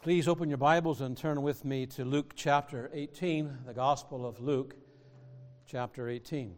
Please 0.00 0.28
open 0.28 0.48
your 0.48 0.58
Bibles 0.58 1.00
and 1.00 1.16
turn 1.16 1.42
with 1.42 1.64
me 1.64 1.84
to 1.84 2.04
Luke 2.04 2.34
chapter 2.36 2.88
18, 2.94 3.58
the 3.66 3.74
Gospel 3.74 4.24
of 4.24 4.38
Luke 4.38 4.76
chapter 5.66 6.08
18. 6.08 6.54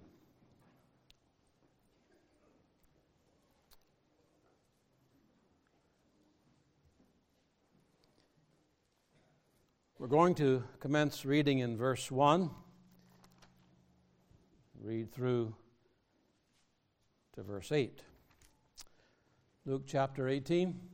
We're 9.99 10.07
going 10.07 10.35
to 10.35 10.63
commence 10.79 11.25
reading 11.25 11.61
in 11.61 11.79
verse 11.79 12.11
1, 12.11 12.51
read 14.83 15.11
through 15.15 15.55
to 17.37 17.43
verse 17.43 17.73
8. 17.73 18.03
Luke 19.65 19.85
chapter 19.87 20.29
18. 20.29 20.90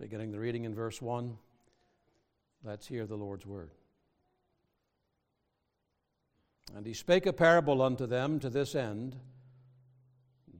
Beginning 0.00 0.32
the 0.32 0.40
reading 0.40 0.64
in 0.64 0.74
verse 0.74 1.02
1, 1.02 1.36
let's 2.64 2.86
hear 2.86 3.04
the 3.04 3.16
Lord's 3.16 3.44
word. 3.44 3.70
And 6.74 6.86
he 6.86 6.94
spake 6.94 7.26
a 7.26 7.34
parable 7.34 7.82
unto 7.82 8.06
them 8.06 8.40
to 8.40 8.48
this 8.48 8.74
end, 8.74 9.16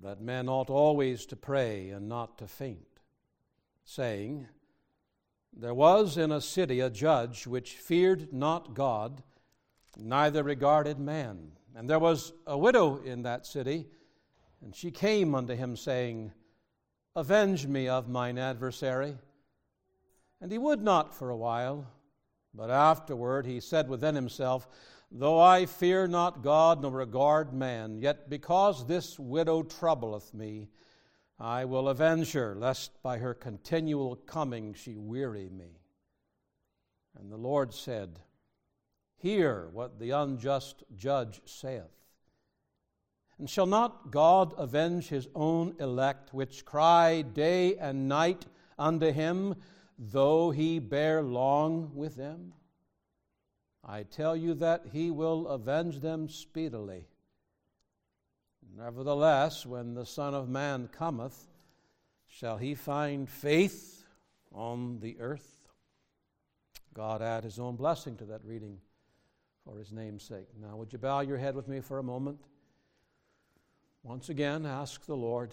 that 0.02 0.20
men 0.20 0.46
ought 0.46 0.68
always 0.68 1.24
to 1.24 1.36
pray 1.36 1.88
and 1.88 2.06
not 2.06 2.36
to 2.36 2.46
faint, 2.46 3.00
saying, 3.86 4.46
There 5.56 5.72
was 5.72 6.18
in 6.18 6.32
a 6.32 6.42
city 6.42 6.80
a 6.80 6.90
judge 6.90 7.46
which 7.46 7.76
feared 7.76 8.34
not 8.34 8.74
God, 8.74 9.22
neither 9.96 10.42
regarded 10.42 10.98
man. 10.98 11.52
And 11.74 11.88
there 11.88 11.98
was 11.98 12.34
a 12.46 12.58
widow 12.58 13.00
in 13.02 13.22
that 13.22 13.46
city, 13.46 13.86
and 14.60 14.76
she 14.76 14.90
came 14.90 15.34
unto 15.34 15.54
him, 15.54 15.78
saying, 15.78 16.32
Avenge 17.16 17.66
me 17.66 17.88
of 17.88 18.06
mine 18.06 18.36
adversary. 18.36 19.16
And 20.40 20.50
he 20.50 20.58
would 20.58 20.82
not 20.82 21.14
for 21.14 21.30
a 21.30 21.36
while. 21.36 21.86
But 22.54 22.70
afterward 22.70 23.46
he 23.46 23.60
said 23.60 23.88
within 23.88 24.14
himself, 24.14 24.66
Though 25.12 25.40
I 25.40 25.66
fear 25.66 26.06
not 26.06 26.42
God 26.42 26.82
nor 26.82 26.92
regard 26.92 27.52
man, 27.52 27.98
yet 27.98 28.30
because 28.30 28.86
this 28.86 29.18
widow 29.18 29.62
troubleth 29.62 30.32
me, 30.32 30.68
I 31.38 31.64
will 31.64 31.88
avenge 31.88 32.32
her, 32.32 32.54
lest 32.54 33.02
by 33.02 33.18
her 33.18 33.34
continual 33.34 34.14
coming 34.16 34.74
she 34.74 34.96
weary 34.96 35.48
me. 35.48 35.80
And 37.18 37.30
the 37.30 37.36
Lord 37.36 37.72
said, 37.74 38.20
Hear 39.16 39.68
what 39.72 39.98
the 39.98 40.10
unjust 40.10 40.84
judge 40.96 41.40
saith. 41.44 41.90
And 43.38 43.48
shall 43.48 43.66
not 43.66 44.10
God 44.10 44.54
avenge 44.58 45.08
his 45.08 45.28
own 45.34 45.74
elect, 45.80 46.32
which 46.32 46.64
cry 46.64 47.22
day 47.22 47.76
and 47.76 48.08
night 48.08 48.46
unto 48.78 49.10
him? 49.10 49.56
Though 50.00 50.50
he 50.50 50.78
bear 50.78 51.22
long 51.22 51.90
with 51.94 52.16
them? 52.16 52.54
I 53.84 54.02
tell 54.02 54.34
you 54.34 54.54
that 54.54 54.86
he 54.92 55.10
will 55.10 55.46
avenge 55.48 56.00
them 56.00 56.28
speedily. 56.28 57.06
Nevertheless, 58.76 59.66
when 59.66 59.94
the 59.94 60.06
Son 60.06 60.34
of 60.34 60.48
Man 60.48 60.88
cometh, 60.88 61.48
shall 62.26 62.56
he 62.56 62.74
find 62.74 63.28
faith 63.28 64.04
on 64.52 65.00
the 65.00 65.18
earth? 65.20 65.68
God 66.94 67.20
add 67.20 67.44
his 67.44 67.58
own 67.58 67.76
blessing 67.76 68.16
to 68.16 68.24
that 68.26 68.44
reading 68.44 68.78
for 69.64 69.78
his 69.78 69.92
name's 69.92 70.22
sake. 70.22 70.48
Now, 70.60 70.76
would 70.76 70.92
you 70.92 70.98
bow 70.98 71.20
your 71.20 71.38
head 71.38 71.54
with 71.54 71.68
me 71.68 71.80
for 71.80 71.98
a 71.98 72.02
moment? 72.02 72.38
Once 74.02 74.30
again, 74.30 74.64
ask 74.64 75.04
the 75.04 75.16
Lord 75.16 75.52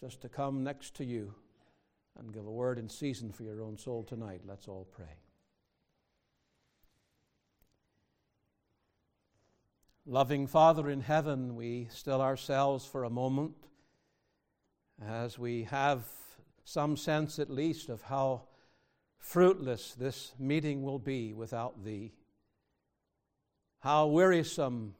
just 0.00 0.20
to 0.20 0.28
come 0.28 0.62
next 0.62 0.94
to 0.96 1.04
you 1.04 1.34
and 2.18 2.32
give 2.32 2.46
a 2.46 2.50
word 2.50 2.78
in 2.78 2.88
season 2.88 3.32
for 3.32 3.42
your 3.42 3.62
own 3.62 3.76
soul 3.76 4.04
tonight. 4.04 4.42
Let's 4.46 4.68
all 4.68 4.86
pray. 4.92 5.18
Loving 10.06 10.46
Father 10.46 10.90
in 10.90 11.00
heaven, 11.00 11.56
we 11.56 11.88
still 11.90 12.20
ourselves 12.20 12.84
for 12.84 13.04
a 13.04 13.10
moment 13.10 13.54
as 15.02 15.38
we 15.38 15.64
have 15.64 16.04
some 16.64 16.96
sense 16.96 17.38
at 17.38 17.50
least 17.50 17.88
of 17.88 18.02
how 18.02 18.42
fruitless 19.18 19.94
this 19.94 20.34
meeting 20.38 20.82
will 20.82 20.98
be 20.98 21.32
without 21.32 21.84
Thee. 21.84 22.12
How 23.80 24.06
wearisome 24.06 24.94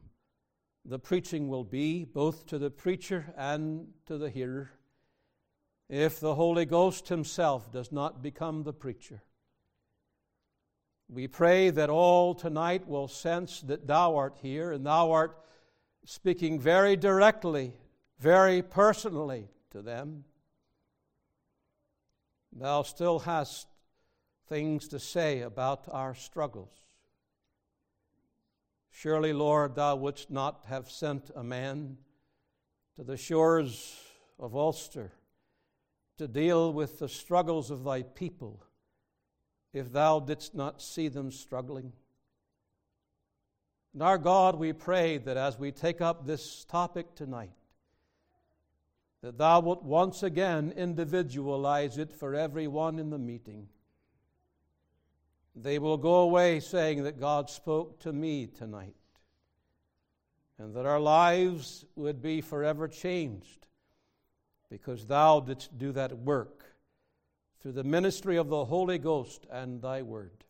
the 0.85 0.99
preaching 0.99 1.49
will 1.49 1.65
be, 1.65 2.05
both 2.05 2.47
to 2.47 2.59
the 2.59 2.71
preacher 2.71 3.33
and 3.37 3.89
to 4.07 4.19
the 4.19 4.31
hearer 4.31 4.71
if 5.89 6.21
the 6.21 6.35
Holy 6.35 6.65
Ghost 6.65 7.09
Himself 7.09 7.71
does 7.71 7.93
not 7.93 8.23
become 8.23 8.63
the 8.63 8.73
preacher. 8.73 9.23
We 11.09 11.29
pray 11.29 11.71
that 11.71 11.91
all 11.91 12.35
tonight 12.35 12.89
will 12.89 13.09
sense 13.09 13.61
that 13.63 13.87
Thou 13.87 14.17
art 14.17 14.39
here 14.41 14.73
and 14.73 14.87
Thou 14.87 15.13
art 15.13 15.39
speaking 16.07 16.59
very 16.59 16.97
directly, 16.97 17.75
very 18.19 18.63
personally 18.63 19.49
to 19.71 19.83
them. 19.83 20.25
Thou 22.53 22.83
still 22.83 23.21
hast 23.21 23.67
things 24.49 24.89
to 24.89 24.99
say 24.99 25.43
about 25.43 25.85
our 25.91 26.15
struggles. 26.15 26.73
Surely, 28.91 29.33
Lord, 29.33 29.75
Thou 29.75 29.97
wouldst 29.97 30.31
not 30.31 30.65
have 30.69 30.91
sent 30.91 31.31
a 31.35 31.43
man 31.43 31.99
to 32.97 33.03
the 33.03 33.17
shores 33.17 34.01
of 34.39 34.55
Ulster 34.55 35.13
to 36.19 36.29
deal 36.29 36.73
with 36.73 36.99
the 36.99 37.09
struggles 37.09 37.71
of 37.71 37.85
thy 37.85 38.03
people 38.03 38.63
if 39.73 39.93
thou 39.93 40.21
didst 40.21 40.55
not 40.55 40.81
see 40.81 41.09
them 41.09 41.31
struggling. 41.31 41.93
And 43.93 44.03
our 44.03 44.19
God, 44.19 44.57
we 44.57 44.73
pray 44.73 45.19
that 45.19 45.37
as 45.37 45.59
we 45.59 45.73
take 45.73 46.01
up 46.01 46.27
this 46.27 46.65
topic 46.65 47.15
tonight, 47.15 47.51
that 49.23 49.39
thou 49.39 49.61
wilt 49.61 49.83
once 49.83 50.23
again 50.23 50.73
individualize 50.77 51.99
it 51.99 52.13
for 52.13 52.35
everyone 52.35 52.99
in 52.99 53.11
the 53.11 53.19
meeting. 53.19 53.69
They 55.57 55.79
will 55.79 55.97
go 55.97 56.17
away 56.17 56.61
saying 56.61 57.05
that 57.05 57.19
God 57.21 57.49
spoke 57.49 58.01
to 58.01 58.13
me 58.13 58.47
tonight, 58.47 58.97
and 60.59 60.75
that 60.75 60.87
our 60.87 61.01
lives 61.01 61.85
would 61.97 62.21
be 62.21 62.41
forever 62.41 62.87
changed 62.87 63.65
because 64.71 65.07
thou 65.07 65.41
didst 65.41 65.77
do 65.79 65.93
that 65.93 66.17
work 66.19 66.65
through 67.61 67.73
the 67.73 67.85
ministry 67.85 68.37
of 68.37 68.49
the 68.49 68.65
Holy 68.65 68.99
Ghost 68.99 69.47
and 69.51 69.81
thy 69.81 70.03
word. 70.03 70.45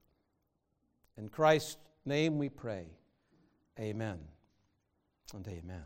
In 1.16 1.28
Christ's 1.28 1.76
name 2.04 2.38
we 2.38 2.48
pray. 2.48 2.86
Amen 3.78 4.18
and 5.32 5.46
amen. 5.46 5.84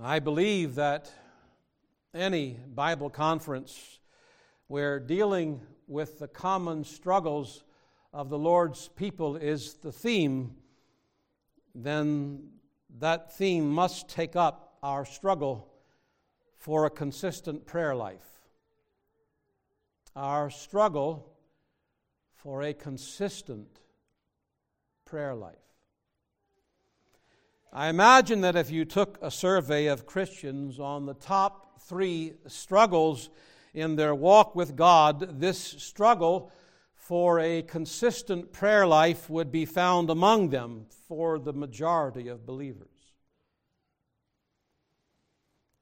I 0.00 0.20
believe 0.20 0.76
that 0.76 1.12
any 2.14 2.58
Bible 2.74 3.10
conference 3.10 3.98
where 4.68 5.00
dealing 5.00 5.60
with 5.88 6.18
the 6.18 6.28
common 6.28 6.84
struggles 6.84 7.64
of 8.12 8.28
the 8.28 8.38
Lord's 8.38 8.88
people 8.88 9.36
is 9.36 9.74
the 9.74 9.92
theme, 9.92 10.54
then 11.74 12.50
that 12.98 13.36
theme 13.36 13.70
must 13.70 14.08
take 14.08 14.36
up 14.36 14.78
our 14.82 15.04
struggle 15.04 15.68
for 16.56 16.86
a 16.86 16.90
consistent 16.90 17.66
prayer 17.66 17.94
life. 17.94 18.40
Our 20.16 20.50
struggle 20.50 21.32
for 22.34 22.62
a 22.62 22.72
consistent 22.72 23.80
prayer 25.04 25.34
life. 25.34 25.56
I 27.72 27.88
imagine 27.88 28.40
that 28.40 28.56
if 28.56 28.70
you 28.70 28.84
took 28.84 29.18
a 29.20 29.30
survey 29.30 29.86
of 29.86 30.06
Christians 30.06 30.80
on 30.80 31.06
the 31.06 31.14
top 31.14 31.80
three 31.82 32.34
struggles 32.46 33.28
in 33.74 33.96
their 33.96 34.14
walk 34.14 34.56
with 34.56 34.74
God, 34.74 35.40
this 35.40 35.58
struggle 35.58 36.50
for 37.08 37.40
a 37.40 37.62
consistent 37.62 38.52
prayer 38.52 38.86
life 38.86 39.30
would 39.30 39.50
be 39.50 39.64
found 39.64 40.10
among 40.10 40.50
them 40.50 40.84
for 41.08 41.38
the 41.38 41.54
majority 41.54 42.28
of 42.28 42.44
believers. 42.44 43.14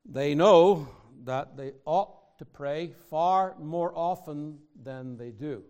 They 0.04 0.36
know 0.36 0.88
that 1.24 1.56
they 1.56 1.72
ought 1.84 2.38
to 2.38 2.44
pray 2.44 2.92
far 3.10 3.56
more 3.58 3.92
often 3.98 4.58
than 4.80 5.16
they 5.16 5.32
do. 5.32 5.64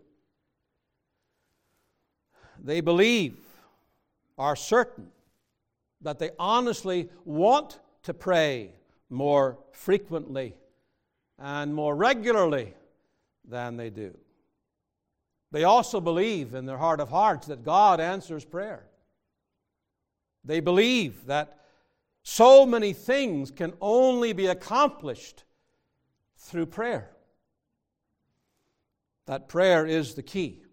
They 2.63 2.83
believe, 2.83 3.39
are 4.37 4.57
certain, 4.57 5.09
that 6.03 6.19
they 6.19 6.33
honestly 6.39 7.09
want 7.25 7.81
to 8.03 8.13
pray 8.13 8.73
more 9.09 9.57
frequently 9.73 10.55
and 11.39 11.75
more 11.75 11.97
regularly 11.97 12.75
than 13.49 13.79
they 13.79 13.89
do. 13.89 14.19
They 15.53 15.65
also 15.65 16.01
believe 16.01 16.55
in 16.55 16.67
their 16.67 16.79
heart 16.79 17.01
of 17.01 17.09
hearts 17.11 17.47
that 17.47 17.65
God 17.65 18.01
answers 18.01 18.45
prayer. 18.45 18.87
They 20.45 20.61
believe 20.61 21.27
that 21.27 21.59
So 22.29 22.67
many 22.67 22.93
things 22.93 23.53
can 23.53 23.73
only 23.81 24.33
be 24.33 24.47
accomplished 24.47 25.45
through 26.37 26.67
prayer. 26.67 27.09
That 29.27 29.49
prayer 29.49 29.87
is 29.87 30.15
the 30.15 30.25
key 30.25 30.65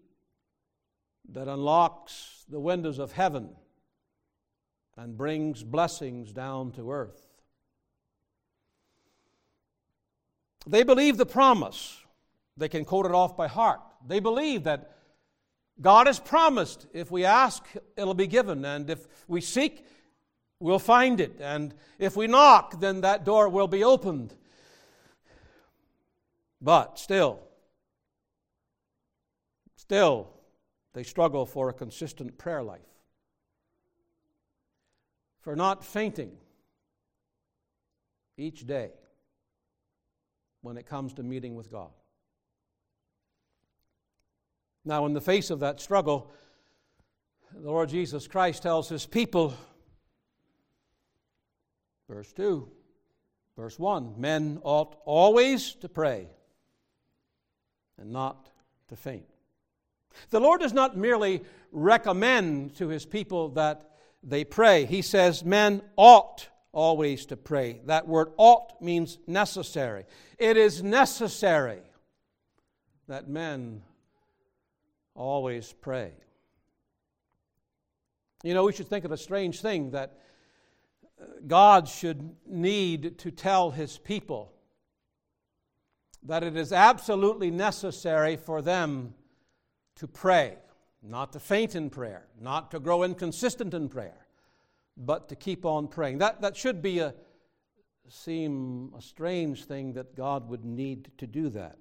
that 1.29 1.47
unlocks 1.47 2.43
the 2.49 2.59
windows 2.59 2.97
of 2.97 3.11
heaven 3.11 3.51
and 4.97 5.15
brings 5.15 5.63
blessings 5.63 6.33
down 6.33 6.71
to 6.71 6.91
earth. 6.91 7.23
They 10.65 10.81
believe 10.81 11.17
the 11.17 11.25
promise. 11.27 11.99
They 12.57 12.67
can 12.67 12.83
quote 12.83 13.05
it 13.05 13.11
off 13.11 13.37
by 13.37 13.47
heart. 13.47 13.81
They 14.05 14.19
believe 14.19 14.63
that 14.63 14.91
God 15.81 16.07
has 16.07 16.19
promised 16.19 16.87
if 16.93 17.09
we 17.11 17.25
ask, 17.25 17.65
it'll 17.97 18.13
be 18.13 18.27
given. 18.27 18.63
And 18.65 18.89
if 18.89 19.07
we 19.27 19.41
seek, 19.41 19.85
we'll 20.59 20.79
find 20.79 21.19
it. 21.19 21.37
And 21.39 21.73
if 21.99 22.15
we 22.15 22.27
knock, 22.27 22.79
then 22.79 23.01
that 23.01 23.25
door 23.25 23.49
will 23.49 23.67
be 23.67 23.83
opened. 23.83 24.33
But 26.61 26.97
still, 26.97 27.41
still, 29.75 30.29
they 30.93 31.03
struggle 31.03 31.45
for 31.45 31.69
a 31.69 31.73
consistent 31.73 32.37
prayer 32.37 32.63
life, 32.63 32.79
for 35.41 35.55
not 35.57 35.83
fainting 35.83 36.31
each 38.37 38.65
day 38.65 38.91
when 40.61 40.77
it 40.77 40.85
comes 40.85 41.13
to 41.13 41.23
meeting 41.23 41.55
with 41.55 41.69
God. 41.69 41.91
Now, 44.85 45.05
in 45.05 45.13
the 45.13 45.21
face 45.21 45.49
of 45.49 45.61
that 45.61 45.79
struggle, 45.79 46.31
the 47.55 47.69
Lord 47.71 47.89
Jesus 47.89 48.27
Christ 48.27 48.63
tells 48.63 48.89
his 48.89 49.05
people, 49.05 49.53
verse 52.09 52.33
2, 52.33 52.69
verse 53.55 53.79
1 53.79 54.15
men 54.17 54.59
ought 54.63 54.97
always 55.05 55.75
to 55.75 55.89
pray 55.89 56.27
and 57.97 58.11
not 58.11 58.49
to 58.89 58.95
faint. 58.95 59.25
The 60.29 60.41
Lord 60.41 60.61
does 60.61 60.73
not 60.73 60.97
merely 60.97 61.43
recommend 61.71 62.75
to 62.75 62.89
his 62.89 63.05
people 63.05 63.49
that 63.49 63.89
they 64.21 64.43
pray, 64.43 64.85
he 64.85 65.01
says 65.01 65.43
men 65.43 65.81
ought 65.97 66.47
always 66.71 67.25
to 67.27 67.37
pray. 67.37 67.81
That 67.85 68.07
word 68.07 68.29
ought 68.37 68.81
means 68.81 69.17
necessary. 69.27 70.05
It 70.37 70.57
is 70.57 70.81
necessary 70.81 71.81
that 73.07 73.27
men 73.27 73.83
always 75.23 75.73
pray. 75.73 76.11
You 78.43 78.53
know, 78.53 78.65
we 78.65 78.73
should 78.73 78.89
think 78.89 79.05
of 79.05 79.11
a 79.11 79.17
strange 79.17 79.61
thing 79.61 79.91
that 79.91 80.19
uh, 81.19 81.25
God 81.47 81.87
should 81.87 82.35
need 82.45 83.17
to 83.19 83.31
tell 83.31 83.71
his 83.71 83.97
people 83.97 84.51
that 86.23 86.43
it 86.43 86.57
is 86.57 86.73
absolutely 86.73 87.51
necessary 87.51 88.35
for 88.35 88.61
them 88.61 89.13
to 89.95 90.07
pray, 90.07 90.57
not 91.01 91.31
to 91.33 91.39
faint 91.39 91.75
in 91.75 91.89
prayer, 91.89 92.27
not 92.39 92.71
to 92.71 92.79
grow 92.79 93.03
inconsistent 93.03 93.73
in 93.73 93.87
prayer, 93.87 94.25
but 94.97 95.29
to 95.29 95.35
keep 95.35 95.65
on 95.65 95.87
praying. 95.87 96.17
That, 96.17 96.41
that 96.41 96.57
should 96.57 96.81
be 96.81 96.99
a, 96.99 97.13
seem 98.09 98.93
a 98.97 99.01
strange 99.01 99.65
thing 99.65 99.93
that 99.93 100.15
God 100.15 100.49
would 100.49 100.65
need 100.65 101.11
to 101.17 101.27
do 101.27 101.49
that. 101.49 101.77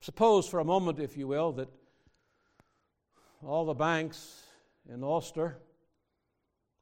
Suppose 0.00 0.48
for 0.48 0.60
a 0.60 0.64
moment, 0.64 1.00
if 1.00 1.16
you 1.16 1.26
will, 1.26 1.52
that 1.52 1.68
all 3.44 3.64
the 3.64 3.74
banks 3.74 4.42
in 4.88 5.02
Ulster 5.02 5.58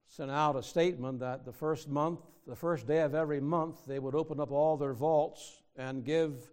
sent 0.06 0.30
out 0.30 0.56
a 0.56 0.62
statement 0.62 1.20
that 1.20 1.44
the 1.44 1.52
first 1.52 1.88
month, 1.88 2.20
the 2.46 2.56
first 2.56 2.86
day 2.86 3.00
of 3.00 3.14
every 3.14 3.40
month, 3.40 3.86
they 3.86 3.98
would 3.98 4.14
open 4.14 4.38
up 4.38 4.52
all 4.52 4.76
their 4.76 4.92
vaults 4.92 5.62
and 5.76 6.04
give 6.04 6.50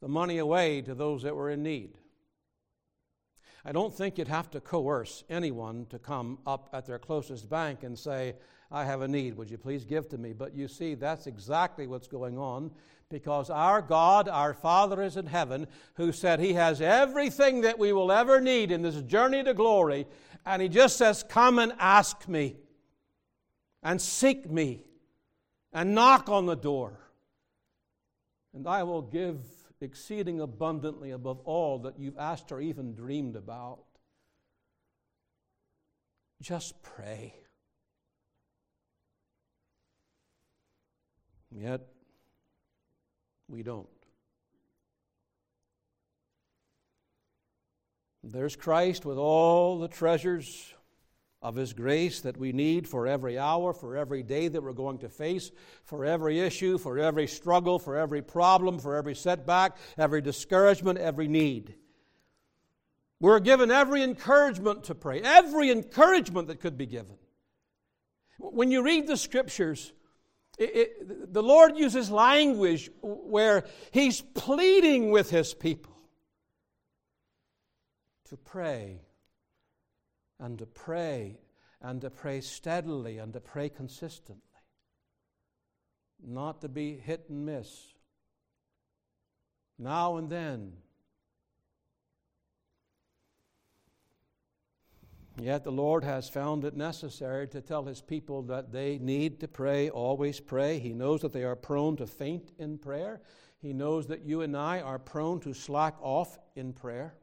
the 0.00 0.08
money 0.08 0.38
away 0.38 0.80
to 0.82 0.94
those 0.94 1.22
that 1.22 1.36
were 1.36 1.50
in 1.50 1.62
need. 1.62 1.98
I 3.64 3.72
don't 3.72 3.94
think 3.94 4.16
you'd 4.16 4.28
have 4.28 4.50
to 4.52 4.60
coerce 4.60 5.22
anyone 5.28 5.86
to 5.90 5.98
come 5.98 6.38
up 6.46 6.70
at 6.72 6.86
their 6.86 6.98
closest 6.98 7.48
bank 7.50 7.82
and 7.82 7.98
say, 7.98 8.36
I 8.70 8.84
have 8.84 9.02
a 9.02 9.08
need. 9.08 9.36
Would 9.36 9.50
you 9.50 9.58
please 9.58 9.84
give 9.84 10.08
to 10.10 10.18
me? 10.18 10.32
But 10.32 10.54
you 10.54 10.68
see, 10.68 10.94
that's 10.94 11.26
exactly 11.26 11.86
what's 11.86 12.06
going 12.06 12.38
on 12.38 12.70
because 13.10 13.50
our 13.50 13.82
God, 13.82 14.28
our 14.28 14.54
Father, 14.54 15.02
is 15.02 15.16
in 15.16 15.26
heaven, 15.26 15.66
who 15.94 16.12
said 16.12 16.38
He 16.38 16.54
has 16.54 16.80
everything 16.80 17.62
that 17.62 17.78
we 17.78 17.92
will 17.92 18.12
ever 18.12 18.40
need 18.40 18.70
in 18.70 18.82
this 18.82 19.02
journey 19.02 19.42
to 19.42 19.52
glory. 19.52 20.06
And 20.46 20.62
He 20.62 20.68
just 20.68 20.96
says, 20.96 21.24
Come 21.28 21.58
and 21.58 21.72
ask 21.78 22.28
me, 22.28 22.56
and 23.82 24.00
seek 24.00 24.48
me, 24.48 24.84
and 25.72 25.94
knock 25.94 26.28
on 26.28 26.46
the 26.46 26.54
door, 26.54 27.00
and 28.54 28.66
I 28.66 28.84
will 28.84 29.02
give 29.02 29.38
exceeding 29.80 30.40
abundantly 30.40 31.10
above 31.10 31.40
all 31.44 31.80
that 31.80 31.98
you've 31.98 32.18
asked 32.18 32.52
or 32.52 32.60
even 32.60 32.94
dreamed 32.94 33.34
about. 33.34 33.80
Just 36.40 36.82
pray. 36.82 37.34
Yet, 41.54 41.86
we 43.48 43.62
don't. 43.62 43.88
There's 48.22 48.54
Christ 48.54 49.04
with 49.04 49.18
all 49.18 49.78
the 49.78 49.88
treasures 49.88 50.74
of 51.42 51.56
His 51.56 51.72
grace 51.72 52.20
that 52.20 52.36
we 52.36 52.52
need 52.52 52.86
for 52.86 53.06
every 53.06 53.38
hour, 53.38 53.72
for 53.72 53.96
every 53.96 54.22
day 54.22 54.48
that 54.48 54.62
we're 54.62 54.72
going 54.72 54.98
to 54.98 55.08
face, 55.08 55.50
for 55.84 56.04
every 56.04 56.38
issue, 56.38 56.76
for 56.76 56.98
every 56.98 57.26
struggle, 57.26 57.78
for 57.78 57.96
every 57.96 58.20
problem, 58.20 58.78
for 58.78 58.94
every 58.94 59.14
setback, 59.14 59.76
every 59.96 60.20
discouragement, 60.20 60.98
every 60.98 61.28
need. 61.28 61.74
We're 63.20 63.40
given 63.40 63.70
every 63.70 64.02
encouragement 64.02 64.84
to 64.84 64.94
pray, 64.94 65.20
every 65.22 65.70
encouragement 65.70 66.48
that 66.48 66.60
could 66.60 66.76
be 66.76 66.86
given. 66.86 67.16
When 68.38 68.70
you 68.70 68.82
read 68.82 69.06
the 69.06 69.16
scriptures, 69.16 69.92
it, 70.60 70.76
it, 70.76 71.32
the 71.32 71.42
Lord 71.42 71.76
uses 71.76 72.10
language 72.10 72.90
where 73.02 73.64
He's 73.90 74.20
pleading 74.20 75.10
with 75.10 75.30
His 75.30 75.54
people 75.54 75.96
to 78.28 78.36
pray 78.36 79.00
and 80.38 80.58
to 80.58 80.66
pray 80.66 81.38
and 81.80 82.00
to 82.02 82.10
pray 82.10 82.42
steadily 82.42 83.18
and 83.18 83.32
to 83.32 83.40
pray 83.40 83.70
consistently, 83.70 84.42
not 86.22 86.60
to 86.60 86.68
be 86.68 86.96
hit 86.96 87.24
and 87.30 87.46
miss. 87.46 87.94
Now 89.78 90.18
and 90.18 90.28
then, 90.28 90.74
Yet 95.38 95.64
the 95.64 95.72
Lord 95.72 96.04
has 96.04 96.28
found 96.28 96.64
it 96.64 96.76
necessary 96.76 97.48
to 97.48 97.60
tell 97.60 97.84
his 97.84 98.02
people 98.02 98.42
that 98.42 98.72
they 98.72 98.98
need 98.98 99.40
to 99.40 99.48
pray, 99.48 99.88
always 99.88 100.38
pray. 100.40 100.78
He 100.78 100.92
knows 100.92 101.22
that 101.22 101.32
they 101.32 101.44
are 101.44 101.56
prone 101.56 101.96
to 101.96 102.06
faint 102.06 102.52
in 102.58 102.78
prayer. 102.78 103.20
He 103.62 103.72
knows 103.72 104.06
that 104.08 104.24
you 104.24 104.42
and 104.42 104.56
I 104.56 104.80
are 104.80 104.98
prone 104.98 105.40
to 105.40 105.54
slack 105.54 105.96
off 106.00 106.38
in 106.56 106.72
prayer, 106.72 107.14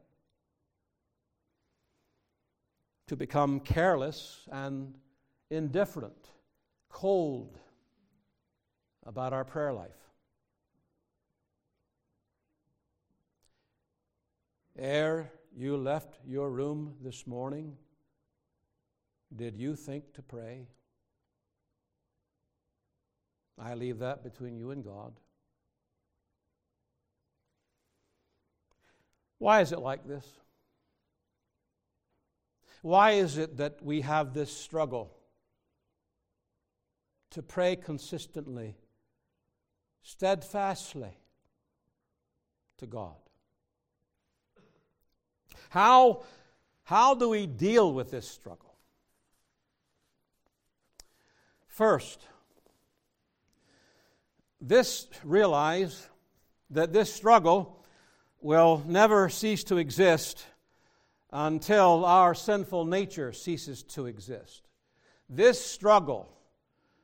to 3.06 3.16
become 3.16 3.60
careless 3.60 4.48
and 4.50 4.94
indifferent, 5.50 6.28
cold 6.88 7.58
about 9.06 9.32
our 9.32 9.44
prayer 9.44 9.72
life. 9.72 9.90
Ere 14.78 15.32
you 15.56 15.76
left 15.76 16.18
your 16.24 16.50
room 16.50 16.94
this 17.02 17.26
morning, 17.26 17.76
did 19.34 19.56
you 19.56 19.76
think 19.76 20.14
to 20.14 20.22
pray? 20.22 20.66
I 23.58 23.74
leave 23.74 23.98
that 23.98 24.22
between 24.22 24.56
you 24.56 24.70
and 24.70 24.84
God. 24.84 25.12
Why 29.38 29.60
is 29.60 29.72
it 29.72 29.78
like 29.78 30.06
this? 30.06 30.26
Why 32.82 33.12
is 33.12 33.38
it 33.38 33.56
that 33.56 33.82
we 33.82 34.02
have 34.02 34.34
this 34.34 34.56
struggle 34.56 35.14
to 37.30 37.42
pray 37.42 37.76
consistently, 37.76 38.76
steadfastly 40.02 41.18
to 42.78 42.86
God? 42.86 43.16
How, 45.70 46.22
how 46.84 47.14
do 47.14 47.28
we 47.28 47.46
deal 47.46 47.92
with 47.92 48.10
this 48.10 48.28
struggle? 48.28 48.67
First, 51.78 52.26
this 54.60 55.06
realize 55.22 56.08
that 56.70 56.92
this 56.92 57.14
struggle 57.14 57.86
will 58.40 58.82
never 58.84 59.28
cease 59.28 59.62
to 59.62 59.76
exist 59.76 60.44
until 61.30 62.04
our 62.04 62.34
sinful 62.34 62.84
nature 62.84 63.32
ceases 63.32 63.84
to 63.84 64.06
exist. 64.06 64.66
This 65.28 65.64
struggle 65.64 66.28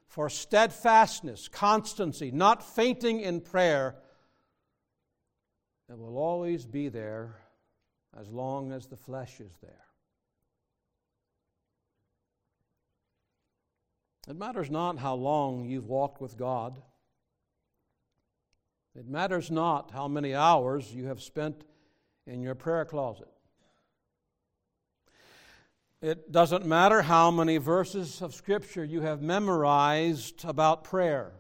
for 0.09 0.29
steadfastness, 0.29 1.47
constancy, 1.47 2.33
not 2.33 2.61
fainting 2.61 3.21
in 3.21 3.43
prayer, 3.43 3.95
that 5.89 5.97
will 5.97 6.19
always 6.19 6.67
be 6.67 6.89
there 6.89 7.37
as 8.19 8.29
long 8.29 8.73
as 8.73 8.89
the 8.89 8.97
flesh 8.97 9.39
is 9.39 9.57
there. 9.63 9.84
It 14.27 14.37
matters 14.37 14.71
not 14.71 14.99
how 14.99 15.15
long 15.15 15.67
you've 15.67 15.89
walked 15.89 16.21
with 16.21 16.37
God. 16.39 16.81
It 18.95 19.07
matters 19.07 19.51
not 19.51 19.91
how 19.91 20.09
many 20.09 20.35
hours 20.35 20.95
you 20.95 21.07
have 21.07 21.21
spent 21.21 21.65
in 22.27 22.43
your 22.43 22.55
prayer 22.55 22.85
closet. 22.85 23.29
It 26.01 26.31
doesn't 26.31 26.65
matter 26.65 27.03
how 27.03 27.31
many 27.31 27.57
verses 27.59 28.23
of 28.23 28.35
Scripture 28.35 28.85
you 28.85 29.01
have 29.01 29.21
memorized 29.21 30.45
about 30.45 30.85
prayer, 30.85 31.33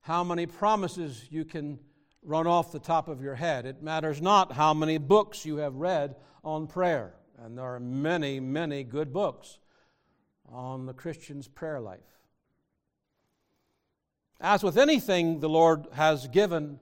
how 0.00 0.24
many 0.24 0.46
promises 0.46 1.26
you 1.30 1.44
can 1.44 1.78
run 2.22 2.46
off 2.46 2.72
the 2.72 2.78
top 2.78 3.08
of 3.08 3.22
your 3.22 3.34
head. 3.34 3.66
It 3.66 3.82
matters 3.82 4.20
not 4.20 4.52
how 4.52 4.74
many 4.74 4.98
books 4.98 5.44
you 5.44 5.56
have 5.56 5.74
read 5.74 6.16
on 6.44 6.66
prayer. 6.66 7.14
And 7.38 7.58
there 7.58 7.64
are 7.64 7.80
many, 7.80 8.40
many 8.40 8.84
good 8.84 9.12
books 9.12 9.58
on 10.52 10.86
the 10.86 10.92
Christian's 10.92 11.48
prayer 11.48 11.80
life. 11.80 12.00
As 14.40 14.62
with 14.62 14.76
anything 14.76 15.40
the 15.40 15.48
Lord 15.48 15.86
has 15.92 16.28
given 16.28 16.78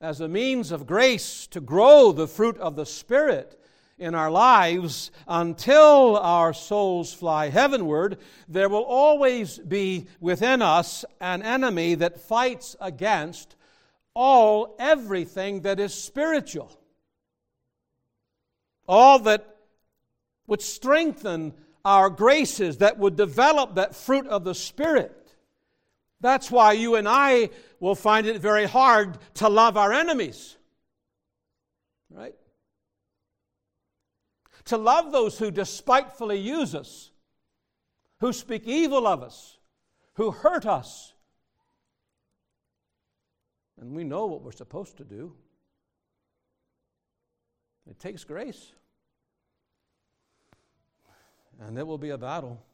as 0.00 0.20
a 0.20 0.28
means 0.28 0.70
of 0.70 0.86
grace 0.86 1.46
to 1.48 1.60
grow 1.60 2.12
the 2.12 2.28
fruit 2.28 2.58
of 2.58 2.76
the 2.76 2.86
Spirit 2.86 3.58
in 3.98 4.14
our 4.14 4.30
lives 4.30 5.10
until 5.28 6.16
our 6.16 6.52
souls 6.52 7.12
fly 7.12 7.48
heavenward, 7.48 8.18
there 8.48 8.68
will 8.68 8.82
always 8.82 9.58
be 9.58 10.06
within 10.20 10.62
us 10.62 11.04
an 11.20 11.42
enemy 11.42 11.94
that 11.94 12.20
fights 12.20 12.76
against 12.80 13.56
all, 14.14 14.74
everything 14.78 15.60
that 15.62 15.78
is 15.78 15.94
spiritual. 15.94 16.76
All 18.88 19.20
that 19.20 19.56
would 20.46 20.62
strengthen 20.62 21.54
our 21.84 22.10
graces, 22.10 22.78
that 22.78 22.98
would 22.98 23.16
develop 23.16 23.74
that 23.74 23.94
fruit 23.94 24.26
of 24.26 24.44
the 24.44 24.54
Spirit. 24.54 25.16
That's 26.20 26.50
why 26.50 26.72
you 26.72 26.96
and 26.96 27.08
I 27.08 27.50
will 27.78 27.94
find 27.94 28.26
it 28.26 28.40
very 28.40 28.66
hard 28.66 29.18
to 29.34 29.48
love 29.48 29.76
our 29.76 29.92
enemies. 29.92 30.56
Right? 32.10 32.34
To 34.66 34.76
love 34.76 35.12
those 35.12 35.38
who 35.38 35.50
despitefully 35.50 36.38
use 36.38 36.74
us, 36.74 37.10
who 38.20 38.32
speak 38.32 38.64
evil 38.66 39.06
of 39.06 39.22
us, 39.22 39.58
who 40.14 40.30
hurt 40.30 40.66
us. 40.66 41.14
And 43.80 43.92
we 43.92 44.04
know 44.04 44.26
what 44.26 44.42
we're 44.42 44.52
supposed 44.52 44.98
to 44.98 45.04
do. 45.04 45.32
It 47.88 47.98
takes 47.98 48.24
grace. 48.24 48.72
And 51.60 51.78
it 51.78 51.86
will 51.86 51.98
be 51.98 52.10
a 52.10 52.18
battle. 52.18 52.64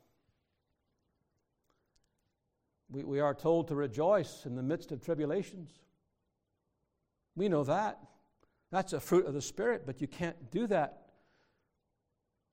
We, 2.88 3.02
we 3.02 3.20
are 3.20 3.34
told 3.34 3.68
to 3.68 3.74
rejoice 3.74 4.46
in 4.46 4.54
the 4.54 4.62
midst 4.62 4.92
of 4.92 5.04
tribulations. 5.04 5.70
We 7.34 7.48
know 7.48 7.64
that. 7.64 7.98
That's 8.70 8.92
a 8.92 9.00
fruit 9.00 9.26
of 9.26 9.34
the 9.34 9.42
Spirit, 9.42 9.82
but 9.86 10.00
you 10.00 10.06
can't 10.06 10.50
do 10.50 10.66
that 10.68 11.02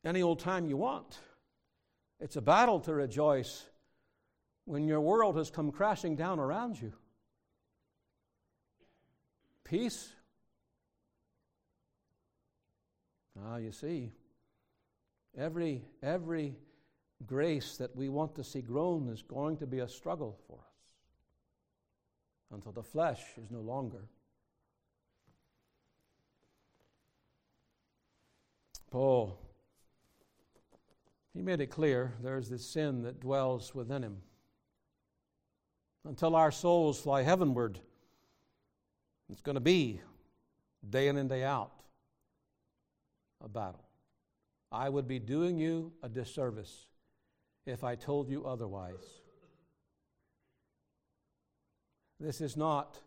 any 0.04 0.22
old 0.22 0.40
time 0.40 0.66
you 0.66 0.78
want. 0.78 1.20
It's 2.20 2.36
a 2.36 2.42
battle 2.42 2.80
to 2.82 2.94
rejoice 2.94 3.66
when 4.66 4.88
your 4.88 5.02
world 5.02 5.38
has 5.38 5.52
come 5.52 5.72
crashing 5.72 6.16
down 6.16 6.40
around 6.40 6.82
you. 6.82 6.94
Peace. 9.64 10.10
Ah, 13.46 13.58
you 13.58 13.72
see, 13.72 14.12
every, 15.38 15.84
every 16.02 16.56
grace 17.26 17.78
that 17.78 17.96
we 17.96 18.10
want 18.10 18.36
to 18.36 18.44
see 18.44 18.62
grown 18.62 19.08
is 19.10 19.22
going 19.22 19.58
to 19.58 19.68
be 19.68 19.80
a 19.80 19.88
struggle 19.88 20.38
for 20.48 20.58
us 20.60 20.74
until 22.52 22.72
the 22.72 22.84
flesh 22.84 23.22
is 23.42 23.50
no 23.50 23.62
longer. 23.62 24.06
Paul, 28.92 29.40
he 31.34 31.42
made 31.42 31.62
it 31.62 31.68
clear 31.68 32.14
there's 32.22 32.48
this 32.48 32.64
sin 32.64 33.02
that 33.04 33.20
dwells 33.20 33.74
within 33.74 34.04
him. 34.04 34.18
Until 36.06 36.36
our 36.36 36.52
souls 36.52 37.00
fly 37.00 37.24
heavenward, 37.24 37.80
it's 39.30 39.42
going 39.42 39.56
to 39.56 39.62
be 39.62 40.00
day 40.88 41.08
in 41.08 41.18
and 41.18 41.30
day 41.30 41.44
out 41.44 41.72
a 43.44 43.50
battle. 43.50 43.84
I 44.74 44.90
would 44.90 45.08
be 45.08 45.20
doing 45.20 45.60
you 45.60 45.94
a 46.02 46.10
disservice 46.10 46.88
if 47.68 47.84
I 47.84 47.94
told 47.94 48.28
you 48.28 48.46
otherwise. 48.46 49.22
This 52.20 52.42
is 52.42 52.58
not 52.58 52.98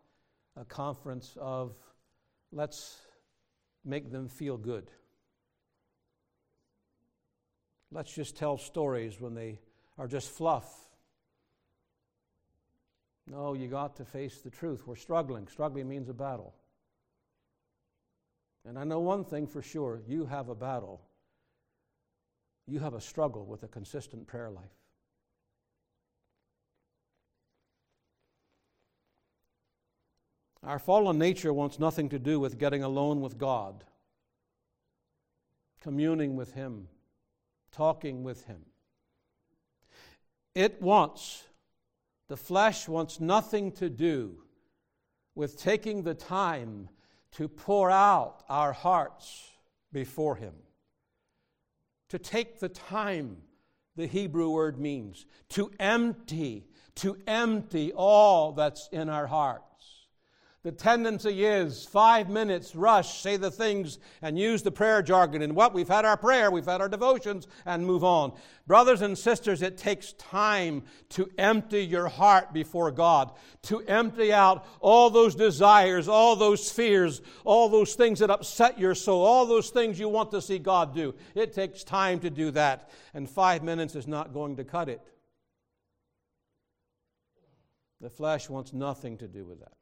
a 0.57 0.65
conference 0.65 1.37
of 1.41 1.75
let's 2.53 2.99
make 3.85 4.13
them 4.13 4.29
feel 4.29 4.57
good. 4.57 4.93
Let's 7.91 8.15
just 8.15 8.37
tell 8.37 8.59
stories 8.59 9.21
when 9.21 9.35
they 9.35 9.59
are 9.99 10.07
just 10.07 10.31
fluff. 10.31 10.73
No, 13.27 13.55
you 13.55 13.67
got 13.67 13.97
to 13.97 14.05
face 14.05 14.39
the 14.39 14.51
truth. 14.51 14.87
We're 14.87 14.95
struggling. 14.95 15.49
Struggling 15.49 15.89
means 15.89 16.09
a 16.09 16.15
battle. 16.15 16.55
And 18.65 18.79
I 18.79 18.85
know 18.85 19.01
one 19.01 19.25
thing 19.25 19.49
for 19.49 19.63
sure 19.63 20.01
you 20.07 20.27
have 20.27 20.49
a 20.49 20.55
battle 20.55 21.01
you 22.67 22.81
have 22.81 22.95
a 22.95 23.01
struggle 23.01 23.47
with 23.47 23.63
a 23.63 23.69
consistent 23.69 24.27
prayer 24.27 24.51
life. 24.51 24.65
Our 30.63 30.81
fallen 30.81 31.17
nature 31.17 31.53
wants 31.53 31.79
nothing 31.79 32.09
to 32.09 32.19
do 32.19 32.41
with 32.41 32.59
getting 32.59 32.83
alone 32.83 33.21
with 33.21 33.39
God, 33.39 33.85
communing 35.81 36.35
with 36.35 36.55
Him, 36.55 36.89
talking 37.71 38.25
with 38.25 38.45
Him. 38.47 38.63
It 40.57 40.83
wants, 40.83 41.45
the 42.27 42.37
flesh 42.37 42.89
wants 42.89 43.21
nothing 43.21 43.71
to 43.73 43.89
do 43.89 44.43
with 45.37 45.57
taking 45.57 46.03
the 46.03 46.15
time 46.15 46.89
to 47.33 47.47
pour 47.47 47.91
out 47.91 48.43
our 48.49 48.73
hearts 48.73 49.51
before 49.93 50.35
Him 50.35 50.55
to 52.09 52.19
take 52.19 52.61
the 52.61 52.69
time, 52.69 53.39
the 53.97 54.07
Hebrew 54.07 54.51
word 54.51 54.79
means, 54.79 55.27
to 55.51 55.71
empty, 55.81 56.67
to 56.97 57.17
empty 57.27 57.93
all 57.93 58.53
that's 58.53 58.89
in 58.93 59.09
our 59.09 59.27
heart. 59.27 59.63
The 60.67 60.73
tendency 60.73 61.45
is 61.45 61.85
five 61.85 62.29
minutes, 62.29 62.75
rush, 62.75 63.21
say 63.21 63.37
the 63.37 63.53
things, 63.53 64.01
and 64.21 64.37
use 64.37 64.65
the 64.65 64.73
prayer 64.73 65.01
jargon. 65.01 65.43
And 65.43 65.55
what? 65.55 65.73
We've 65.73 65.87
had 65.87 66.05
our 66.05 66.17
prayer, 66.17 66.51
we've 66.51 66.67
had 66.67 66.81
our 66.81 66.89
devotions, 66.89 67.47
and 67.65 67.87
move 67.87 68.03
on. 68.03 68.33
Brothers 68.67 69.01
and 69.01 69.17
sisters, 69.17 69.63
it 69.63 69.79
takes 69.79 70.13
time 70.15 70.83
to 71.11 71.31
empty 71.39 71.85
your 71.85 72.09
heart 72.09 72.53
before 72.53 72.91
God, 72.91 73.31
to 73.63 73.79
empty 73.83 74.33
out 74.33 74.67
all 74.81 75.09
those 75.09 75.37
desires, 75.37 76.09
all 76.09 76.35
those 76.35 76.69
fears, 76.69 77.23
all 77.45 77.69
those 77.69 77.95
things 77.95 78.19
that 78.19 78.31
upset 78.31 78.77
your 78.77 78.97
soul, 78.97 79.25
all 79.25 79.47
those 79.47 79.71
things 79.71 80.01
you 80.01 80.09
want 80.09 80.33
to 80.33 80.43
see 80.43 80.59
God 80.59 80.93
do. 80.93 81.15
It 81.37 81.53
takes 81.53 81.85
time 81.85 82.19
to 82.19 82.29
do 82.29 82.51
that, 82.51 82.91
and 83.15 83.31
five 83.31 83.63
minutes 83.63 83.95
is 83.95 84.09
not 84.09 84.35
going 84.35 84.57
to 84.57 84.65
cut 84.65 84.89
it. 84.89 85.01
The 88.01 88.11
flesh 88.11 88.51
wants 88.51 88.73
nothing 88.73 89.17
to 89.19 89.29
do 89.29 89.45
with 89.45 89.61
that. 89.61 89.75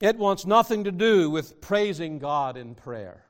It 0.00 0.16
wants 0.16 0.46
nothing 0.46 0.84
to 0.84 0.92
do 0.92 1.28
with 1.28 1.60
praising 1.60 2.18
God 2.18 2.56
in 2.56 2.74
prayer. 2.74 3.24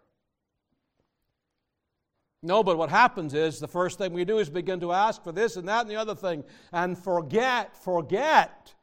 No, 2.43 2.63
but 2.63 2.79
what 2.79 2.91
happens 2.91 3.35
is 3.35 3.59
the 3.59 3.67
first 3.67 3.99
thing 3.99 4.13
we 4.13 4.25
do 4.25 4.39
is 4.39 4.49
begin 4.49 4.81
to 4.81 4.93
ask 4.93 5.25
for 5.25 5.33
this 5.33 5.57
and 5.57 5.67
that 5.69 5.83
and 5.83 5.91
the 5.91 5.97
other 5.97 6.15
thing 6.15 6.45
and 6.73 6.97
forget, 6.97 7.77
forget. 7.83 8.75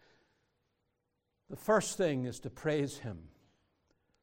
The 1.49 1.55
first 1.55 1.97
thing 1.97 2.25
is 2.25 2.39
to 2.41 2.49
praise 2.49 2.97
Him. 2.97 3.19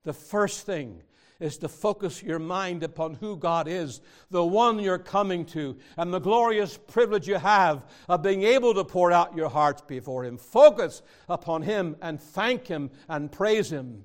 The 0.03 0.13
first 0.13 0.67
thing 0.67 1.03
is 1.41 1.59
to 1.59 1.69
focus 1.69 2.23
your 2.23 2.39
mind 2.39 2.83
upon 2.83 3.15
who 3.15 3.37
God 3.37 3.69
is, 3.69 4.01
the 4.31 4.45
one 4.45 4.79
you're 4.79 4.99
coming 4.99 5.45
to, 5.47 5.77
and 5.97 6.13
the 6.13 6.21
glorious 6.21 6.79
privilege 6.79 7.27
you 7.27 7.37
have 7.37 7.85
of 8.09 8.23
being 8.23 8.43
able 8.43 8.75
to 8.75 8.85
pour 8.85 9.13
out 9.13 9.37
your 9.37 9.49
hearts 9.49 9.83
before 9.83 10.25
Him. 10.25 10.39
Focus 10.39 11.03
upon 11.29 11.63
Him 11.63 11.97
and 12.01 12.21
thank 12.21 12.67
Him 12.67 12.91
and 13.09 13.31
praise 13.31 13.71
Him, 13.71 14.05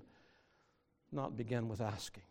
not 1.12 1.38
begin 1.38 1.68
with 1.68 1.82
asking. 1.82 2.24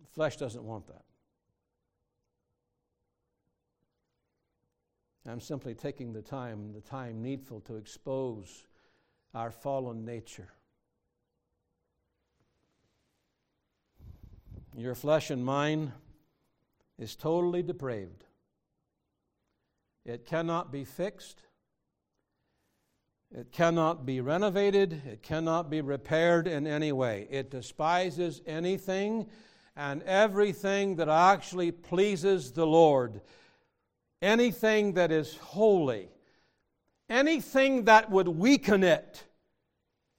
The 0.00 0.08
flesh 0.12 0.36
doesn't 0.36 0.64
want 0.64 0.86
that. 0.86 1.02
I'm 5.28 5.40
simply 5.40 5.74
taking 5.74 6.12
the 6.12 6.22
time, 6.22 6.72
the 6.72 6.80
time 6.80 7.20
needful 7.20 7.60
to 7.62 7.76
expose 7.76 8.64
our 9.34 9.50
fallen 9.50 10.04
nature. 10.04 10.48
Your 14.76 14.94
flesh 14.94 15.30
and 15.30 15.42
mine 15.42 15.92
is 16.98 17.16
totally 17.16 17.62
depraved. 17.62 18.24
It 20.04 20.26
cannot 20.26 20.70
be 20.70 20.84
fixed. 20.84 21.40
It 23.34 23.52
cannot 23.52 24.04
be 24.04 24.20
renovated. 24.20 25.00
It 25.06 25.22
cannot 25.22 25.70
be 25.70 25.80
repaired 25.80 26.46
in 26.46 26.66
any 26.66 26.92
way. 26.92 27.26
It 27.30 27.50
despises 27.50 28.42
anything 28.46 29.28
and 29.76 30.02
everything 30.02 30.96
that 30.96 31.08
actually 31.08 31.72
pleases 31.72 32.52
the 32.52 32.66
Lord. 32.66 33.22
Anything 34.20 34.92
that 34.92 35.10
is 35.10 35.36
holy. 35.38 36.10
Anything 37.08 37.84
that 37.84 38.10
would 38.10 38.28
weaken 38.28 38.84
it. 38.84 39.24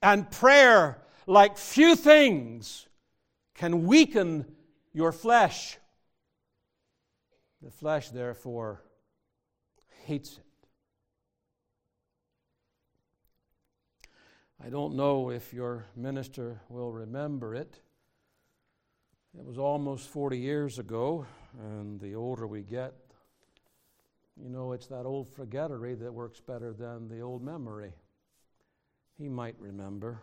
And 0.02 0.30
prayer, 0.32 1.00
like 1.28 1.60
few 1.60 1.96
things, 1.96 2.88
can 3.58 3.86
weaken 3.86 4.46
your 4.94 5.12
flesh. 5.12 5.78
The 7.62 7.72
flesh, 7.72 8.10
therefore, 8.10 8.84
hates 10.06 10.38
it. 10.38 10.44
I 14.64 14.70
don't 14.70 14.96
know 14.96 15.30
if 15.30 15.54
your 15.54 15.86
minister 15.96 16.62
will 16.70 16.92
remember 16.92 17.54
it. 17.54 17.80
It 19.38 19.46
was 19.46 19.58
almost 19.58 20.08
40 20.10 20.38
years 20.38 20.80
ago, 20.80 21.26
and 21.60 22.00
the 22.00 22.16
older 22.16 22.48
we 22.48 22.64
get, 22.64 22.94
you 24.36 24.50
know, 24.50 24.72
it's 24.72 24.88
that 24.88 25.06
old 25.06 25.30
forgettery 25.30 25.96
that 25.96 26.12
works 26.12 26.40
better 26.40 26.74
than 26.74 27.08
the 27.08 27.22
old 27.22 27.44
memory. 27.44 27.94
He 29.18 29.30
might 29.30 29.56
remember. 29.60 30.22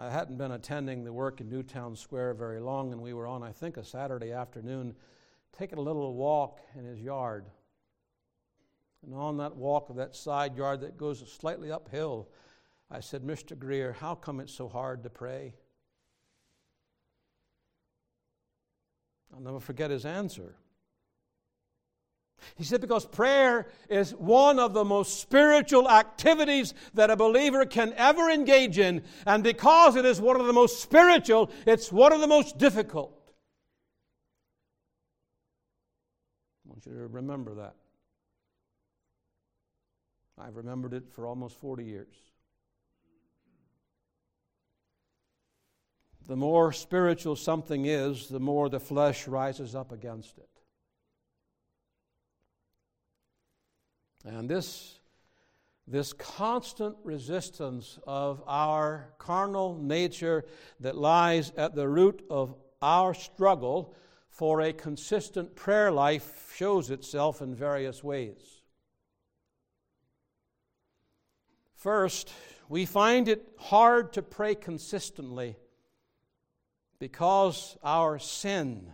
I 0.00 0.10
hadn't 0.10 0.38
been 0.38 0.52
attending 0.52 1.02
the 1.02 1.12
work 1.12 1.40
in 1.40 1.48
Newtown 1.48 1.96
Square 1.96 2.34
very 2.34 2.60
long, 2.60 2.92
and 2.92 3.02
we 3.02 3.14
were 3.14 3.26
on, 3.26 3.42
I 3.42 3.50
think, 3.50 3.76
a 3.76 3.84
Saturday 3.84 4.30
afternoon, 4.30 4.94
taking 5.58 5.76
a 5.76 5.82
little 5.82 6.14
walk 6.14 6.60
in 6.76 6.84
his 6.84 7.00
yard. 7.00 7.46
And 9.04 9.12
on 9.12 9.38
that 9.38 9.56
walk 9.56 9.90
of 9.90 9.96
that 9.96 10.14
side 10.14 10.56
yard 10.56 10.82
that 10.82 10.96
goes 10.96 11.24
slightly 11.32 11.72
uphill, 11.72 12.28
I 12.88 13.00
said, 13.00 13.22
Mr. 13.22 13.58
Greer, 13.58 13.92
how 13.92 14.14
come 14.14 14.38
it's 14.38 14.54
so 14.54 14.68
hard 14.68 15.02
to 15.02 15.10
pray? 15.10 15.54
I'll 19.34 19.40
never 19.40 19.60
forget 19.60 19.90
his 19.90 20.04
answer. 20.04 20.54
He 22.56 22.64
said, 22.64 22.80
because 22.80 23.04
prayer 23.06 23.68
is 23.88 24.12
one 24.12 24.58
of 24.58 24.74
the 24.74 24.84
most 24.84 25.20
spiritual 25.20 25.88
activities 25.88 26.74
that 26.94 27.10
a 27.10 27.16
believer 27.16 27.64
can 27.66 27.92
ever 27.96 28.30
engage 28.30 28.78
in. 28.78 29.02
And 29.26 29.42
because 29.42 29.96
it 29.96 30.04
is 30.04 30.20
one 30.20 30.40
of 30.40 30.46
the 30.46 30.52
most 30.52 30.80
spiritual, 30.80 31.50
it's 31.66 31.92
one 31.92 32.12
of 32.12 32.20
the 32.20 32.26
most 32.26 32.58
difficult. 32.58 33.12
I 36.66 36.70
want 36.70 36.86
you 36.86 36.92
to 36.92 37.08
remember 37.08 37.54
that. 37.54 37.74
I've 40.38 40.56
remembered 40.56 40.94
it 40.94 41.04
for 41.10 41.26
almost 41.26 41.58
40 41.60 41.84
years. 41.84 42.14
The 46.28 46.36
more 46.36 46.72
spiritual 46.72 47.36
something 47.36 47.86
is, 47.86 48.28
the 48.28 48.38
more 48.38 48.68
the 48.68 48.78
flesh 48.78 49.26
rises 49.26 49.74
up 49.74 49.92
against 49.92 50.36
it. 50.36 50.48
And 54.24 54.48
this, 54.48 54.98
this 55.86 56.12
constant 56.12 56.96
resistance 57.04 57.98
of 58.06 58.42
our 58.46 59.10
carnal 59.18 59.78
nature 59.80 60.44
that 60.80 60.96
lies 60.96 61.52
at 61.56 61.74
the 61.74 61.88
root 61.88 62.24
of 62.30 62.54
our 62.82 63.14
struggle 63.14 63.94
for 64.28 64.60
a 64.60 64.72
consistent 64.72 65.56
prayer 65.56 65.90
life 65.90 66.52
shows 66.56 66.90
itself 66.90 67.40
in 67.42 67.54
various 67.54 68.04
ways. 68.04 68.62
First, 71.74 72.32
we 72.68 72.86
find 72.86 73.28
it 73.28 73.48
hard 73.56 74.12
to 74.14 74.22
pray 74.22 74.54
consistently 74.54 75.56
because 76.98 77.76
our 77.82 78.18
sin 78.18 78.92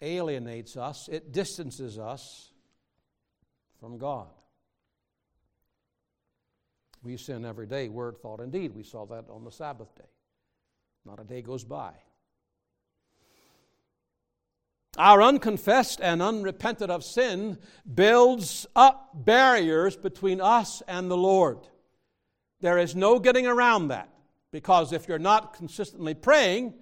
alienates 0.00 0.76
us, 0.76 1.08
it 1.08 1.32
distances 1.32 1.98
us 1.98 2.50
from 3.84 3.98
God. 3.98 4.28
We 7.02 7.18
sin 7.18 7.44
every 7.44 7.66
day, 7.66 7.90
word, 7.90 8.16
thought, 8.16 8.40
and 8.40 8.50
deed. 8.50 8.74
We 8.74 8.82
saw 8.82 9.04
that 9.04 9.26
on 9.28 9.44
the 9.44 9.50
Sabbath 9.50 9.94
day. 9.94 10.08
Not 11.04 11.20
a 11.20 11.24
day 11.24 11.42
goes 11.42 11.64
by. 11.64 11.92
Our 14.96 15.22
unconfessed 15.22 16.00
and 16.00 16.22
unrepented 16.22 16.88
of 16.88 17.04
sin 17.04 17.58
builds 17.94 18.66
up 18.74 19.10
barriers 19.12 19.98
between 19.98 20.40
us 20.40 20.82
and 20.88 21.10
the 21.10 21.18
Lord. 21.18 21.58
There 22.62 22.78
is 22.78 22.96
no 22.96 23.18
getting 23.18 23.46
around 23.46 23.88
that 23.88 24.08
because 24.50 24.94
if 24.94 25.08
you're 25.08 25.18
not 25.18 25.52
consistently 25.52 26.14
praying, 26.14 26.72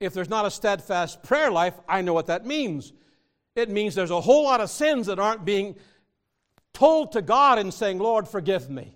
if 0.00 0.12
there's 0.12 0.28
not 0.28 0.44
a 0.44 0.50
steadfast 0.50 1.22
prayer 1.22 1.52
life, 1.52 1.74
I 1.88 2.02
know 2.02 2.14
what 2.14 2.26
that 2.26 2.44
means. 2.44 2.92
It 3.54 3.70
means 3.70 3.94
there's 3.94 4.10
a 4.10 4.20
whole 4.20 4.42
lot 4.42 4.60
of 4.60 4.70
sins 4.70 5.06
that 5.06 5.20
aren't 5.20 5.44
being 5.44 5.76
told 6.76 7.12
to 7.12 7.22
God 7.22 7.58
and 7.58 7.72
saying, 7.72 7.98
Lord, 7.98 8.28
forgive 8.28 8.68
me. 8.68 8.94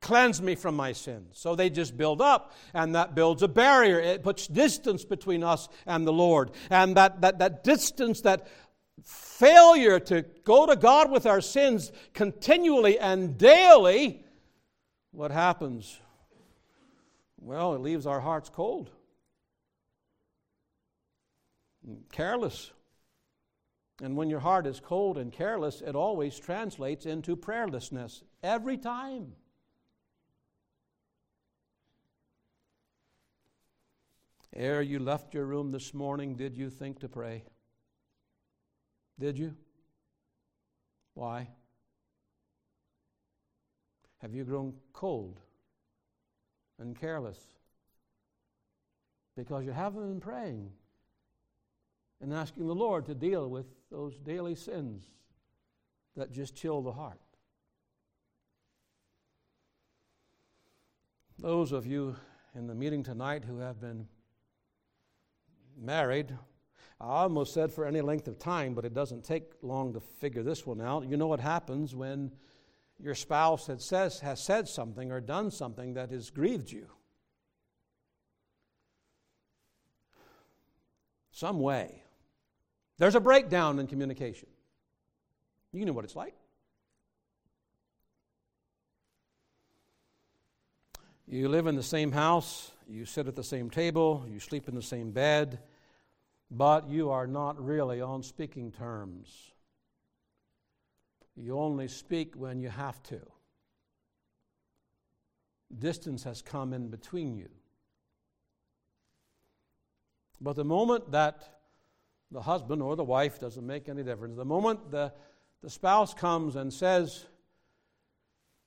Cleanse 0.00 0.40
me 0.40 0.54
from 0.54 0.74
my 0.74 0.92
sins. 0.92 1.28
So 1.34 1.54
they 1.54 1.68
just 1.68 1.98
build 1.98 2.22
up, 2.22 2.54
and 2.72 2.94
that 2.94 3.14
builds 3.14 3.42
a 3.42 3.48
barrier. 3.48 4.00
It 4.00 4.22
puts 4.22 4.46
distance 4.46 5.04
between 5.04 5.44
us 5.44 5.68
and 5.86 6.06
the 6.06 6.12
Lord. 6.14 6.50
And 6.70 6.96
that, 6.96 7.20
that, 7.20 7.40
that 7.40 7.62
distance, 7.62 8.22
that 8.22 8.48
failure 9.02 10.00
to 10.00 10.22
go 10.44 10.64
to 10.64 10.76
God 10.76 11.10
with 11.10 11.26
our 11.26 11.42
sins 11.42 11.92
continually 12.14 12.98
and 12.98 13.36
daily, 13.36 14.24
what 15.10 15.30
happens? 15.30 15.98
Well, 17.38 17.74
it 17.74 17.82
leaves 17.82 18.06
our 18.06 18.20
hearts 18.20 18.48
cold, 18.48 18.90
careless. 22.12 22.70
And 24.02 24.16
when 24.16 24.28
your 24.28 24.40
heart 24.40 24.66
is 24.66 24.80
cold 24.80 25.18
and 25.18 25.32
careless, 25.32 25.80
it 25.80 25.94
always 25.94 26.38
translates 26.38 27.06
into 27.06 27.36
prayerlessness 27.36 28.22
every 28.42 28.76
time. 28.76 29.32
Ere 34.52 34.82
you 34.82 34.98
left 34.98 35.34
your 35.34 35.46
room 35.46 35.70
this 35.70 35.94
morning, 35.94 36.36
did 36.36 36.56
you 36.56 36.70
think 36.70 37.00
to 37.00 37.08
pray? 37.08 37.44
Did 39.18 39.38
you? 39.38 39.54
Why? 41.14 41.48
Have 44.18 44.34
you 44.34 44.44
grown 44.44 44.74
cold 44.92 45.40
and 46.78 46.98
careless? 46.98 47.38
Because 49.36 49.64
you 49.64 49.72
haven't 49.72 50.08
been 50.08 50.20
praying 50.20 50.70
and 52.24 52.32
asking 52.32 52.66
the 52.66 52.74
Lord 52.74 53.04
to 53.06 53.14
deal 53.14 53.48
with 53.48 53.66
those 53.90 54.18
daily 54.18 54.54
sins 54.54 55.04
that 56.16 56.32
just 56.32 56.56
chill 56.56 56.80
the 56.80 56.92
heart. 56.92 57.20
Those 61.38 61.72
of 61.72 61.86
you 61.86 62.16
in 62.54 62.66
the 62.66 62.74
meeting 62.74 63.02
tonight 63.02 63.44
who 63.44 63.58
have 63.58 63.78
been 63.78 64.08
married, 65.76 66.34
I 66.98 67.08
almost 67.08 67.52
said 67.52 67.70
for 67.70 67.84
any 67.84 68.00
length 68.00 68.26
of 68.26 68.38
time, 68.38 68.74
but 68.74 68.86
it 68.86 68.94
doesn't 68.94 69.24
take 69.24 69.52
long 69.60 69.92
to 69.92 70.00
figure 70.00 70.42
this 70.42 70.66
one 70.66 70.80
out. 70.80 71.06
You 71.06 71.18
know 71.18 71.26
what 71.26 71.40
happens 71.40 71.94
when 71.94 72.32
your 72.98 73.14
spouse 73.14 73.66
has, 73.66 73.84
says, 73.84 74.20
has 74.20 74.42
said 74.42 74.66
something 74.66 75.12
or 75.12 75.20
done 75.20 75.50
something 75.50 75.92
that 75.94 76.10
has 76.10 76.30
grieved 76.30 76.72
you. 76.72 76.86
Some 81.32 81.60
way. 81.60 82.03
There's 82.98 83.14
a 83.14 83.20
breakdown 83.20 83.78
in 83.78 83.86
communication. 83.86 84.48
You 85.72 85.84
know 85.84 85.92
what 85.92 86.04
it's 86.04 86.16
like. 86.16 86.34
You 91.26 91.48
live 91.48 91.66
in 91.66 91.74
the 91.74 91.82
same 91.82 92.12
house, 92.12 92.70
you 92.86 93.06
sit 93.06 93.26
at 93.26 93.34
the 93.34 93.42
same 93.42 93.70
table, 93.70 94.24
you 94.28 94.38
sleep 94.38 94.68
in 94.68 94.74
the 94.74 94.82
same 94.82 95.10
bed, 95.10 95.58
but 96.50 96.88
you 96.88 97.10
are 97.10 97.26
not 97.26 97.62
really 97.64 98.00
on 98.00 98.22
speaking 98.22 98.70
terms. 98.70 99.52
You 101.34 101.58
only 101.58 101.88
speak 101.88 102.34
when 102.36 102.60
you 102.60 102.68
have 102.68 103.02
to. 103.04 103.20
Distance 105.76 106.22
has 106.24 106.42
come 106.42 106.72
in 106.72 106.88
between 106.88 107.36
you. 107.36 107.48
But 110.40 110.56
the 110.56 110.64
moment 110.64 111.10
that 111.12 111.53
the 112.34 112.42
husband 112.42 112.82
or 112.82 112.96
the 112.96 113.04
wife 113.04 113.38
doesn't 113.38 113.64
make 113.64 113.88
any 113.88 114.02
difference, 114.02 114.36
the 114.36 114.44
moment 114.44 114.90
the, 114.90 115.12
the 115.62 115.70
spouse 115.70 116.12
comes 116.12 116.56
and 116.56 116.72
says, 116.72 117.24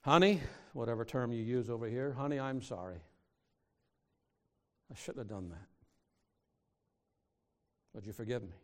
Honey, 0.02 0.42
whatever 0.72 1.04
term 1.04 1.34
you 1.34 1.44
use 1.44 1.70
over 1.70 1.86
here, 1.86 2.14
honey, 2.14 2.40
I'm 2.40 2.62
sorry. 2.62 3.02
I 4.90 4.96
shouldn't 4.96 5.18
have 5.18 5.28
done 5.28 5.50
that. 5.50 5.68
Would 7.94 8.06
you 8.06 8.14
forgive 8.14 8.42
me? 8.42 8.56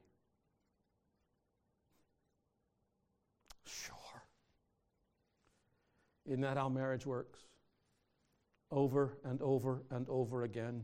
Sure. 3.66 4.24
Isn't 6.26 6.42
that 6.42 6.56
how 6.56 6.70
marriage 6.70 7.06
works? 7.06 7.39
Over 8.72 9.18
and 9.26 9.42
over 9.42 9.84
and 9.92 10.08
over 10.08 10.44
again. 10.44 10.84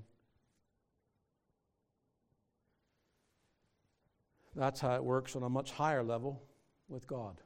That's 4.60 4.82
how 4.82 4.94
it 4.96 5.04
works 5.06 5.38
on 5.38 5.44
a 5.44 5.50
much 5.50 5.72
higher 5.72 6.04
level 6.04 6.44
with 6.90 7.08
God. 7.08 7.40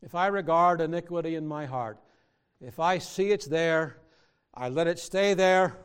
If 0.00 0.14
I 0.14 0.28
regard 0.28 0.80
iniquity 0.80 1.34
in 1.34 1.44
my 1.44 1.66
heart, 1.66 1.98
if 2.60 2.78
I 2.78 2.98
see 2.98 3.32
it's 3.32 3.46
there, 3.46 3.96
I 4.54 4.68
let 4.68 4.86
it 4.86 5.00
stay 5.00 5.34
there, 5.34 5.76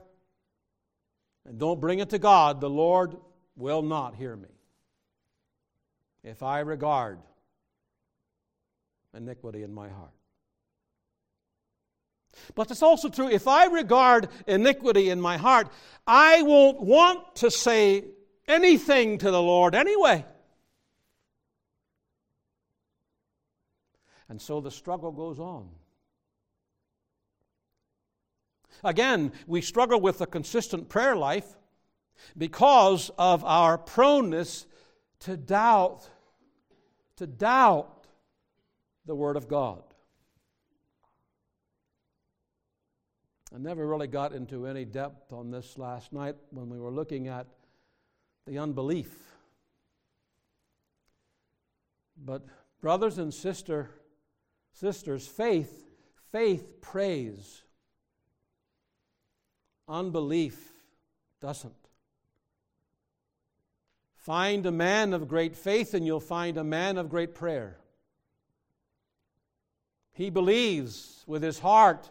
and 1.45 1.57
don't 1.57 1.81
bring 1.81 1.97
it 1.97 2.11
to 2.11 2.19
God, 2.19 2.61
the 2.61 2.69
Lord 2.69 3.17
will 3.55 3.81
not 3.81 4.15
hear 4.15 4.35
me. 4.35 4.49
If 6.23 6.43
I 6.43 6.59
regard 6.59 7.17
iniquity 9.17 9.63
in 9.63 9.73
my 9.73 9.89
heart. 9.89 10.13
But 12.55 12.71
it's 12.71 12.83
also 12.83 13.09
true, 13.09 13.29
if 13.29 13.47
I 13.47 13.65
regard 13.65 14.29
iniquity 14.47 15.09
in 15.09 15.21
my 15.21 15.37
heart, 15.37 15.67
I 16.07 16.41
won't 16.41 16.81
want 16.81 17.35
to 17.37 17.51
say 17.51 18.05
anything 18.47 19.17
to 19.19 19.31
the 19.31 19.41
Lord 19.41 19.75
anyway. 19.75 20.25
And 24.29 24.41
so 24.41 24.61
the 24.61 24.71
struggle 24.71 25.11
goes 25.11 25.39
on. 25.39 25.69
Again, 28.83 29.31
we 29.45 29.61
struggle 29.61 29.99
with 29.99 30.21
a 30.21 30.25
consistent 30.25 30.89
prayer 30.89 31.15
life 31.15 31.45
because 32.37 33.11
of 33.17 33.43
our 33.43 33.77
proneness 33.77 34.65
to 35.19 35.37
doubt, 35.37 36.09
to 37.17 37.27
doubt 37.27 38.07
the 39.05 39.15
Word 39.15 39.35
of 39.35 39.47
God. 39.47 39.83
I 43.53 43.57
never 43.57 43.85
really 43.85 44.07
got 44.07 44.31
into 44.31 44.65
any 44.65 44.85
depth 44.85 45.33
on 45.33 45.51
this 45.51 45.77
last 45.77 46.13
night 46.13 46.35
when 46.51 46.69
we 46.69 46.79
were 46.79 46.91
looking 46.91 47.27
at 47.27 47.47
the 48.47 48.59
unbelief. 48.59 49.13
But 52.17 52.45
brothers 52.79 53.17
and 53.17 53.33
sister, 53.33 53.89
sisters, 54.73 55.27
faith, 55.27 55.83
faith 56.31 56.81
prays. 56.81 57.63
Unbelief 59.87 60.71
doesn't. 61.41 61.73
Find 64.15 64.65
a 64.65 64.71
man 64.71 65.13
of 65.13 65.27
great 65.27 65.57
faith, 65.57 65.93
and 65.93 66.05
you'll 66.05 66.19
find 66.19 66.57
a 66.57 66.63
man 66.63 66.97
of 66.97 67.09
great 67.09 67.33
prayer. 67.33 67.77
He 70.13 70.29
believes 70.29 71.23
with 71.27 71.41
his 71.41 71.59
heart 71.59 72.09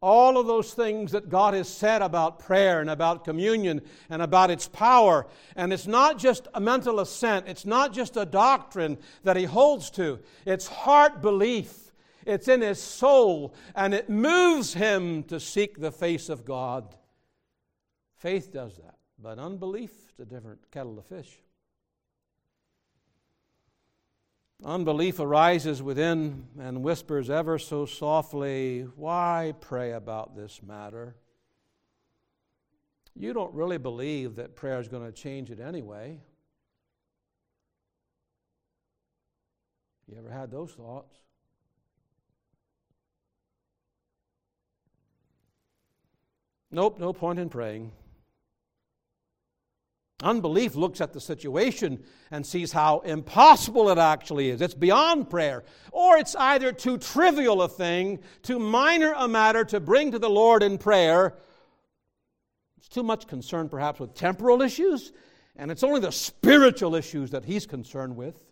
all 0.00 0.38
of 0.38 0.46
those 0.46 0.74
things 0.74 1.12
that 1.12 1.28
God 1.28 1.54
has 1.54 1.68
said 1.68 2.02
about 2.02 2.38
prayer 2.38 2.80
and 2.80 2.88
about 2.88 3.24
communion 3.24 3.82
and 4.08 4.22
about 4.22 4.50
its 4.50 4.68
power. 4.68 5.26
And 5.56 5.72
it's 5.72 5.86
not 5.86 6.18
just 6.18 6.46
a 6.54 6.60
mental 6.60 7.00
assent, 7.00 7.48
it's 7.48 7.66
not 7.66 7.92
just 7.92 8.16
a 8.16 8.24
doctrine 8.24 8.98
that 9.24 9.36
he 9.36 9.44
holds 9.44 9.90
to, 9.92 10.20
it's 10.46 10.68
heart 10.68 11.20
belief. 11.20 11.84
It's 12.26 12.46
in 12.46 12.60
his 12.60 12.78
soul, 12.78 13.54
and 13.74 13.94
it 13.94 14.10
moves 14.10 14.74
him 14.74 15.22
to 15.24 15.40
seek 15.40 15.80
the 15.80 15.90
face 15.90 16.28
of 16.28 16.44
God. 16.44 16.94
Faith 18.18 18.52
does 18.52 18.76
that, 18.76 18.96
but 19.18 19.38
unbelief 19.38 19.92
is 20.12 20.20
a 20.20 20.26
different 20.26 20.70
kettle 20.70 20.98
of 20.98 21.06
fish. 21.06 21.40
Unbelief 24.64 25.20
arises 25.20 25.82
within 25.82 26.48
and 26.58 26.82
whispers 26.82 27.30
ever 27.30 27.58
so 27.58 27.86
softly, 27.86 28.88
Why 28.96 29.54
pray 29.60 29.92
about 29.92 30.34
this 30.34 30.60
matter? 30.62 31.14
You 33.14 33.32
don't 33.32 33.54
really 33.54 33.78
believe 33.78 34.36
that 34.36 34.56
prayer 34.56 34.80
is 34.80 34.88
going 34.88 35.06
to 35.06 35.12
change 35.12 35.50
it 35.50 35.60
anyway. 35.60 36.20
You 40.08 40.18
ever 40.18 40.30
had 40.30 40.50
those 40.50 40.72
thoughts? 40.72 41.14
Nope, 46.70 46.98
no 46.98 47.12
point 47.12 47.38
in 47.38 47.48
praying. 47.48 47.92
Unbelief 50.22 50.74
looks 50.74 51.00
at 51.00 51.12
the 51.12 51.20
situation 51.20 52.02
and 52.32 52.44
sees 52.44 52.72
how 52.72 53.00
impossible 53.00 53.88
it 53.88 53.98
actually 53.98 54.50
is. 54.50 54.60
It's 54.60 54.74
beyond 54.74 55.30
prayer. 55.30 55.62
Or 55.92 56.18
it's 56.18 56.34
either 56.34 56.72
too 56.72 56.98
trivial 56.98 57.62
a 57.62 57.68
thing, 57.68 58.18
too 58.42 58.58
minor 58.58 59.14
a 59.16 59.28
matter 59.28 59.64
to 59.66 59.78
bring 59.78 60.10
to 60.12 60.18
the 60.18 60.28
Lord 60.28 60.64
in 60.64 60.76
prayer. 60.76 61.36
It's 62.78 62.88
too 62.88 63.04
much 63.04 63.28
concerned, 63.28 63.70
perhaps, 63.70 64.00
with 64.00 64.14
temporal 64.14 64.60
issues, 64.60 65.12
and 65.54 65.70
it's 65.70 65.84
only 65.84 66.00
the 66.00 66.10
spiritual 66.10 66.96
issues 66.96 67.30
that 67.30 67.44
He's 67.44 67.66
concerned 67.66 68.16
with. 68.16 68.42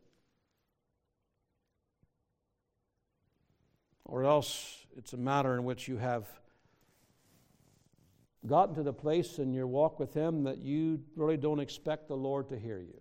Or 4.04 4.22
else 4.22 4.86
it's 4.96 5.14
a 5.14 5.16
matter 5.16 5.54
in 5.54 5.64
which 5.64 5.88
you 5.88 5.96
have 5.96 6.28
gotten 8.46 8.74
to 8.76 8.82
the 8.82 8.92
place 8.92 9.38
in 9.38 9.52
your 9.52 9.66
walk 9.66 9.98
with 9.98 10.14
Him 10.14 10.44
that 10.44 10.58
you 10.58 11.00
really 11.14 11.36
don't 11.36 11.60
expect 11.60 12.08
the 12.08 12.16
Lord 12.16 12.48
to 12.50 12.58
hear 12.58 12.78
you. 12.78 13.00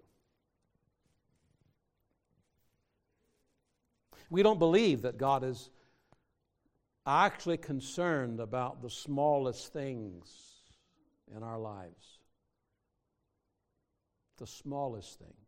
We 4.30 4.44
don't 4.44 4.60
believe 4.60 5.04
that 5.04 5.18
God 5.18 5.44
is 5.44 5.70
actually 7.06 7.58
concerned 7.58 8.40
about 8.40 8.82
the 8.82 8.90
smallest 8.90 9.72
things 9.72 10.28
in 11.36 11.44
our 11.44 11.60
lives. 11.60 12.20
The 14.38 14.48
smallest 14.48 15.20
things. 15.20 15.45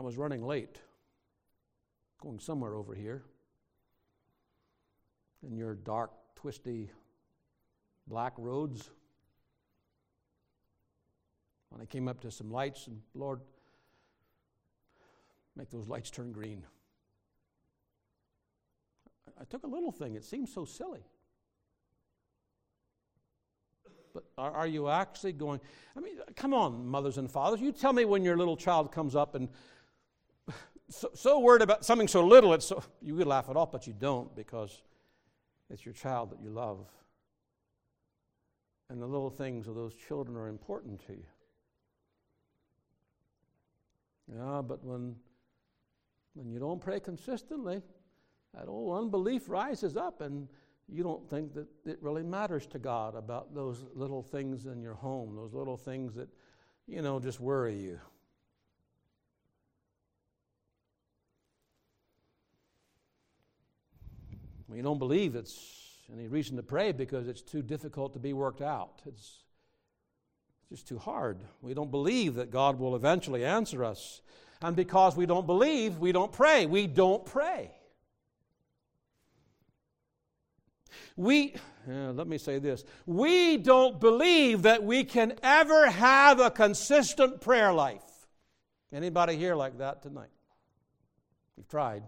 I 0.00 0.02
was 0.02 0.16
running 0.16 0.42
late, 0.42 0.78
going 2.22 2.38
somewhere 2.38 2.74
over 2.74 2.94
here. 2.94 3.22
In 5.46 5.58
your 5.58 5.74
dark, 5.74 6.10
twisty, 6.34 6.90
black 8.06 8.32
roads. 8.38 8.88
When 11.68 11.82
I 11.82 11.84
came 11.84 12.08
up 12.08 12.22
to 12.22 12.30
some 12.30 12.50
lights, 12.50 12.86
and 12.86 13.02
Lord, 13.14 13.40
make 15.54 15.68
those 15.68 15.86
lights 15.86 16.10
turn 16.10 16.32
green. 16.32 16.64
I 19.38 19.44
took 19.44 19.64
a 19.64 19.68
little 19.68 19.92
thing, 19.92 20.14
it 20.14 20.24
seemed 20.24 20.48
so 20.48 20.64
silly. 20.64 21.04
But 24.14 24.24
are, 24.38 24.50
are, 24.50 24.66
you 24.66 24.88
actually 24.88 25.32
going? 25.32 25.60
I 25.94 26.00
mean, 26.00 26.14
come 26.36 26.54
on, 26.54 26.88
mothers 26.88 27.18
and 27.18 27.30
fathers. 27.30 27.60
You 27.60 27.70
tell 27.70 27.92
me 27.92 28.06
when 28.06 28.24
your 28.24 28.38
little 28.38 28.56
child 28.56 28.92
comes 28.92 29.14
up 29.14 29.34
and 29.34 29.50
so, 30.90 31.10
so 31.14 31.38
worried 31.38 31.62
about 31.62 31.84
something 31.84 32.08
so 32.08 32.26
little, 32.26 32.52
it's 32.52 32.66
so, 32.66 32.82
you 33.00 33.16
could 33.16 33.26
laugh 33.26 33.48
it 33.48 33.56
off, 33.56 33.72
but 33.72 33.86
you 33.86 33.94
don't 33.98 34.34
because 34.34 34.82
it's 35.70 35.84
your 35.84 35.94
child 35.94 36.30
that 36.30 36.40
you 36.42 36.50
love. 36.50 36.86
And 38.88 39.00
the 39.00 39.06
little 39.06 39.30
things 39.30 39.68
of 39.68 39.76
those 39.76 39.94
children 39.94 40.36
are 40.36 40.48
important 40.48 41.00
to 41.06 41.12
you. 41.12 41.26
Yeah, 44.36 44.62
but 44.62 44.84
when, 44.84 45.14
when 46.34 46.50
you 46.50 46.58
don't 46.58 46.80
pray 46.80 47.00
consistently, 47.00 47.82
that 48.54 48.68
old 48.68 48.98
unbelief 48.98 49.48
rises 49.48 49.96
up 49.96 50.20
and 50.20 50.48
you 50.88 51.04
don't 51.04 51.28
think 51.30 51.54
that 51.54 51.68
it 51.84 51.98
really 52.00 52.24
matters 52.24 52.66
to 52.66 52.78
God 52.80 53.14
about 53.14 53.54
those 53.54 53.84
little 53.94 54.22
things 54.22 54.66
in 54.66 54.80
your 54.80 54.94
home, 54.94 55.36
those 55.36 55.54
little 55.54 55.76
things 55.76 56.14
that, 56.14 56.28
you 56.88 57.00
know, 57.00 57.20
just 57.20 57.38
worry 57.38 57.76
you. 57.76 58.00
We 64.70 64.82
don't 64.82 64.98
believe 64.98 65.34
it's 65.34 65.98
any 66.12 66.28
reason 66.28 66.56
to 66.56 66.62
pray 66.62 66.92
because 66.92 67.26
it's 67.26 67.42
too 67.42 67.62
difficult 67.62 68.12
to 68.12 68.18
be 68.20 68.32
worked 68.32 68.62
out. 68.62 69.02
It's 69.06 69.42
just 70.68 70.86
too 70.86 70.98
hard. 70.98 71.38
We 71.60 71.74
don't 71.74 71.90
believe 71.90 72.36
that 72.36 72.50
God 72.50 72.78
will 72.78 72.94
eventually 72.94 73.44
answer 73.44 73.84
us. 73.84 74.22
And 74.62 74.76
because 74.76 75.16
we 75.16 75.26
don't 75.26 75.46
believe, 75.46 75.98
we 75.98 76.12
don't 76.12 76.32
pray. 76.32 76.66
We 76.66 76.86
don't 76.86 77.24
pray. 77.24 77.72
We, 81.16 81.54
uh, 81.88 82.12
let 82.12 82.26
me 82.26 82.38
say 82.38 82.58
this, 82.58 82.84
we 83.06 83.56
don't 83.56 84.00
believe 84.00 84.62
that 84.62 84.82
we 84.84 85.04
can 85.04 85.34
ever 85.42 85.90
have 85.90 86.38
a 86.40 86.50
consistent 86.50 87.40
prayer 87.40 87.72
life. 87.72 88.02
Anybody 88.92 89.36
here 89.36 89.54
like 89.54 89.78
that 89.78 90.02
tonight? 90.02 90.30
You've 91.56 91.68
tried. 91.68 92.02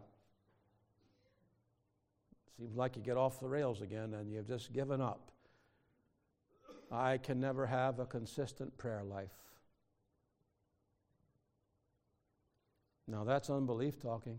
Seems 2.59 2.77
like 2.77 2.97
you 2.97 3.03
get 3.03 3.17
off 3.17 3.41
the 3.41 3.49
rails 3.49 3.81
again 3.81 4.15
and 4.15 4.31
you've 4.31 4.47
just 4.47 4.73
given 4.73 5.01
up. 5.01 5.31
I 6.91 7.17
can 7.19 7.41
never 7.41 7.67
have 7.67 7.99
a 7.99 8.07
consistent 8.07 8.77
prayer 8.77 9.03
life. 9.03 9.33
Now 13.09 13.25
that's 13.25 13.49
unbelief 13.51 13.99
talking. 14.01 14.39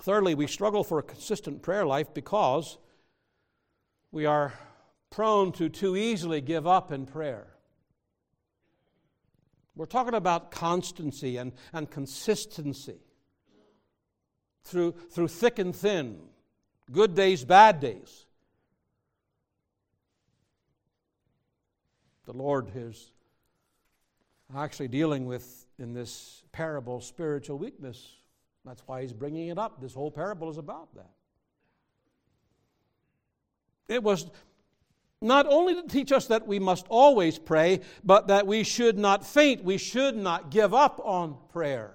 Thirdly, 0.00 0.34
we 0.34 0.46
struggle 0.46 0.82
for 0.82 0.98
a 0.98 1.02
consistent 1.02 1.62
prayer 1.62 1.84
life 1.84 2.14
because 2.14 2.78
we 4.12 4.24
are 4.24 4.54
prone 5.10 5.52
to 5.52 5.68
too 5.68 5.96
easily 5.96 6.40
give 6.40 6.66
up 6.66 6.90
in 6.90 7.04
prayer. 7.04 7.49
We're 9.80 9.86
talking 9.86 10.12
about 10.12 10.50
constancy 10.50 11.38
and, 11.38 11.52
and 11.72 11.90
consistency 11.90 12.98
through, 14.62 14.92
through 15.10 15.28
thick 15.28 15.58
and 15.58 15.74
thin, 15.74 16.18
good 16.92 17.14
days, 17.14 17.46
bad 17.46 17.80
days. 17.80 18.26
The 22.26 22.34
Lord 22.34 22.70
is 22.74 23.10
actually 24.54 24.88
dealing 24.88 25.24
with, 25.24 25.64
in 25.78 25.94
this 25.94 26.42
parable, 26.52 27.00
spiritual 27.00 27.56
weakness. 27.56 28.06
That's 28.66 28.82
why 28.84 29.00
he's 29.00 29.14
bringing 29.14 29.48
it 29.48 29.56
up. 29.56 29.80
This 29.80 29.94
whole 29.94 30.10
parable 30.10 30.50
is 30.50 30.58
about 30.58 30.94
that. 30.94 31.10
It 33.88 34.02
was 34.02 34.28
not 35.22 35.46
only 35.46 35.74
to 35.74 35.82
teach 35.82 36.12
us 36.12 36.26
that 36.26 36.46
we 36.46 36.58
must 36.58 36.86
always 36.88 37.38
pray, 37.38 37.80
but 38.02 38.28
that 38.28 38.46
we 38.46 38.62
should 38.62 38.98
not 38.98 39.26
faint, 39.26 39.62
we 39.62 39.76
should 39.76 40.16
not 40.16 40.50
give 40.50 40.72
up 40.72 41.00
on 41.04 41.36
prayer. 41.52 41.94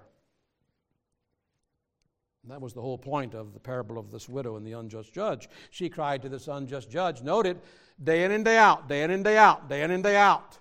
That 2.48 2.62
was 2.62 2.74
the 2.74 2.82
whole 2.82 3.00
point 3.00 3.34
of 3.34 3.54
the 3.54 3.60
parable 3.60 3.98
of 3.98 4.12
this 4.12 4.30
widow 4.30 4.56
and 4.56 4.66
the 4.66 4.74
unjust 4.74 5.12
judge. 5.12 5.50
She 5.72 5.90
cried 5.90 6.22
to 6.22 6.30
this 6.30 6.48
unjust 6.48 6.92
judge, 6.92 7.24
note 7.24 7.48
it, 7.48 7.58
day 8.04 8.24
in 8.24 8.32
and 8.32 8.46
day 8.46 8.58
out, 8.58 8.88
day 8.88 9.02
in 9.02 9.10
and 9.10 9.24
day 9.24 9.38
out, 9.38 9.68
day 9.68 9.82
in 9.82 9.90
and 9.90 10.04
day 10.04 10.16
out. 10.16 10.60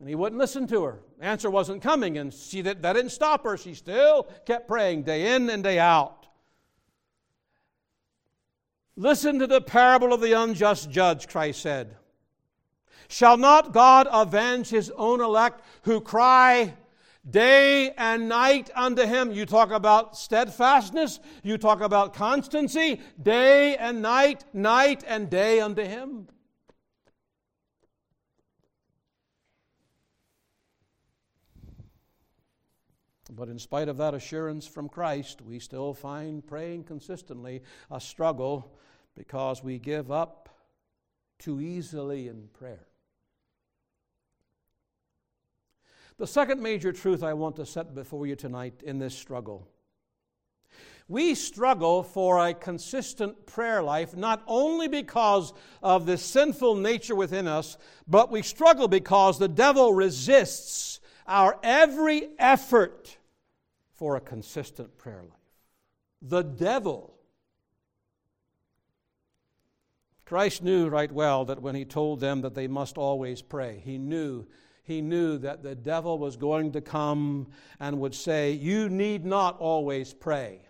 And 0.00 0.08
he 0.08 0.14
wouldn't 0.14 0.40
listen 0.40 0.66
to 0.68 0.82
her. 0.84 1.00
Answer 1.20 1.50
wasn't 1.50 1.82
coming, 1.82 2.16
and 2.16 2.32
she, 2.32 2.62
that 2.62 2.80
didn't 2.80 3.10
stop 3.10 3.44
her. 3.44 3.58
She 3.58 3.74
still 3.74 4.24
kept 4.46 4.66
praying 4.66 5.02
day 5.02 5.36
in 5.36 5.50
and 5.50 5.62
day 5.62 5.78
out. 5.78 6.26
Listen 8.96 9.38
to 9.38 9.46
the 9.46 9.60
parable 9.60 10.12
of 10.12 10.20
the 10.20 10.32
unjust 10.32 10.90
judge, 10.90 11.28
Christ 11.28 11.62
said. 11.62 11.96
Shall 13.08 13.36
not 13.36 13.72
God 13.72 14.08
avenge 14.10 14.68
his 14.68 14.90
own 14.96 15.20
elect 15.20 15.62
who 15.82 16.00
cry 16.00 16.74
day 17.28 17.90
and 17.92 18.28
night 18.28 18.70
unto 18.74 19.04
him? 19.04 19.32
You 19.32 19.46
talk 19.46 19.70
about 19.70 20.16
steadfastness, 20.16 21.20
you 21.42 21.58
talk 21.58 21.80
about 21.80 22.14
constancy, 22.14 23.00
day 23.22 23.76
and 23.76 24.02
night, 24.02 24.44
night 24.52 25.04
and 25.06 25.28
day 25.28 25.60
unto 25.60 25.82
him. 25.82 26.28
But 33.42 33.48
in 33.48 33.58
spite 33.58 33.88
of 33.88 33.96
that 33.96 34.14
assurance 34.14 34.68
from 34.68 34.88
Christ, 34.88 35.42
we 35.42 35.58
still 35.58 35.94
find 35.94 36.46
praying 36.46 36.84
consistently 36.84 37.62
a 37.90 38.00
struggle 38.00 38.78
because 39.16 39.64
we 39.64 39.80
give 39.80 40.12
up 40.12 40.48
too 41.40 41.60
easily 41.60 42.28
in 42.28 42.46
prayer. 42.52 42.86
The 46.18 46.26
second 46.28 46.62
major 46.62 46.92
truth 46.92 47.24
I 47.24 47.32
want 47.32 47.56
to 47.56 47.66
set 47.66 47.96
before 47.96 48.28
you 48.28 48.36
tonight 48.36 48.80
in 48.84 49.00
this 49.00 49.18
struggle. 49.18 49.66
We 51.08 51.34
struggle 51.34 52.04
for 52.04 52.46
a 52.46 52.54
consistent 52.54 53.46
prayer 53.46 53.82
life 53.82 54.14
not 54.14 54.44
only 54.46 54.86
because 54.86 55.52
of 55.82 56.06
the 56.06 56.16
sinful 56.16 56.76
nature 56.76 57.16
within 57.16 57.48
us, 57.48 57.76
but 58.06 58.30
we 58.30 58.42
struggle 58.42 58.86
because 58.86 59.40
the 59.40 59.48
devil 59.48 59.92
resists 59.92 61.00
our 61.26 61.58
every 61.64 62.28
effort 62.38 63.18
for 64.02 64.16
a 64.16 64.20
consistent 64.20 64.98
prayer 64.98 65.22
life. 65.22 65.38
The 66.22 66.42
devil. 66.42 67.14
Christ 70.24 70.60
knew 70.60 70.88
right 70.88 71.12
well 71.12 71.44
that 71.44 71.62
when 71.62 71.76
he 71.76 71.84
told 71.84 72.18
them 72.18 72.40
that 72.40 72.56
they 72.56 72.66
must 72.66 72.98
always 72.98 73.42
pray, 73.42 73.80
he 73.84 73.98
knew 73.98 74.44
he 74.82 75.02
knew 75.02 75.38
that 75.38 75.62
the 75.62 75.76
devil 75.76 76.18
was 76.18 76.36
going 76.36 76.72
to 76.72 76.80
come 76.80 77.46
and 77.78 78.00
would 78.00 78.16
say, 78.16 78.50
You 78.50 78.88
need 78.88 79.24
not 79.24 79.60
always 79.60 80.12
pray. 80.12 80.62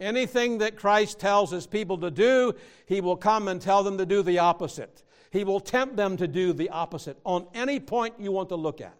Anything 0.00 0.56
that 0.56 0.78
Christ 0.78 1.20
tells 1.20 1.50
his 1.50 1.66
people 1.66 1.98
to 1.98 2.10
do, 2.10 2.54
he 2.86 3.02
will 3.02 3.18
come 3.18 3.46
and 3.46 3.60
tell 3.60 3.82
them 3.82 3.98
to 3.98 4.06
do 4.06 4.22
the 4.22 4.38
opposite. 4.38 5.02
He 5.30 5.44
will 5.44 5.60
tempt 5.60 5.96
them 5.96 6.16
to 6.16 6.26
do 6.26 6.54
the 6.54 6.70
opposite 6.70 7.18
on 7.26 7.46
any 7.52 7.78
point 7.78 8.14
you 8.18 8.32
want 8.32 8.48
to 8.48 8.56
look 8.56 8.80
at. 8.80 8.96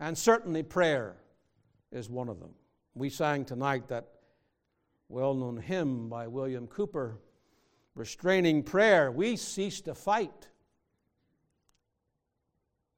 And 0.00 0.16
certainly 0.16 0.62
prayer 0.62 1.16
is 1.92 2.08
one 2.08 2.28
of 2.28 2.40
them. 2.40 2.50
We 2.94 3.10
sang 3.10 3.44
tonight 3.44 3.88
that 3.88 4.06
well 5.08 5.34
known 5.34 5.58
hymn 5.58 6.08
by 6.08 6.26
William 6.26 6.66
Cowper 6.66 7.18
Restraining 7.94 8.62
Prayer. 8.62 9.10
We 9.10 9.36
cease 9.36 9.80
to 9.82 9.94
fight. 9.94 10.48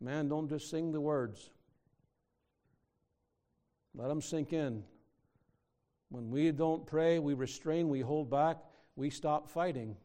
Man, 0.01 0.29
don't 0.29 0.48
just 0.48 0.70
sing 0.70 0.92
the 0.92 1.01
words, 1.01 1.51
let 3.94 4.09
them 4.09 4.22
sink 4.22 4.53
in. 4.53 4.85
When 6.11 6.31
we 6.31 6.53
don't 6.53 6.87
pray, 6.87 7.18
we 7.18 7.35
restrain, 7.35 7.88
we 7.88 8.01
hold 8.01 8.31
back, 8.31 8.59
we 8.96 9.11
stop 9.11 9.48
fighting. 9.48 9.96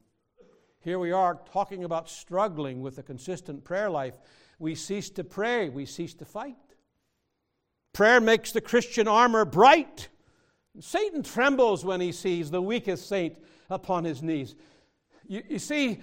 Here 0.80 1.00
we 1.00 1.12
are 1.12 1.40
talking 1.54 1.84
about 1.84 2.10
struggling 2.10 2.82
with 2.82 2.98
a 2.98 3.04
consistent 3.04 3.64
prayer 3.64 3.90
life. 3.90 4.18
We 4.60 4.76
cease 4.76 5.10
to 5.12 5.24
pray, 5.24 5.70
we 5.70 5.86
cease 5.86 6.14
to 6.16 6.26
fight. 6.26 6.58
Prayer 7.94 8.20
makes 8.20 8.52
the 8.52 8.62
Christian 8.62 9.08
armor 9.08 9.46
bright. 9.46 10.10
Satan 10.80 11.22
trembles 11.22 11.86
when 11.86 12.02
he 12.02 12.12
sees 12.12 12.50
the 12.50 12.62
weakest 12.62 13.08
saint 13.08 13.38
upon 13.70 14.04
his 14.04 14.24
knees. 14.24 14.56
You, 15.28 15.44
you 15.48 15.60
see, 15.60 16.00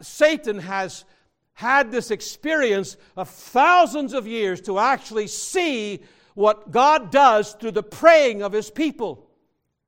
Satan 0.00 0.58
has 0.58 1.04
had 1.52 1.90
this 1.90 2.10
experience 2.10 2.96
of 3.16 3.28
thousands 3.28 4.14
of 4.14 4.26
years 4.26 4.62
to 4.62 4.78
actually 4.78 5.26
see 5.26 6.00
what 6.34 6.70
God 6.70 7.10
does 7.10 7.52
through 7.52 7.72
the 7.72 7.82
praying 7.82 8.42
of 8.42 8.52
his 8.52 8.70
people. 8.70 9.28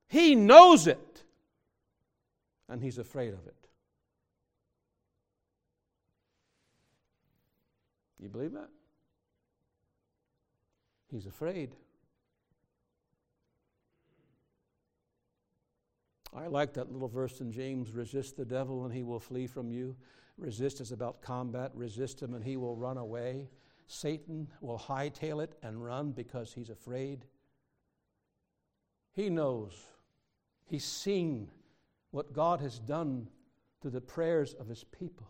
He 0.09 0.35
knows 0.35 0.87
it, 0.87 1.23
and 2.68 2.83
he's 2.83 2.99
afraid 2.99 3.33
of 3.33 3.47
it. 3.47 3.57
You 8.21 8.29
believe 8.29 8.53
that? 8.53 8.68
He's 11.12 11.27
afraid. 11.27 11.77
I 16.35 16.46
like 16.46 16.72
that 16.72 16.90
little 16.90 17.09
verse 17.09 17.42
in 17.42 17.53
James 17.53 17.92
resist 17.92 18.38
the 18.38 18.46
devil 18.46 18.87
and 18.87 18.94
he 18.94 19.03
will 19.03 19.20
flee 19.20 19.46
from 19.46 19.70
you. 19.70 19.94
Resist 20.38 20.81
is 20.81 20.90
about 20.90 21.20
combat. 21.20 21.70
Resist 21.75 22.22
him 22.22 22.33
and 22.33 22.42
he 22.42 22.57
will 22.57 22.75
run 22.75 22.96
away. 22.96 23.51
Satan 23.87 24.48
will 24.62 24.79
hightail 24.79 25.44
it 25.44 25.55
and 25.62 25.85
run 25.85 26.12
because 26.12 26.55
he's 26.55 26.70
afraid. 26.70 27.27
He 29.12 29.29
knows. 29.29 29.75
He's 30.64 30.85
seen 30.85 31.51
what 32.11 32.33
God 32.33 32.61
has 32.61 32.79
done 32.79 33.29
to 33.83 33.90
the 33.90 34.01
prayers 34.01 34.55
of 34.55 34.66
his 34.66 34.85
people. 34.85 35.29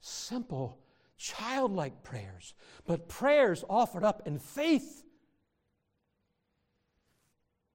Simple 0.00 0.80
childlike 1.22 2.02
prayers, 2.02 2.54
but 2.84 3.08
prayers 3.08 3.64
offered 3.70 4.02
up 4.02 4.26
in 4.26 4.40
faith. 4.40 5.04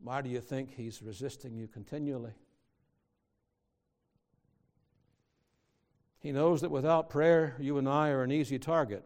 Why 0.01 0.21
do 0.21 0.29
you 0.29 0.41
think 0.41 0.73
he's 0.75 1.01
resisting 1.01 1.55
you 1.55 1.67
continually? 1.67 2.33
He 6.19 6.33
knows 6.33 6.59
that 6.59 6.71
without 6.71 7.09
prayer, 7.09 7.55
you 7.57 7.77
and 7.77 7.87
I 7.87 8.09
are 8.09 8.23
an 8.23 8.33
easy 8.33 8.59
target. 8.59 9.05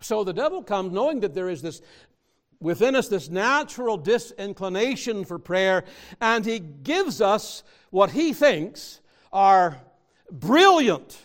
So 0.00 0.24
the 0.24 0.32
devil 0.32 0.62
comes 0.62 0.90
knowing 0.90 1.20
that 1.20 1.34
there 1.34 1.50
is 1.50 1.60
this 1.60 1.82
within 2.60 2.96
us 2.96 3.08
this 3.08 3.28
natural 3.28 3.98
disinclination 3.98 5.26
for 5.26 5.38
prayer, 5.38 5.84
and 6.18 6.46
he 6.46 6.60
gives 6.60 7.20
us 7.20 7.62
what 7.90 8.12
he 8.12 8.32
thinks 8.32 9.00
are 9.32 9.82
brilliant 10.30 11.18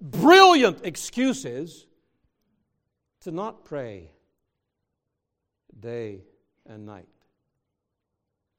brilliant 0.00 0.84
excuses 0.84 1.86
to 3.20 3.30
not 3.30 3.64
pray, 3.64 4.10
day 5.78 6.22
and 6.64 6.86
night. 6.86 7.08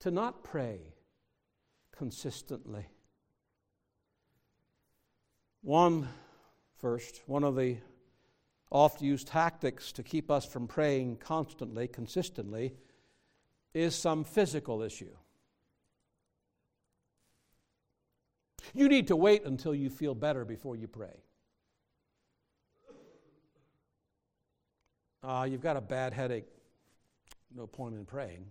To 0.01 0.11
not 0.11 0.43
pray 0.43 0.79
consistently. 1.95 2.85
One, 5.61 6.07
first, 6.77 7.21
one 7.25 7.43
of 7.43 7.55
the 7.55 7.77
oft 8.69 9.01
used 9.01 9.27
tactics 9.27 9.91
to 9.93 10.03
keep 10.03 10.29
us 10.29 10.45
from 10.45 10.67
praying 10.67 11.17
constantly, 11.17 11.87
consistently, 11.87 12.73
is 13.73 13.95
some 13.95 14.23
physical 14.23 14.81
issue. 14.81 15.15
You 18.73 18.89
need 18.89 19.07
to 19.07 19.15
wait 19.15 19.45
until 19.45 19.73
you 19.73 19.89
feel 19.89 20.13
better 20.13 20.43
before 20.45 20.75
you 20.75 20.87
pray. 20.87 21.23
Uh, 25.23 25.47
you've 25.49 25.61
got 25.61 25.75
a 25.75 25.81
bad 25.81 26.13
headache, 26.13 26.45
no 27.55 27.67
point 27.67 27.95
in 27.95 28.05
praying. 28.05 28.45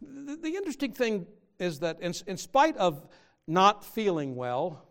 The, 0.00 0.36
the 0.36 0.48
interesting 0.48 0.92
thing 0.92 1.26
is 1.58 1.80
that, 1.80 2.00
in, 2.00 2.14
in 2.26 2.36
spite 2.36 2.76
of 2.76 3.06
not 3.46 3.84
feeling 3.84 4.36
well, 4.36 4.86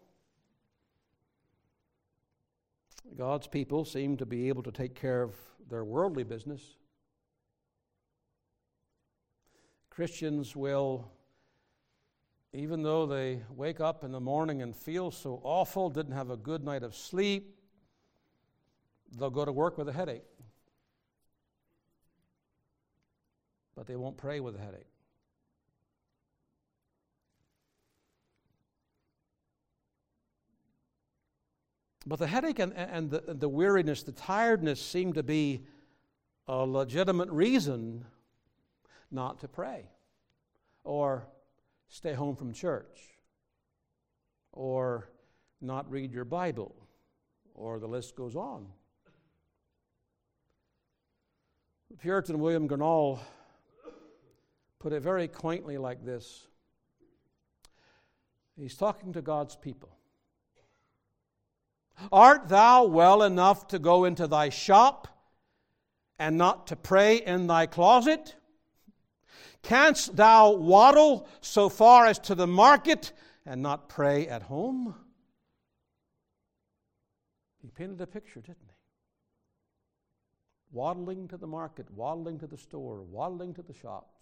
God's 3.17 3.47
people 3.47 3.85
seem 3.85 4.17
to 4.17 4.25
be 4.25 4.49
able 4.49 4.63
to 4.63 4.71
take 4.71 4.95
care 4.95 5.21
of 5.21 5.35
their 5.69 5.83
worldly 5.83 6.23
business. 6.23 6.77
Christians 9.89 10.55
will, 10.55 11.11
even 12.53 12.81
though 12.81 13.05
they 13.05 13.41
wake 13.55 13.79
up 13.79 14.03
in 14.03 14.11
the 14.11 14.19
morning 14.19 14.61
and 14.61 14.75
feel 14.75 15.11
so 15.11 15.39
awful, 15.43 15.89
didn't 15.89 16.13
have 16.13 16.31
a 16.31 16.37
good 16.37 16.63
night 16.63 16.81
of 16.81 16.95
sleep, 16.95 17.55
they'll 19.17 19.29
go 19.29 19.45
to 19.45 19.51
work 19.51 19.77
with 19.77 19.87
a 19.87 19.93
headache. 19.93 20.23
But 23.75 23.85
they 23.85 23.95
won't 23.95 24.17
pray 24.17 24.39
with 24.39 24.55
a 24.55 24.59
headache. 24.59 24.87
But 32.05 32.17
the 32.17 32.27
headache 32.27 32.57
and, 32.57 32.73
and 32.73 33.11
the, 33.11 33.23
the 33.27 33.47
weariness, 33.47 34.01
the 34.01 34.11
tiredness 34.11 34.81
seem 34.81 35.13
to 35.13 35.21
be 35.21 35.65
a 36.47 36.65
legitimate 36.65 37.29
reason 37.29 38.05
not 39.11 39.39
to 39.41 39.47
pray 39.47 39.85
or 40.83 41.27
stay 41.89 42.13
home 42.13 42.35
from 42.35 42.53
church 42.53 43.19
or 44.53 45.09
not 45.61 45.89
read 45.91 46.13
your 46.13 46.25
Bible, 46.25 46.75
or 47.53 47.79
the 47.79 47.87
list 47.87 48.15
goes 48.15 48.35
on. 48.35 48.67
Puritan 52.01 52.39
William 52.39 52.67
Gurnall 52.67 53.19
put 54.77 54.93
it 54.93 55.01
very 55.01 55.27
quaintly 55.27 55.77
like 55.77 56.05
this 56.05 56.47
He's 58.55 58.75
talking 58.75 59.13
to 59.13 59.21
God's 59.21 59.55
people. 59.55 59.89
Art 62.11 62.49
thou 62.49 62.85
well 62.85 63.23
enough 63.23 63.67
to 63.67 63.79
go 63.79 64.05
into 64.05 64.27
thy 64.27 64.49
shop 64.49 65.07
and 66.17 66.37
not 66.37 66.67
to 66.67 66.75
pray 66.75 67.17
in 67.17 67.47
thy 67.47 67.65
closet? 67.65 68.35
Canst 69.61 70.15
thou 70.15 70.51
waddle 70.51 71.27
so 71.41 71.69
far 71.69 72.05
as 72.05 72.17
to 72.19 72.35
the 72.35 72.47
market 72.47 73.11
and 73.45 73.61
not 73.61 73.89
pray 73.89 74.27
at 74.27 74.43
home? 74.43 74.95
He 77.61 77.69
painted 77.69 77.99
a 78.01 78.07
picture, 78.07 78.39
didn't 78.39 78.57
he? 78.65 78.73
Waddling 80.71 81.27
to 81.29 81.37
the 81.37 81.47
market, 81.47 81.87
waddling 81.91 82.39
to 82.39 82.47
the 82.47 82.57
store, 82.57 83.01
waddling 83.01 83.53
to 83.55 83.61
the 83.61 83.73
shops. 83.73 84.19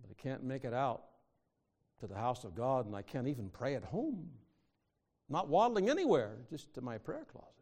But 0.00 0.10
I 0.10 0.22
can't 0.22 0.44
make 0.44 0.64
it 0.64 0.74
out 0.74 1.02
to 2.00 2.06
the 2.06 2.14
house 2.14 2.44
of 2.44 2.54
God, 2.54 2.86
and 2.86 2.94
I 2.94 3.02
can't 3.02 3.26
even 3.26 3.48
pray 3.48 3.74
at 3.74 3.84
home. 3.84 4.28
Not 5.28 5.48
waddling 5.48 5.90
anywhere, 5.90 6.36
just 6.50 6.72
to 6.74 6.80
my 6.80 6.98
prayer 6.98 7.26
closet. 7.30 7.57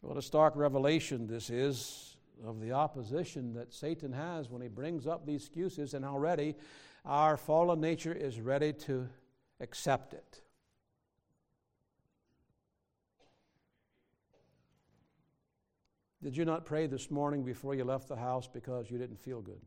What 0.00 0.16
a 0.16 0.22
stark 0.22 0.54
revelation 0.56 1.26
this 1.26 1.50
is 1.50 2.16
of 2.46 2.60
the 2.60 2.72
opposition 2.72 3.54
that 3.54 3.72
Satan 3.72 4.12
has 4.12 4.48
when 4.48 4.62
he 4.62 4.68
brings 4.68 5.06
up 5.06 5.26
these 5.26 5.42
excuses, 5.42 5.94
and 5.94 6.04
already 6.04 6.54
our 7.04 7.36
fallen 7.36 7.80
nature 7.80 8.12
is 8.12 8.40
ready 8.40 8.72
to 8.72 9.08
accept 9.60 10.14
it. 10.14 10.40
Did 16.22 16.36
you 16.36 16.44
not 16.44 16.64
pray 16.64 16.86
this 16.86 17.10
morning 17.10 17.44
before 17.44 17.74
you 17.74 17.84
left 17.84 18.08
the 18.08 18.16
house 18.16 18.48
because 18.48 18.90
you 18.90 18.98
didn't 18.98 19.20
feel 19.20 19.40
good? 19.40 19.60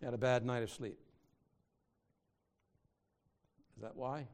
You 0.00 0.04
had 0.04 0.14
a 0.14 0.18
bad 0.18 0.44
night 0.44 0.62
of 0.62 0.70
sleep. 0.70 0.98
Is 3.76 3.82
that 3.82 3.96
why? 3.96 4.28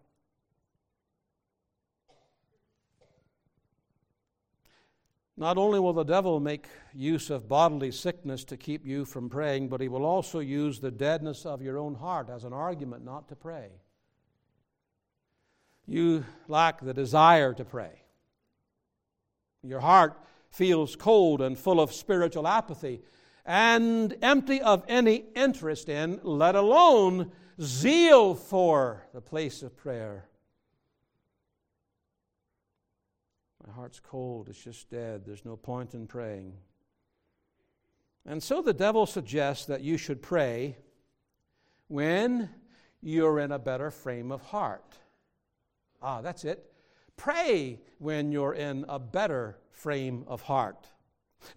Not 5.37 5.57
only 5.57 5.81
will 5.81 5.95
the 5.95 6.05
devil 6.05 6.40
make 6.40 6.66
use 6.92 7.31
of 7.31 7.49
bodily 7.49 7.90
sickness 7.90 8.45
to 8.45 8.57
keep 8.57 8.87
you 8.87 9.05
from 9.05 9.31
praying, 9.31 9.68
but 9.68 9.81
he 9.81 9.88
will 9.88 10.05
also 10.05 10.40
use 10.40 10.79
the 10.79 10.90
deadness 10.90 11.47
of 11.47 11.62
your 11.62 11.79
own 11.79 11.95
heart 11.95 12.29
as 12.29 12.45
an 12.45 12.53
argument 12.53 13.05
not 13.05 13.29
to 13.29 13.37
pray. 13.37 13.71
You 15.87 16.25
lack 16.49 16.81
the 16.81 16.95
desire 16.95 17.55
to 17.55 17.64
pray. 17.64 18.03
Your 19.62 19.81
heart 19.81 20.18
feels 20.51 20.97
cold 20.97 21.40
and 21.40 21.59
full 21.59 21.81
of 21.81 21.92
spiritual 21.92 22.47
apathy 22.47 23.03
and 23.45 24.16
empty 24.23 24.61
of 24.61 24.85
any 24.87 25.25
interest 25.35 25.88
in, 25.88 26.21
let 26.23 26.55
alone 26.55 27.33
zeal 27.61 28.35
for 28.35 29.07
the 29.14 29.21
place 29.21 29.62
of 29.62 29.77
prayer. 29.77 30.29
My 33.66 33.72
heart's 33.72 34.01
cold, 34.01 34.48
it's 34.48 34.62
just 34.62 34.90
dead, 34.90 35.22
there's 35.25 35.44
no 35.44 35.57
point 35.57 35.94
in 35.94 36.07
praying. 36.07 36.55
And 38.27 38.42
so 38.42 38.62
the 38.62 38.72
devil 38.72 39.07
suggests 39.07 39.66
that 39.66 39.83
you 39.83 39.96
should 39.96 40.22
pray 40.22 40.77
when 41.88 42.51
you're 43.01 43.38
in 43.40 43.53
a 43.53 43.59
better 43.59 43.90
frame 43.90 44.31
of 44.33 44.42
heart. 44.42 44.98
Ah, 46.01 46.20
that's 46.20 46.44
it. 46.44 46.72
Pray 47.16 47.81
when 47.98 48.33
you're 48.33 48.55
in 48.55 48.85
a 48.88 48.98
better 48.98 49.59
frame 49.70 50.25
of 50.27 50.42
heart. 50.42 50.88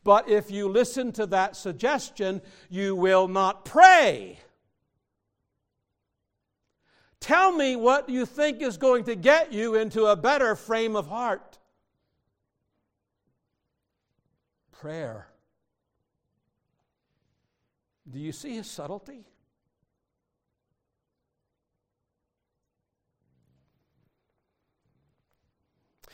But 0.03 0.29
if 0.29 0.51
you 0.51 0.67
listen 0.67 1.11
to 1.13 1.25
that 1.27 1.55
suggestion, 1.55 2.41
you 2.69 2.95
will 2.95 3.27
not 3.27 3.65
pray. 3.65 4.39
Tell 7.19 7.51
me 7.51 7.75
what 7.75 8.09
you 8.09 8.25
think 8.25 8.61
is 8.61 8.77
going 8.77 9.03
to 9.05 9.15
get 9.15 9.53
you 9.53 9.75
into 9.75 10.05
a 10.05 10.15
better 10.15 10.55
frame 10.55 10.95
of 10.95 11.07
heart. 11.07 11.59
Prayer. 14.79 15.27
Do 18.09 18.19
you 18.19 18.31
see 18.31 18.55
his 18.55 18.69
subtlety? 18.69 19.25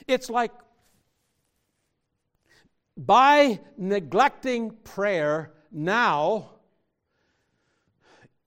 It's 0.08 0.30
like 0.30 0.52
by 2.97 3.60
neglecting 3.78 4.71
prayer 4.84 5.53
now, 5.72 6.51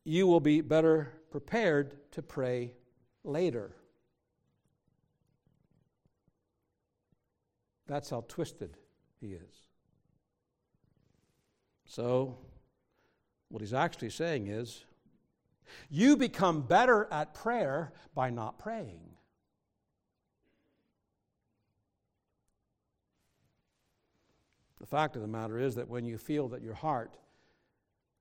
you 0.04 0.26
will 0.26 0.40
be 0.40 0.60
better 0.60 1.12
prepared 1.30 1.96
to 2.12 2.22
pray 2.22 2.74
later. 3.24 3.74
That's 7.86 8.10
how 8.10 8.24
twisted 8.28 8.76
he 9.20 9.32
is. 9.32 9.63
So, 11.94 12.38
what 13.50 13.60
he's 13.60 13.72
actually 13.72 14.10
saying 14.10 14.48
is 14.48 14.84
you 15.88 16.16
become 16.16 16.62
better 16.62 17.06
at 17.12 17.34
prayer 17.34 17.92
by 18.16 18.30
not 18.30 18.58
praying. 18.58 18.98
The 24.80 24.86
fact 24.88 25.14
of 25.14 25.22
the 25.22 25.28
matter 25.28 25.56
is 25.60 25.76
that 25.76 25.88
when 25.88 26.04
you 26.04 26.18
feel 26.18 26.48
that 26.48 26.62
your 26.62 26.74
heart 26.74 27.16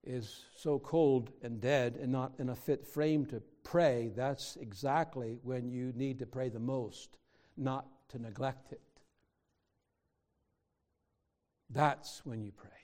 is 0.04 0.46
so 0.56 0.78
cold 0.78 1.32
and 1.42 1.60
dead 1.60 1.98
and 2.00 2.12
not 2.12 2.34
in 2.38 2.50
a 2.50 2.56
fit 2.56 2.86
frame 2.86 3.26
to 3.26 3.42
pray, 3.64 4.12
that's 4.16 4.56
exactly 4.58 5.40
when 5.42 5.72
you 5.72 5.92
need 5.96 6.20
to 6.20 6.28
pray 6.28 6.50
the 6.50 6.60
most, 6.60 7.18
not 7.58 7.88
to 8.10 8.20
neglect 8.20 8.72
it. 8.72 8.82
That's 11.72 12.24
when 12.24 12.44
you 12.44 12.52
pray. 12.52 12.83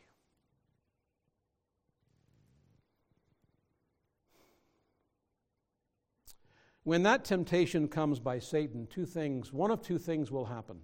When 6.89 7.03
that 7.03 7.23
temptation 7.23 7.87
comes 7.87 8.19
by 8.19 8.39
Satan, 8.39 8.87
two 8.89 9.05
things, 9.05 9.53
one 9.53 9.69
of 9.69 9.79
two 9.79 9.99
things 9.99 10.31
will 10.31 10.45
happen. 10.45 10.79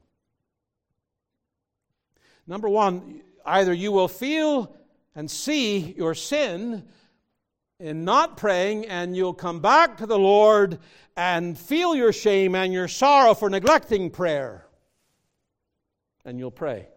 Number 2.45 2.69
one, 2.69 3.23
either 3.43 3.73
you 3.73 3.91
will 3.91 4.07
feel 4.07 4.77
and 5.15 5.31
see 5.31 5.95
your 5.97 6.13
sin 6.13 6.83
in 7.79 8.05
not 8.05 8.37
praying, 8.37 8.85
and 8.85 9.17
you'll 9.17 9.33
come 9.33 9.61
back 9.61 9.97
to 9.97 10.05
the 10.05 10.19
Lord 10.19 10.77
and 11.17 11.57
feel 11.57 11.95
your 11.95 12.13
shame 12.13 12.53
and 12.53 12.71
your 12.71 12.87
sorrow 12.87 13.33
for 13.33 13.49
neglecting 13.49 14.11
prayer, 14.11 14.67
and 16.23 16.37
you'll 16.37 16.51
pray. 16.51 16.87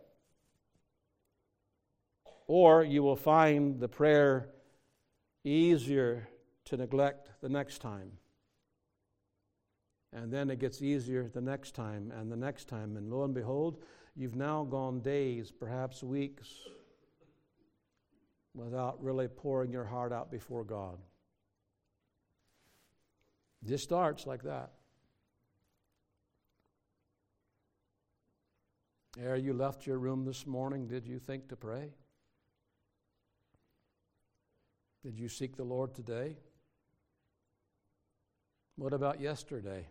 Or 2.46 2.84
you 2.84 3.02
will 3.02 3.16
find 3.16 3.80
the 3.80 3.88
prayer 3.88 4.50
easier 5.44 6.28
to 6.66 6.76
neglect 6.76 7.30
the 7.40 7.48
next 7.48 7.78
time. 7.78 8.17
And 10.12 10.32
then 10.32 10.50
it 10.50 10.58
gets 10.58 10.80
easier 10.80 11.28
the 11.28 11.40
next 11.40 11.74
time 11.74 12.12
and 12.16 12.32
the 12.32 12.36
next 12.36 12.66
time. 12.68 12.96
And 12.96 13.10
lo 13.10 13.24
and 13.24 13.34
behold, 13.34 13.82
you've 14.16 14.36
now 14.36 14.64
gone 14.64 15.00
days, 15.00 15.50
perhaps 15.50 16.02
weeks, 16.02 16.48
without 18.54 19.02
really 19.02 19.28
pouring 19.28 19.70
your 19.70 19.84
heart 19.84 20.12
out 20.12 20.30
before 20.30 20.64
God. 20.64 20.98
This 23.62 23.82
starts 23.82 24.26
like 24.26 24.42
that. 24.44 24.72
Ere 29.20 29.36
you 29.36 29.52
left 29.52 29.86
your 29.86 29.98
room 29.98 30.24
this 30.24 30.46
morning, 30.46 30.86
did 30.86 31.06
you 31.06 31.18
think 31.18 31.48
to 31.48 31.56
pray? 31.56 31.90
Did 35.02 35.18
you 35.18 35.28
seek 35.28 35.56
the 35.56 35.64
Lord 35.64 35.94
today? 35.94 36.36
What 38.76 38.92
about 38.92 39.20
yesterday? 39.20 39.86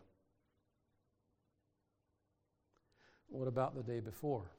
What 3.27 3.47
about 3.47 3.75
the 3.75 3.83
day 3.83 3.99
before? 3.99 4.51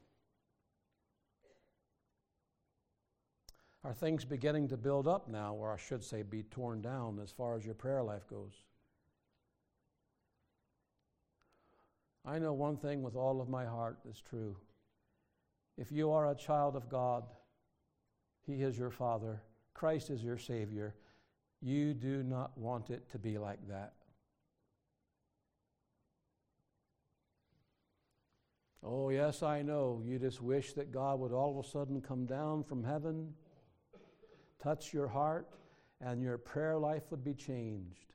Are 3.83 3.93
things 3.93 4.25
beginning 4.25 4.67
to 4.69 4.77
build 4.77 5.07
up 5.07 5.29
now, 5.29 5.53
or 5.53 5.73
I 5.73 5.77
should 5.77 6.03
say, 6.03 6.21
be 6.21 6.43
torn 6.43 6.81
down 6.81 7.19
as 7.23 7.31
far 7.31 7.55
as 7.55 7.65
your 7.65 7.75
prayer 7.75 8.03
life 8.03 8.27
goes? 8.29 8.63
I 12.25 12.39
know 12.39 12.53
one 12.53 12.77
thing 12.77 13.01
with 13.01 13.15
all 13.15 13.41
of 13.41 13.49
my 13.49 13.65
heart 13.65 13.99
is 14.09 14.21
true. 14.21 14.57
If 15.77 15.91
you 15.91 16.11
are 16.11 16.29
a 16.29 16.35
child 16.35 16.75
of 16.75 16.89
God, 16.89 17.23
He 18.45 18.61
is 18.61 18.77
your 18.77 18.91
Father, 18.91 19.41
Christ 19.73 20.09
is 20.09 20.21
your 20.21 20.37
Savior, 20.37 20.95
you 21.61 21.93
do 21.93 22.21
not 22.21 22.57
want 22.57 22.89
it 22.89 23.09
to 23.11 23.17
be 23.17 23.37
like 23.37 23.65
that. 23.69 23.93
Oh, 28.83 29.09
yes, 29.09 29.43
I 29.43 29.61
know. 29.61 30.01
You 30.05 30.19
just 30.19 30.41
wish 30.41 30.73
that 30.73 30.91
God 30.91 31.19
would 31.19 31.31
all 31.31 31.59
of 31.59 31.65
a 31.65 31.69
sudden 31.69 32.01
come 32.01 32.25
down 32.25 32.63
from 32.63 32.83
heaven 32.83 33.33
touch 34.61 34.93
your 34.93 35.07
heart, 35.07 35.47
and 36.01 36.21
your 36.21 36.37
prayer 36.37 36.77
life 36.77 37.03
would 37.11 37.23
be 37.23 37.33
changed. 37.33 38.13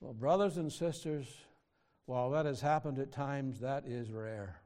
Well, 0.00 0.12
brothers 0.12 0.56
and 0.56 0.72
sisters, 0.72 1.26
while 2.06 2.30
that 2.30 2.46
has 2.46 2.60
happened 2.60 2.98
at 2.98 3.12
times, 3.12 3.60
that 3.60 3.84
is 3.86 4.10
rare. 4.10 4.60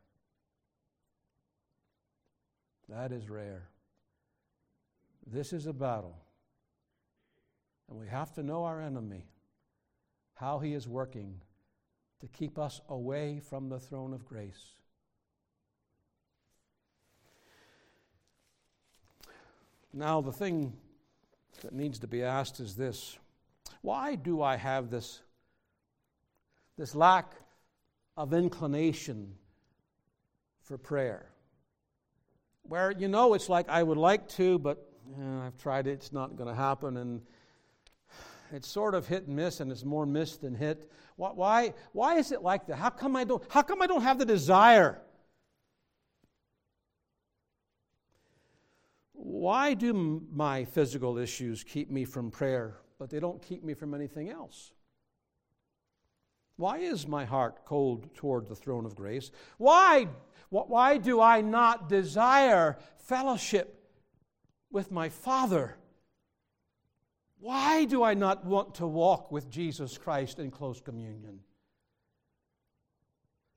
That 2.88 3.12
is 3.12 3.30
rare. 3.30 3.68
This 5.26 5.52
is 5.52 5.66
a 5.66 5.72
battle. 5.72 6.18
And 7.88 7.98
we 7.98 8.08
have 8.08 8.32
to 8.34 8.42
know 8.42 8.64
our 8.64 8.80
enemy, 8.80 9.24
how 10.34 10.58
he 10.58 10.74
is 10.74 10.86
working 10.86 11.40
to 12.22 12.28
keep 12.28 12.56
us 12.56 12.80
away 12.88 13.40
from 13.50 13.68
the 13.68 13.80
throne 13.80 14.14
of 14.14 14.24
grace. 14.24 14.76
Now, 19.92 20.20
the 20.20 20.32
thing 20.32 20.72
that 21.62 21.72
needs 21.72 21.98
to 21.98 22.06
be 22.06 22.22
asked 22.22 22.60
is 22.60 22.76
this 22.76 23.18
why 23.82 24.14
do 24.14 24.40
I 24.40 24.56
have 24.56 24.88
this, 24.88 25.20
this 26.78 26.94
lack 26.94 27.32
of 28.16 28.32
inclination 28.32 29.34
for 30.62 30.78
prayer? 30.78 31.26
Where, 32.62 32.92
you 32.92 33.08
know, 33.08 33.34
it's 33.34 33.48
like 33.48 33.68
I 33.68 33.82
would 33.82 33.98
like 33.98 34.28
to, 34.30 34.60
but 34.60 34.88
eh, 35.20 35.46
I've 35.46 35.58
tried 35.58 35.88
it, 35.88 35.94
it's 35.94 36.12
not 36.12 36.36
going 36.36 36.48
to 36.48 36.54
happen, 36.54 36.96
and 36.96 37.22
it's 38.52 38.68
sort 38.68 38.94
of 38.94 39.08
hit 39.08 39.26
and 39.26 39.34
miss, 39.34 39.58
and 39.58 39.72
it's 39.72 39.84
more 39.84 40.06
miss 40.06 40.36
than 40.36 40.54
hit. 40.54 40.88
Why, 41.30 41.74
why, 41.92 42.16
is 42.16 42.32
it 42.32 42.42
like 42.42 42.66
that? 42.66 42.76
How 42.76 42.90
come 42.90 43.14
I 43.14 43.24
don't, 43.24 43.42
how 43.48 43.62
come 43.62 43.80
I 43.80 43.86
don't 43.86 44.02
have 44.02 44.18
the 44.18 44.24
desire? 44.24 45.00
Why 49.12 49.74
do 49.74 50.22
my 50.32 50.64
physical 50.64 51.18
issues 51.18 51.62
keep 51.62 51.90
me 51.90 52.04
from 52.04 52.30
prayer, 52.30 52.78
but 52.98 53.08
they 53.08 53.20
don't 53.20 53.40
keep 53.40 53.62
me 53.62 53.74
from 53.74 53.94
anything 53.94 54.30
else? 54.30 54.72
Why 56.56 56.78
is 56.78 57.06
my 57.06 57.24
heart 57.24 57.64
cold 57.64 58.14
toward 58.14 58.48
the 58.48 58.56
throne 58.56 58.84
of 58.84 58.96
grace? 58.96 59.30
Why, 59.58 60.08
why 60.50 60.98
do 60.98 61.20
I 61.20 61.40
not 61.40 61.88
desire 61.88 62.78
fellowship 62.98 63.88
with 64.70 64.90
my 64.90 65.08
Father? 65.08 65.76
Why 67.42 67.86
do 67.86 68.04
I 68.04 68.14
not 68.14 68.44
want 68.44 68.76
to 68.76 68.86
walk 68.86 69.32
with 69.32 69.50
Jesus 69.50 69.98
Christ 69.98 70.38
in 70.38 70.52
close 70.52 70.80
communion? 70.80 71.40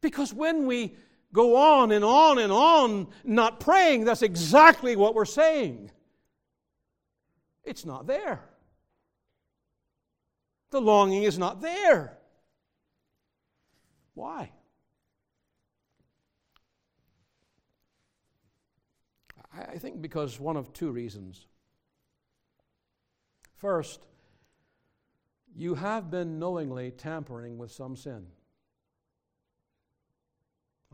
Because 0.02 0.34
when 0.34 0.66
we 0.66 0.96
go 1.32 1.56
on 1.56 1.92
and 1.92 2.04
on 2.04 2.40
and 2.40 2.52
on 2.52 3.10
not 3.24 3.60
praying, 3.60 4.06
that's 4.06 4.24
exactly 4.24 4.96
what 4.96 5.14
we're 5.14 5.24
saying. 5.24 5.92
It's 7.64 7.86
not 7.86 8.08
there. 8.08 8.44
The 10.72 10.82
longing 10.82 11.22
is 11.22 11.38
not 11.38 11.62
there. 11.62 12.18
Why? 14.16 14.50
I 19.56 19.78
think 19.78 20.02
because 20.02 20.40
one 20.40 20.58
of 20.58 20.74
two 20.74 20.90
reasons. 20.90 21.46
First, 23.66 24.05
you 25.55 25.74
have 25.74 26.11
been 26.11 26.38
knowingly 26.38 26.91
tampering 26.91 27.57
with 27.57 27.72
some 27.72 27.95
sin. 27.95 28.28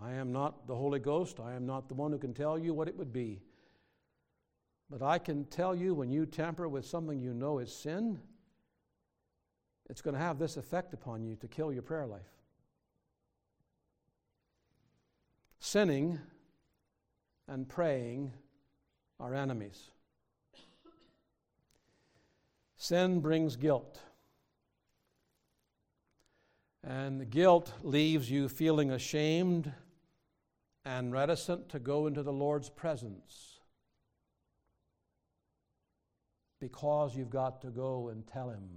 I 0.02 0.14
am 0.14 0.32
not 0.32 0.68
the 0.68 0.76
Holy 0.78 1.00
Ghost. 1.00 1.42
I 1.42 1.54
am 1.54 1.66
not 1.66 1.90
the 1.90 1.96
one 1.96 2.14
who 2.14 2.18
can 2.18 2.34
tell 2.34 2.58
you 2.58 2.74
what 2.74 2.88
it 2.88 2.96
would 2.96 3.12
be. 3.12 3.42
But 4.90 5.02
I 5.02 5.18
can 5.18 5.44
tell 5.44 5.76
you 5.76 5.94
when 5.94 6.12
you 6.12 6.26
tamper 6.26 6.70
with 6.70 6.86
something 6.86 7.20
you 7.20 7.34
know 7.34 7.60
is 7.60 7.76
sin, 7.76 8.22
it's 9.90 10.02
going 10.02 10.16
to 10.16 10.22
have 10.22 10.40
this 10.40 10.56
effect 10.56 10.94
upon 10.94 11.26
you 11.26 11.36
to 11.42 11.50
kill 11.50 11.74
your 11.74 11.82
prayer 11.82 12.08
life. 12.08 12.22
Sinning 15.60 16.20
and 17.50 17.68
praying 17.68 18.32
are 19.20 19.36
enemies. 19.36 19.92
Sin 22.82 23.20
brings 23.20 23.58
guilt. 23.58 24.00
And 26.84 27.30
guilt 27.30 27.72
leaves 27.84 28.32
you 28.32 28.50
feeling 28.50 28.90
ashamed 28.90 29.72
and 30.84 31.14
reticent 31.14 31.70
to 31.70 31.80
go 31.80 32.08
into 32.08 32.24
the 32.24 32.34
Lord's 32.34 32.72
presence 32.72 33.60
because 36.60 37.16
you've 37.16 37.30
got 37.30 37.62
to 37.62 37.68
go 37.68 38.10
and 38.10 38.26
tell 38.26 38.50
Him 38.50 38.68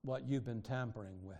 what 0.00 0.26
you've 0.26 0.46
been 0.46 0.62
tampering 0.62 1.22
with. 1.22 1.36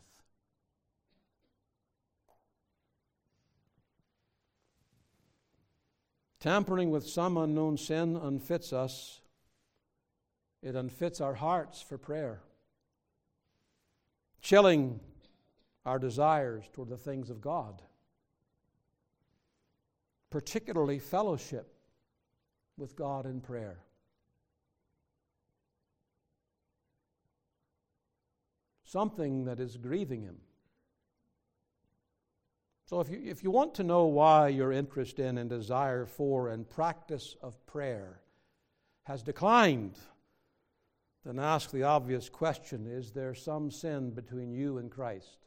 Tampering 6.40 6.90
with 6.90 7.08
some 7.08 7.38
unknown 7.38 7.78
sin 7.78 8.16
unfits 8.16 8.74
us, 8.74 9.22
it 10.62 10.74
unfits 10.74 11.20
our 11.20 11.34
hearts 11.34 11.80
for 11.80 11.98
prayer, 11.98 12.40
chilling 14.40 15.00
our 15.84 15.98
desires 15.98 16.64
toward 16.72 16.88
the 16.88 16.96
things 16.96 17.30
of 17.30 17.40
God 17.40 17.82
particularly 20.30 20.98
fellowship 20.98 21.72
with 22.76 22.96
God 22.96 23.26
in 23.26 23.40
prayer. 23.40 23.78
Something 28.84 29.44
that 29.46 29.58
is 29.58 29.76
grieving 29.76 30.22
Him. 30.22 30.36
So, 32.84 33.00
if 33.00 33.08
you, 33.08 33.20
if 33.24 33.42
you 33.42 33.50
want 33.50 33.74
to 33.76 33.82
know 33.82 34.04
why 34.04 34.48
your 34.48 34.72
interest 34.72 35.18
in 35.18 35.38
and 35.38 35.50
desire 35.50 36.06
for 36.06 36.48
and 36.50 36.68
practice 36.68 37.34
of 37.42 37.64
prayer 37.66 38.20
has 39.04 39.22
declined 39.22 39.98
then 41.26 41.40
ask 41.40 41.72
the 41.72 41.82
obvious 41.82 42.28
question 42.28 42.86
Is 42.86 43.10
there 43.10 43.34
some 43.34 43.70
sin 43.70 44.10
between 44.10 44.52
you 44.52 44.78
and 44.78 44.90
Christ? 44.90 45.38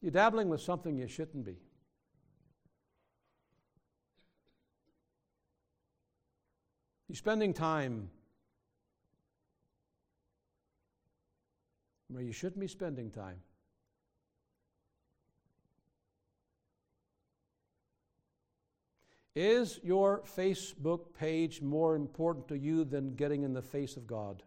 You're 0.00 0.10
dabbling 0.10 0.48
with 0.48 0.62
something 0.62 0.96
you 0.96 1.06
shouldn't 1.06 1.44
be. 1.44 1.58
You're 7.08 7.16
spending 7.16 7.52
time 7.52 8.08
where 12.08 12.22
you 12.22 12.32
shouldn't 12.32 12.60
be 12.60 12.68
spending 12.68 13.10
time. 13.10 13.36
Is 19.36 19.78
your 19.84 20.22
Facebook 20.36 21.14
page 21.16 21.62
more 21.62 21.94
important 21.94 22.48
to 22.48 22.58
you 22.58 22.84
than 22.84 23.14
getting 23.14 23.44
in 23.44 23.52
the 23.52 23.62
face 23.62 23.96
of 23.96 24.06
God? 24.06 24.42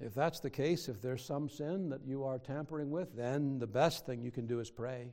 If 0.00 0.14
that's 0.14 0.38
the 0.40 0.50
case, 0.50 0.88
if 0.88 1.02
there's 1.02 1.24
some 1.24 1.48
sin 1.48 1.88
that 1.88 2.06
you 2.06 2.24
are 2.24 2.38
tampering 2.38 2.90
with, 2.90 3.16
then 3.16 3.58
the 3.58 3.66
best 3.66 4.06
thing 4.06 4.22
you 4.22 4.30
can 4.30 4.46
do 4.46 4.60
is 4.60 4.70
pray. 4.70 5.12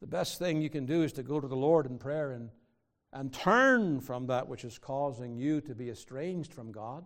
The 0.00 0.06
best 0.06 0.38
thing 0.38 0.60
you 0.60 0.68
can 0.68 0.84
do 0.84 1.02
is 1.02 1.12
to 1.14 1.22
go 1.22 1.40
to 1.40 1.48
the 1.48 1.56
Lord 1.56 1.86
in 1.86 1.98
prayer 1.98 2.32
and 2.32 2.50
and 3.14 3.32
turn 3.32 4.00
from 4.00 4.26
that 4.26 4.48
which 4.48 4.64
is 4.64 4.76
causing 4.76 5.36
you 5.36 5.60
to 5.60 5.74
be 5.74 5.88
estranged 5.88 6.52
from 6.52 6.72
God. 6.72 7.04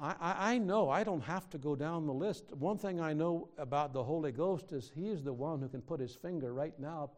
I, 0.00 0.54
I, 0.54 0.58
know 0.58 0.88
I 0.88 1.04
don't 1.04 1.20
have 1.20 1.50
to 1.50 1.58
go 1.58 1.76
down 1.76 2.06
the 2.06 2.14
list. 2.14 2.50
One 2.54 2.78
thing 2.78 2.98
I 2.98 3.12
know 3.12 3.50
about 3.58 3.92
the 3.92 4.02
Holy 4.02 4.32
Ghost 4.32 4.72
is 4.72 4.90
He 4.94 5.08
is 5.08 5.22
the 5.22 5.32
one 5.32 5.60
who 5.60 5.68
can 5.68 5.82
put 5.82 6.00
His 6.00 6.14
finger 6.14 6.54
right 6.54 6.72
now. 6.80 7.10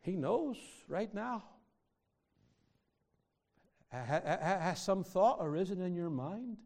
He 0.00 0.16
knows 0.16 0.56
right 0.88 1.14
now. 1.14 1.44
Has 3.90 4.82
some 4.82 5.04
thought 5.04 5.38
arisen 5.40 5.80
in 5.80 5.94
your 5.94 6.10
mind? 6.10 6.56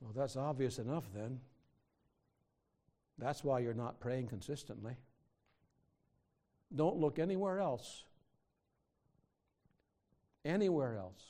Well, 0.00 0.12
that's 0.14 0.36
obvious 0.36 0.78
enough 0.78 1.08
then. 1.12 1.40
That's 3.18 3.44
why 3.44 3.60
you're 3.60 3.74
not 3.74 4.00
praying 4.00 4.28
consistently. 4.28 4.96
Don't 6.74 6.96
look 6.96 7.18
anywhere 7.18 7.60
else. 7.60 8.04
Anywhere 10.44 10.96
else. 10.96 11.22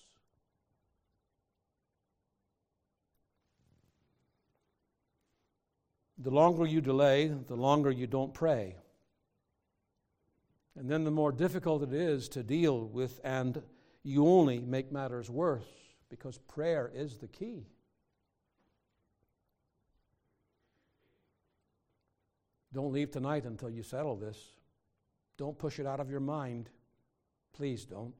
The 6.18 6.30
longer 6.30 6.64
you 6.64 6.80
delay, 6.80 7.28
the 7.48 7.56
longer 7.56 7.90
you 7.90 8.06
don't 8.06 8.32
pray. 8.32 8.76
And 10.78 10.88
then 10.88 11.04
the 11.04 11.10
more 11.10 11.32
difficult 11.32 11.82
it 11.82 11.92
is 11.92 12.28
to 12.30 12.42
deal 12.42 12.86
with, 12.86 13.20
and 13.24 13.60
you 14.04 14.26
only 14.26 14.60
make 14.60 14.92
matters 14.92 15.28
worse 15.28 15.64
because 16.08 16.38
prayer 16.38 16.90
is 16.94 17.18
the 17.18 17.28
key. 17.28 17.66
Don't 22.74 22.92
leave 22.92 23.10
tonight 23.10 23.44
until 23.44 23.68
you 23.68 23.82
settle 23.82 24.16
this. 24.16 24.38
Don't 25.36 25.58
push 25.58 25.78
it 25.78 25.86
out 25.86 26.00
of 26.00 26.10
your 26.10 26.20
mind. 26.20 26.70
Please 27.52 27.84
don't. 27.84 28.14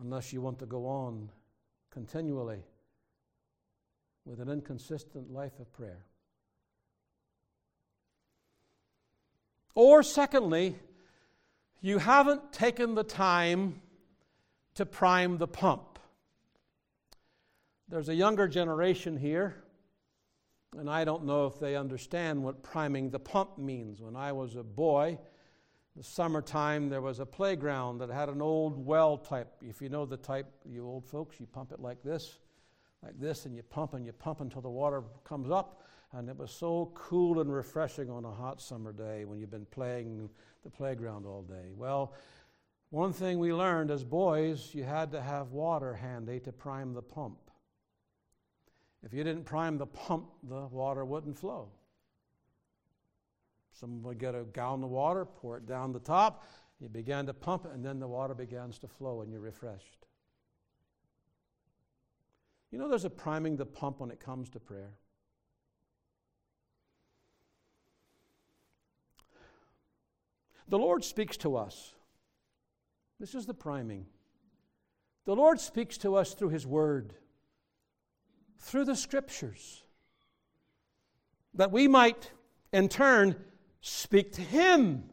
Unless 0.00 0.32
you 0.32 0.40
want 0.40 0.58
to 0.60 0.66
go 0.66 0.86
on 0.86 1.30
continually 1.90 2.62
with 4.24 4.40
an 4.40 4.48
inconsistent 4.48 5.32
life 5.32 5.58
of 5.60 5.72
prayer. 5.72 6.04
Or, 9.74 10.02
secondly, 10.02 10.76
you 11.80 11.98
haven't 11.98 12.52
taken 12.52 12.94
the 12.94 13.04
time 13.04 13.80
to 14.74 14.86
prime 14.86 15.38
the 15.38 15.48
pump. 15.48 15.98
There's 17.88 18.08
a 18.08 18.14
younger 18.14 18.48
generation 18.48 19.16
here 19.16 19.63
and 20.78 20.90
I 20.90 21.04
don't 21.04 21.24
know 21.24 21.46
if 21.46 21.58
they 21.58 21.76
understand 21.76 22.42
what 22.42 22.62
priming 22.62 23.10
the 23.10 23.18
pump 23.18 23.58
means. 23.58 24.00
When 24.00 24.16
I 24.16 24.32
was 24.32 24.56
a 24.56 24.62
boy, 24.62 25.18
the 25.96 26.02
summertime, 26.02 26.88
there 26.88 27.00
was 27.00 27.20
a 27.20 27.26
playground 27.26 27.98
that 27.98 28.10
had 28.10 28.28
an 28.28 28.42
old 28.42 28.84
well 28.84 29.16
type. 29.16 29.52
If 29.62 29.80
you 29.80 29.88
know 29.88 30.04
the 30.04 30.16
type, 30.16 30.46
you 30.64 30.86
old 30.86 31.04
folks, 31.04 31.38
you 31.38 31.46
pump 31.46 31.72
it 31.72 31.80
like 31.80 32.02
this, 32.02 32.38
like 33.02 33.18
this, 33.20 33.46
and 33.46 33.54
you 33.54 33.62
pump 33.62 33.94
and 33.94 34.04
you 34.04 34.12
pump 34.12 34.40
until 34.40 34.60
the 34.60 34.70
water 34.70 35.02
comes 35.24 35.50
up. 35.50 35.82
And 36.12 36.28
it 36.28 36.36
was 36.36 36.50
so 36.50 36.92
cool 36.94 37.40
and 37.40 37.52
refreshing 37.52 38.10
on 38.10 38.24
a 38.24 38.30
hot 38.30 38.60
summer 38.60 38.92
day 38.92 39.24
when 39.24 39.38
you've 39.38 39.50
been 39.50 39.66
playing 39.66 40.28
the 40.62 40.70
playground 40.70 41.26
all 41.26 41.42
day. 41.42 41.72
Well, 41.76 42.14
one 42.90 43.12
thing 43.12 43.40
we 43.40 43.52
learned 43.52 43.90
as 43.90 44.04
boys, 44.04 44.70
you 44.72 44.84
had 44.84 45.10
to 45.12 45.20
have 45.20 45.50
water 45.50 45.94
handy 45.94 46.38
to 46.40 46.52
prime 46.52 46.94
the 46.94 47.02
pump. 47.02 47.43
If 49.04 49.12
you 49.12 49.22
didn't 49.22 49.44
prime 49.44 49.76
the 49.76 49.86
pump, 49.86 50.30
the 50.48 50.66
water 50.66 51.04
wouldn't 51.04 51.36
flow. 51.36 51.68
Someone 53.72 54.02
would 54.02 54.18
get 54.18 54.34
a 54.34 54.44
gallon 54.44 54.82
of 54.82 54.90
water, 54.90 55.26
pour 55.26 55.58
it 55.58 55.66
down 55.66 55.92
the 55.92 56.00
top, 56.00 56.46
you 56.80 56.88
began 56.88 57.26
to 57.26 57.34
pump 57.34 57.66
and 57.72 57.84
then 57.84 57.98
the 57.98 58.08
water 58.08 58.34
begins 58.34 58.78
to 58.78 58.88
flow 58.88 59.20
and 59.20 59.30
you're 59.30 59.40
refreshed. 59.40 60.06
You 62.70 62.78
know, 62.78 62.88
there's 62.88 63.04
a 63.04 63.10
priming 63.10 63.56
the 63.56 63.66
pump 63.66 64.00
when 64.00 64.10
it 64.10 64.20
comes 64.20 64.48
to 64.50 64.60
prayer. 64.60 64.94
The 70.68 70.78
Lord 70.78 71.04
speaks 71.04 71.36
to 71.38 71.56
us. 71.56 71.92
This 73.20 73.34
is 73.34 73.46
the 73.46 73.54
priming. 73.54 74.06
The 75.24 75.36
Lord 75.36 75.60
speaks 75.60 75.98
to 75.98 76.16
us 76.16 76.34
through 76.34 76.48
His 76.48 76.66
Word 76.66 77.14
through 78.58 78.84
the 78.84 78.96
scriptures, 78.96 79.82
that 81.54 81.70
we 81.70 81.88
might 81.88 82.30
in 82.72 82.88
turn 82.88 83.36
speak 83.80 84.32
to 84.32 84.40
Him. 84.40 85.04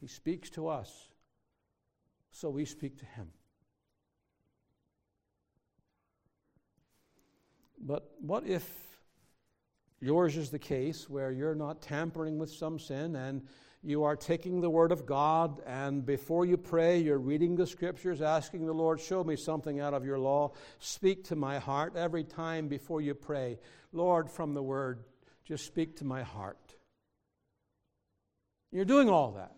He 0.00 0.06
speaks 0.06 0.50
to 0.50 0.68
us, 0.68 1.08
so 2.30 2.50
we 2.50 2.64
speak 2.64 2.98
to 2.98 3.06
Him. 3.06 3.28
But 7.78 8.10
what 8.20 8.46
if 8.46 8.68
yours 10.00 10.36
is 10.36 10.50
the 10.50 10.58
case 10.58 11.08
where 11.08 11.30
you're 11.30 11.54
not 11.54 11.80
tampering 11.82 12.38
with 12.38 12.50
some 12.50 12.78
sin 12.78 13.16
and 13.16 13.46
you 13.86 14.02
are 14.02 14.16
taking 14.16 14.60
the 14.60 14.68
Word 14.68 14.90
of 14.90 15.06
God, 15.06 15.62
and 15.64 16.04
before 16.04 16.44
you 16.44 16.56
pray, 16.56 16.98
you're 16.98 17.20
reading 17.20 17.54
the 17.54 17.68
Scriptures, 17.68 18.20
asking 18.20 18.66
the 18.66 18.72
Lord, 18.72 19.00
Show 19.00 19.22
me 19.22 19.36
something 19.36 19.78
out 19.78 19.94
of 19.94 20.04
your 20.04 20.18
law. 20.18 20.50
Speak 20.80 21.22
to 21.26 21.36
my 21.36 21.60
heart 21.60 21.94
every 21.94 22.24
time 22.24 22.66
before 22.66 23.00
you 23.00 23.14
pray. 23.14 23.60
Lord, 23.92 24.28
from 24.28 24.54
the 24.54 24.62
Word, 24.62 25.04
just 25.44 25.64
speak 25.66 25.94
to 25.98 26.04
my 26.04 26.24
heart. 26.24 26.74
You're 28.72 28.84
doing 28.84 29.08
all 29.08 29.30
that. 29.32 29.54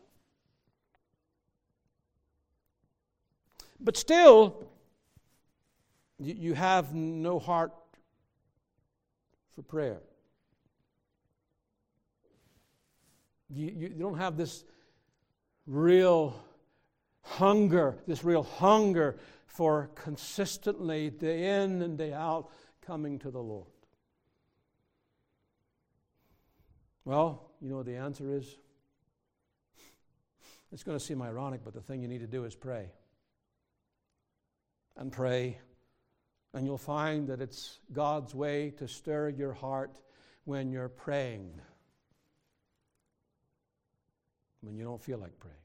But 3.81 3.97
still, 3.97 4.69
you 6.19 6.53
have 6.53 6.93
no 6.93 7.39
heart 7.39 7.73
for 9.55 9.63
prayer. 9.63 10.03
You, 13.51 13.73
you, 13.77 13.89
don't 13.89 14.19
have 14.19 14.37
this 14.37 14.65
real 15.67 16.39
hunger, 17.23 17.97
this 18.07 18.23
real 18.23 18.43
hunger 18.43 19.17
for 19.47 19.91
consistently, 19.95 21.11
day 21.11 21.63
in 21.63 21.83
and 21.83 21.97
day 21.97 22.13
out, 22.13 22.51
coming 22.85 23.19
to 23.21 23.31
the 23.31 23.41
Lord. 23.41 23.67
Well, 27.05 27.51
you 27.63 27.71
know 27.71 27.79
what 27.79 27.87
the 27.87 27.97
answer 27.97 28.37
is? 28.37 28.59
It's 30.71 30.83
going 30.83 30.99
to 30.99 31.05
seem 31.05 31.23
ironic, 31.23 31.63
but 31.65 31.73
the 31.73 31.81
thing 31.81 32.03
you 32.03 32.09
need 32.09 32.21
to 32.21 32.27
do 32.27 32.45
is 32.45 32.55
pray. 32.55 32.91
And 34.97 35.11
pray. 35.11 35.59
And 36.53 36.67
you'll 36.67 36.77
find 36.77 37.29
that 37.29 37.41
it's 37.41 37.79
God's 37.93 38.35
way 38.35 38.71
to 38.79 38.87
stir 38.87 39.31
your 39.31 39.55
heart 39.55 39.99
when 40.45 40.71
you're 40.71 40.91
praying 40.91 41.61
when 44.61 44.77
you 44.77 44.85
don't 44.85 45.03
feel 45.03 45.19
like 45.19 45.39
praying. 45.39 45.57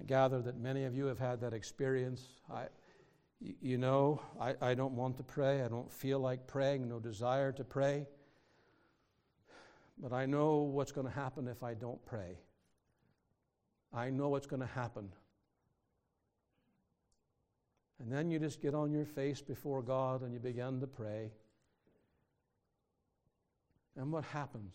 I 0.00 0.04
gather 0.04 0.42
that 0.42 0.58
many 0.58 0.84
of 0.84 0.94
you 0.94 1.06
have 1.06 1.18
had 1.18 1.40
that 1.40 1.54
experience. 1.54 2.22
I, 2.52 2.66
you 3.40 3.78
know, 3.78 4.20
I, 4.40 4.54
I 4.60 4.74
don't 4.74 4.94
want 4.94 5.16
to 5.16 5.22
pray. 5.22 5.62
I 5.62 5.68
don't 5.68 5.90
feel 5.90 6.20
like 6.20 6.46
praying, 6.46 6.88
no 6.88 7.00
desire 7.00 7.52
to 7.52 7.64
pray. 7.64 8.06
but 9.98 10.12
I 10.12 10.26
know 10.26 10.56
what's 10.58 10.92
going 10.92 11.06
to 11.06 11.12
happen 11.12 11.48
if 11.48 11.62
I 11.62 11.74
don't 11.74 12.04
pray. 12.04 12.38
I 13.92 14.10
know 14.10 14.28
what's 14.28 14.46
going 14.46 14.60
to 14.60 14.66
happen. 14.66 15.10
And 17.98 18.12
then 18.12 18.30
you 18.30 18.38
just 18.38 18.60
get 18.60 18.74
on 18.74 18.92
your 18.92 19.06
face 19.06 19.40
before 19.40 19.82
God 19.82 20.20
and 20.22 20.34
you 20.34 20.38
begin 20.38 20.80
to 20.80 20.86
pray. 20.86 21.30
And 23.96 24.12
what 24.12 24.24
happens? 24.24 24.74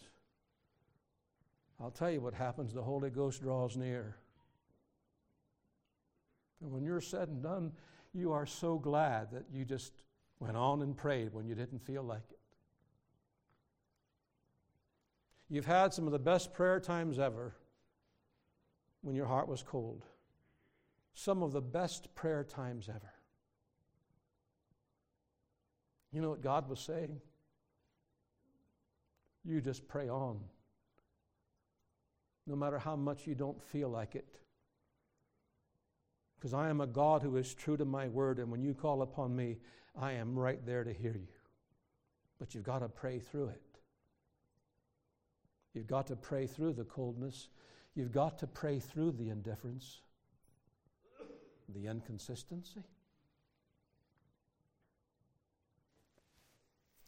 I'll 1.79 1.91
tell 1.91 2.11
you 2.11 2.21
what 2.21 2.33
happens. 2.33 2.73
The 2.73 2.81
Holy 2.81 3.09
Ghost 3.09 3.41
draws 3.41 3.77
near. 3.77 4.15
And 6.61 6.71
when 6.71 6.83
you're 6.83 7.01
said 7.01 7.29
and 7.29 7.41
done, 7.41 7.71
you 8.13 8.31
are 8.31 8.45
so 8.45 8.77
glad 8.77 9.31
that 9.31 9.45
you 9.51 9.65
just 9.65 9.93
went 10.39 10.57
on 10.57 10.81
and 10.81 10.95
prayed 10.95 11.33
when 11.33 11.47
you 11.47 11.55
didn't 11.55 11.79
feel 11.79 12.03
like 12.03 12.23
it. 12.29 12.39
You've 15.49 15.65
had 15.65 15.93
some 15.93 16.05
of 16.05 16.11
the 16.11 16.19
best 16.19 16.53
prayer 16.53 16.79
times 16.79 17.19
ever 17.19 17.55
when 19.01 19.15
your 19.15 19.25
heart 19.25 19.47
was 19.47 19.63
cold. 19.63 20.05
Some 21.13 21.43
of 21.43 21.51
the 21.51 21.61
best 21.61 22.13
prayer 22.15 22.43
times 22.43 22.87
ever. 22.89 23.11
You 26.13 26.21
know 26.21 26.29
what 26.29 26.41
God 26.41 26.69
was 26.69 26.79
saying? 26.79 27.19
You 29.43 29.61
just 29.61 29.87
pray 29.87 30.09
on. 30.09 30.39
No 32.47 32.55
matter 32.55 32.79
how 32.79 32.95
much 32.95 33.27
you 33.27 33.35
don't 33.35 33.61
feel 33.61 33.89
like 33.89 34.15
it. 34.15 34.37
Because 36.39 36.53
I 36.53 36.69
am 36.69 36.81
a 36.81 36.87
God 36.87 37.21
who 37.21 37.37
is 37.37 37.53
true 37.53 37.77
to 37.77 37.85
my 37.85 38.07
word, 38.07 38.39
and 38.39 38.51
when 38.51 38.63
you 38.63 38.73
call 38.73 39.03
upon 39.03 39.35
me, 39.35 39.57
I 39.99 40.13
am 40.13 40.37
right 40.37 40.63
there 40.65 40.83
to 40.83 40.91
hear 40.91 41.13
you. 41.13 41.27
But 42.39 42.55
you've 42.55 42.63
got 42.63 42.79
to 42.79 42.89
pray 42.89 43.19
through 43.19 43.49
it. 43.49 43.61
You've 45.73 45.87
got 45.87 46.07
to 46.07 46.15
pray 46.15 46.47
through 46.47 46.73
the 46.73 46.83
coldness. 46.83 47.49
You've 47.93 48.11
got 48.11 48.39
to 48.39 48.47
pray 48.47 48.79
through 48.79 49.11
the 49.13 49.29
indifference, 49.29 50.01
the 51.69 51.87
inconsistency. 51.87 52.83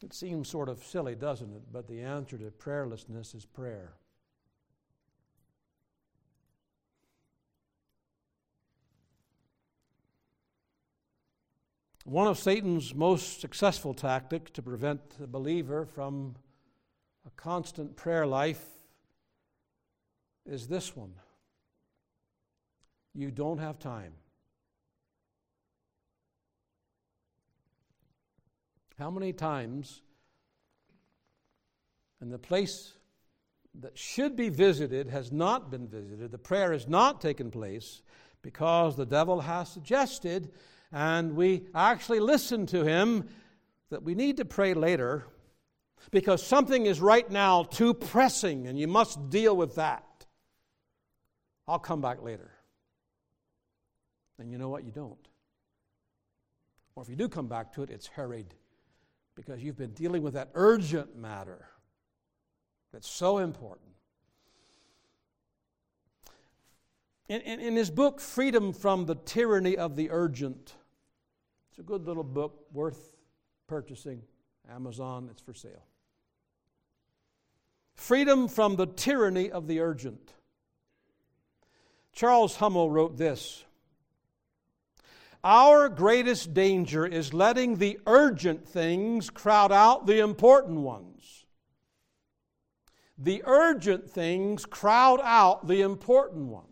It 0.04 0.12
seems 0.12 0.50
sort 0.50 0.68
of 0.68 0.84
silly, 0.84 1.14
doesn't 1.14 1.50
it? 1.50 1.62
But 1.72 1.88
the 1.88 2.02
answer 2.02 2.36
to 2.36 2.50
prayerlessness 2.50 3.34
is 3.34 3.46
prayer. 3.46 3.94
One 12.04 12.26
of 12.26 12.38
Satan's 12.38 12.94
most 12.94 13.40
successful 13.40 13.94
tactics 13.94 14.50
to 14.50 14.62
prevent 14.62 15.18
the 15.18 15.26
believer 15.26 15.86
from 15.86 16.36
a 17.26 17.30
constant 17.30 17.96
prayer 17.96 18.26
life 18.26 18.62
is 20.44 20.68
this 20.68 20.94
one 20.94 21.14
you 23.14 23.30
don't 23.30 23.58
have 23.58 23.78
time. 23.78 24.12
How 28.98 29.10
many 29.10 29.32
times, 29.32 30.02
and 32.20 32.32
the 32.32 32.38
place 32.38 32.92
that 33.80 33.98
should 33.98 34.36
be 34.36 34.48
visited 34.48 35.08
has 35.08 35.32
not 35.32 35.70
been 35.70 35.88
visited, 35.88 36.30
the 36.30 36.38
prayer 36.38 36.72
has 36.72 36.86
not 36.86 37.20
taken 37.20 37.50
place 37.50 38.02
because 38.40 38.94
the 38.94 39.06
devil 39.06 39.40
has 39.40 39.68
suggested, 39.68 40.52
and 40.92 41.34
we 41.34 41.66
actually 41.74 42.20
listen 42.20 42.66
to 42.66 42.84
him, 42.84 43.28
that 43.90 44.02
we 44.02 44.14
need 44.14 44.36
to 44.36 44.44
pray 44.44 44.74
later 44.74 45.26
because 46.10 46.44
something 46.44 46.86
is 46.86 47.00
right 47.00 47.30
now 47.30 47.64
too 47.64 47.94
pressing 47.94 48.66
and 48.66 48.78
you 48.78 48.88
must 48.88 49.30
deal 49.30 49.56
with 49.56 49.74
that. 49.76 50.04
I'll 51.66 51.78
come 51.78 52.00
back 52.00 52.22
later. 52.22 52.50
And 54.38 54.50
you 54.50 54.58
know 54.58 54.68
what? 54.68 54.84
You 54.84 54.90
don't. 54.90 55.28
Or 56.96 57.02
if 57.02 57.08
you 57.08 57.16
do 57.16 57.28
come 57.28 57.46
back 57.46 57.72
to 57.74 57.82
it, 57.82 57.90
it's 57.90 58.06
hurried 58.06 58.54
because 59.34 59.62
you've 59.62 59.76
been 59.76 59.92
dealing 59.92 60.22
with 60.22 60.34
that 60.34 60.50
urgent 60.54 61.16
matter 61.16 61.66
that's 62.92 63.08
so 63.08 63.38
important. 63.38 63.88
In, 67.28 67.40
in, 67.40 67.58
in, 67.58 67.74
his 67.74 67.90
book, 67.90 68.20
Freedom 68.20 68.72
from 68.72 69.06
the 69.06 69.14
Tyranny 69.14 69.76
of 69.76 69.96
the 69.96 70.10
Urgent, 70.10 70.74
it's 71.70 71.78
a 71.78 71.82
good 71.82 72.06
little 72.06 72.22
book 72.22 72.66
worth 72.72 73.16
purchasing. 73.66 74.22
Amazon, 74.70 75.28
it's 75.30 75.42
for 75.42 75.54
sale. 75.54 75.84
Freedom 77.94 78.48
from 78.48 78.76
the 78.76 78.86
tyranny 78.86 79.50
of 79.50 79.66
the 79.66 79.80
urgent. 79.80 80.34
Charles 82.12 82.56
Hummel 82.56 82.90
wrote 82.90 83.16
this 83.16 83.64
our 85.44 85.90
greatest 85.90 86.54
danger 86.54 87.06
is 87.06 87.34
letting 87.34 87.76
the 87.76 88.00
urgent 88.06 88.66
things 88.66 89.28
crowd 89.28 89.70
out 89.70 90.06
the 90.06 90.20
important 90.20 90.80
ones. 90.80 91.44
The 93.18 93.42
urgent 93.44 94.10
things 94.10 94.64
crowd 94.64 95.20
out 95.22 95.68
the 95.68 95.82
important 95.82 96.46
ones. 96.46 96.68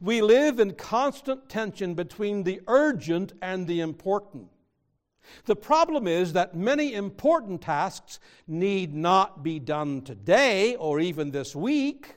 We 0.00 0.20
live 0.20 0.60
in 0.60 0.74
constant 0.74 1.48
tension 1.48 1.94
between 1.94 2.44
the 2.44 2.60
urgent 2.68 3.32
and 3.40 3.66
the 3.66 3.80
important. 3.80 4.48
The 5.46 5.56
problem 5.56 6.06
is 6.06 6.32
that 6.34 6.54
many 6.54 6.94
important 6.94 7.62
tasks 7.62 8.20
need 8.46 8.94
not 8.94 9.42
be 9.42 9.58
done 9.58 10.02
today 10.02 10.76
or 10.76 11.00
even 11.00 11.30
this 11.30 11.56
week. 11.56 12.14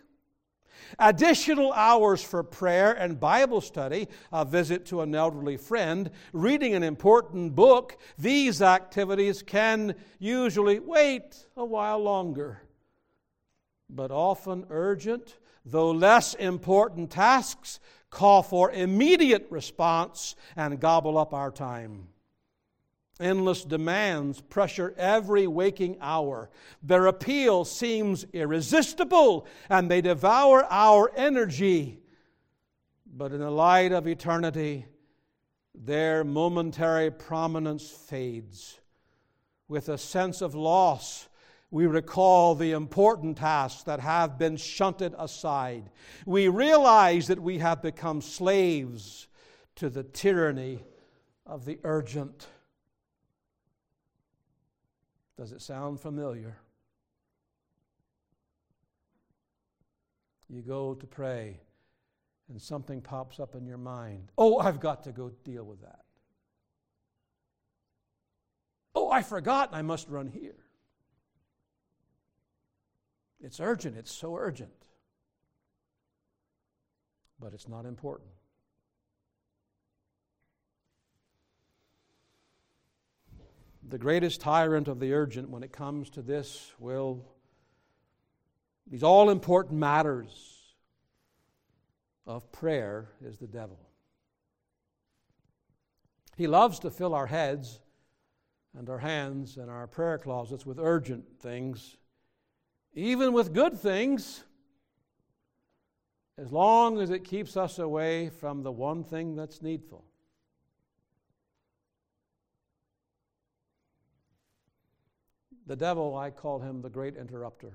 Additional 1.00 1.74
hours 1.74 2.24
for 2.24 2.44
prayer 2.44 2.94
and 2.94 3.20
Bible 3.20 3.62
study, 3.62 4.08
a 4.32 4.46
visit 4.46 4.86
to 4.88 5.02
an 5.02 5.16
elderly 5.16 5.58
friend, 5.58 6.12
reading 6.32 6.74
an 6.74 6.84
important 6.84 7.56
book, 7.56 7.98
these 8.18 8.62
activities 8.62 9.42
can 9.42 9.96
usually 10.20 10.80
wait 10.80 11.48
a 11.58 11.66
while 11.66 12.00
longer. 12.00 12.62
But 13.90 14.12
often 14.12 14.66
urgent, 14.70 15.38
though 15.66 15.92
less 15.92 16.34
important 16.36 17.12
tasks 17.12 17.80
call 18.10 18.44
for 18.44 18.72
immediate 18.72 19.48
response 19.50 20.36
and 20.56 20.80
gobble 20.80 21.18
up 21.18 21.34
our 21.34 21.52
time. 21.52 22.08
Endless 23.20 23.64
demands 23.64 24.42
pressure 24.42 24.94
every 24.98 25.46
waking 25.46 25.98
hour. 26.02 26.50
Their 26.82 27.06
appeal 27.06 27.64
seems 27.64 28.26
irresistible 28.34 29.46
and 29.70 29.90
they 29.90 30.02
devour 30.02 30.66
our 30.70 31.12
energy. 31.16 32.02
But 33.06 33.32
in 33.32 33.40
the 33.40 33.52
light 33.52 33.92
of 33.92 34.08
eternity, 34.08 34.88
their 35.76 36.24
momentary 36.24 37.12
prominence 37.12 37.90
fades. 37.90 38.80
With 39.68 39.90
a 39.90 39.98
sense 39.98 40.42
of 40.42 40.56
loss, 40.56 41.30
we 41.70 41.86
recall 41.86 42.56
the 42.56 42.72
important 42.72 43.38
tasks 43.38 43.84
that 43.84 44.00
have 44.00 44.38
been 44.38 44.58
shunted 44.58 45.16
aside. 45.18 45.90
We 46.26 46.48
realize 46.48 47.28
that 47.28 47.40
we 47.40 47.60
have 47.60 47.82
become 47.82 48.22
slaves 48.22 49.28
to 49.76 49.90
the 49.90 50.04
tyranny 50.04 50.84
of 51.46 51.66
the 51.66 51.80
urgent. 51.84 52.48
Does 55.38 55.52
it 55.52 55.62
sound 55.62 56.00
familiar? 56.00 56.58
You 60.50 60.62
go 60.62 60.94
to 60.94 61.08
pray 61.08 61.60
and 62.50 62.62
something 62.62 63.02
pops 63.02 63.40
up 63.40 63.56
in 63.56 63.66
your 63.66 63.78
mind. 63.78 64.32
Oh, 64.38 64.60
I've 64.60 64.80
got 64.80 65.04
to 65.06 65.12
go 65.12 65.32
deal 65.44 65.64
with 65.64 65.82
that. 65.82 66.02
Oh, 68.94 69.10
I 69.10 69.24
forgot 69.24 69.70
I 69.74 69.82
must 69.82 70.08
run 70.10 70.28
here. 70.28 70.56
It's 73.42 73.60
urgent, 73.60 73.98
it's 73.98 74.14
so 74.14 74.36
urgent. 74.38 74.72
But 77.40 77.54
it's 77.54 77.68
not 77.68 77.86
important. 77.86 78.30
The 83.90 83.98
greatest 83.98 84.42
tyrant 84.42 84.88
of 84.88 85.00
the 85.00 85.14
urgent 85.14 85.50
when 85.50 85.64
it 85.64 85.72
comes 85.72 86.10
to 86.12 86.22
this 86.22 86.74
will, 86.80 87.26
these 88.88 89.04
all 89.04 89.30
important 89.30 89.80
matters 89.80 90.60
of 92.26 92.52
prayer, 92.52 93.10
is 93.24 93.38
the 93.38 93.48
devil. 93.48 93.80
He 96.36 96.48
loves 96.48 96.80
to 96.80 96.90
fill 96.90 97.14
our 97.14 97.28
heads 97.28 97.80
and 98.76 98.90
our 98.90 99.00
hands 99.00 99.58
and 99.58 99.70
our 99.70 99.88
prayer 99.88 100.18
closets 100.18 100.66
with 100.66 100.80
urgent 100.80 101.40
things, 101.40 101.98
even 102.94 103.34
with 103.34 103.54
good 103.54 103.78
things, 103.78 104.44
as 106.38 106.52
long 106.52 107.00
as 107.00 107.12
it 107.12 107.24
keeps 107.24 107.56
us 107.56 107.78
away 107.78 108.30
from 108.30 108.64
the 108.64 108.72
one 108.72 109.04
thing 109.04 109.36
that's 109.36 109.62
needful. 109.62 110.04
The 115.66 115.76
devil, 115.76 116.18
I 116.18 116.30
call 116.30 116.60
him 116.60 116.82
the 116.82 116.90
great 116.90 117.16
interrupter. 117.16 117.74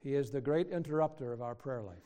He 0.00 0.14
is 0.14 0.30
the 0.30 0.40
great 0.40 0.68
interrupter 0.68 1.32
of 1.32 1.40
our 1.40 1.54
prayer 1.54 1.80
life. 1.80 1.96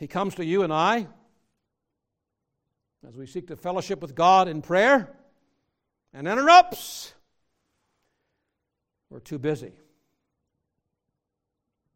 He 0.00 0.08
comes 0.08 0.34
to 0.34 0.44
you 0.44 0.62
and 0.62 0.72
I 0.72 1.06
as 3.06 3.16
we 3.16 3.26
seek 3.26 3.46
to 3.48 3.56
fellowship 3.56 4.00
with 4.02 4.14
God 4.14 4.48
in 4.48 4.62
prayer 4.62 5.14
and 6.12 6.26
interrupts. 6.26 7.14
We're 9.10 9.20
too 9.20 9.38
busy. 9.38 9.72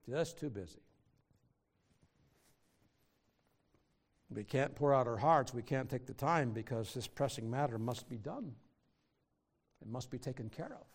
Just 0.09 0.39
too 0.39 0.51
busy. 0.51 0.79
We 4.31 4.45
can't 4.45 4.75
pour 4.75 4.95
out 4.95 5.09
our 5.09 5.17
hearts. 5.17 5.53
We 5.53 5.63
can't 5.63 5.89
take 5.89 6.07
the 6.07 6.15
time 6.15 6.51
because 6.51 6.95
this 6.95 7.09
pressing 7.09 7.51
matter 7.51 7.79
must 7.79 8.09
be 8.09 8.19
done. 8.19 8.55
It 9.81 9.89
must 9.89 10.11
be 10.11 10.19
taken 10.19 10.49
care 10.49 10.67
of. 10.67 10.87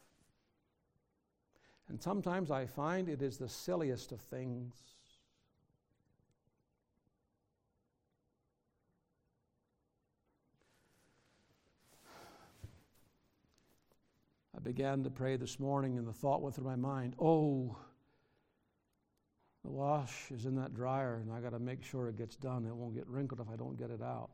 And 1.89 2.01
sometimes 2.01 2.49
I 2.51 2.65
find 2.65 3.09
it 3.09 3.21
is 3.21 3.37
the 3.37 3.49
silliest 3.49 4.11
of 4.11 4.21
things. 4.21 4.73
I 14.55 14.59
began 14.59 15.03
to 15.03 15.09
pray 15.09 15.35
this 15.35 15.59
morning, 15.59 15.97
and 15.97 16.07
the 16.07 16.13
thought 16.13 16.41
went 16.41 16.55
through 16.55 16.65
my 16.65 16.75
mind 16.75 17.15
oh, 17.19 17.75
the 19.63 19.71
wash 19.71 20.29
is 20.31 20.45
in 20.45 20.55
that 20.55 20.73
dryer, 20.73 21.15
and 21.15 21.31
I 21.31 21.39
got 21.39 21.51
to 21.51 21.59
make 21.59 21.83
sure 21.83 22.09
it 22.09 22.17
gets 22.17 22.35
done. 22.35 22.65
It 22.65 22.75
won't 22.75 22.95
get 22.95 23.07
wrinkled 23.07 23.39
if 23.39 23.47
I 23.51 23.55
don't 23.55 23.77
get 23.77 23.91
it 23.91 24.01
out. 24.01 24.29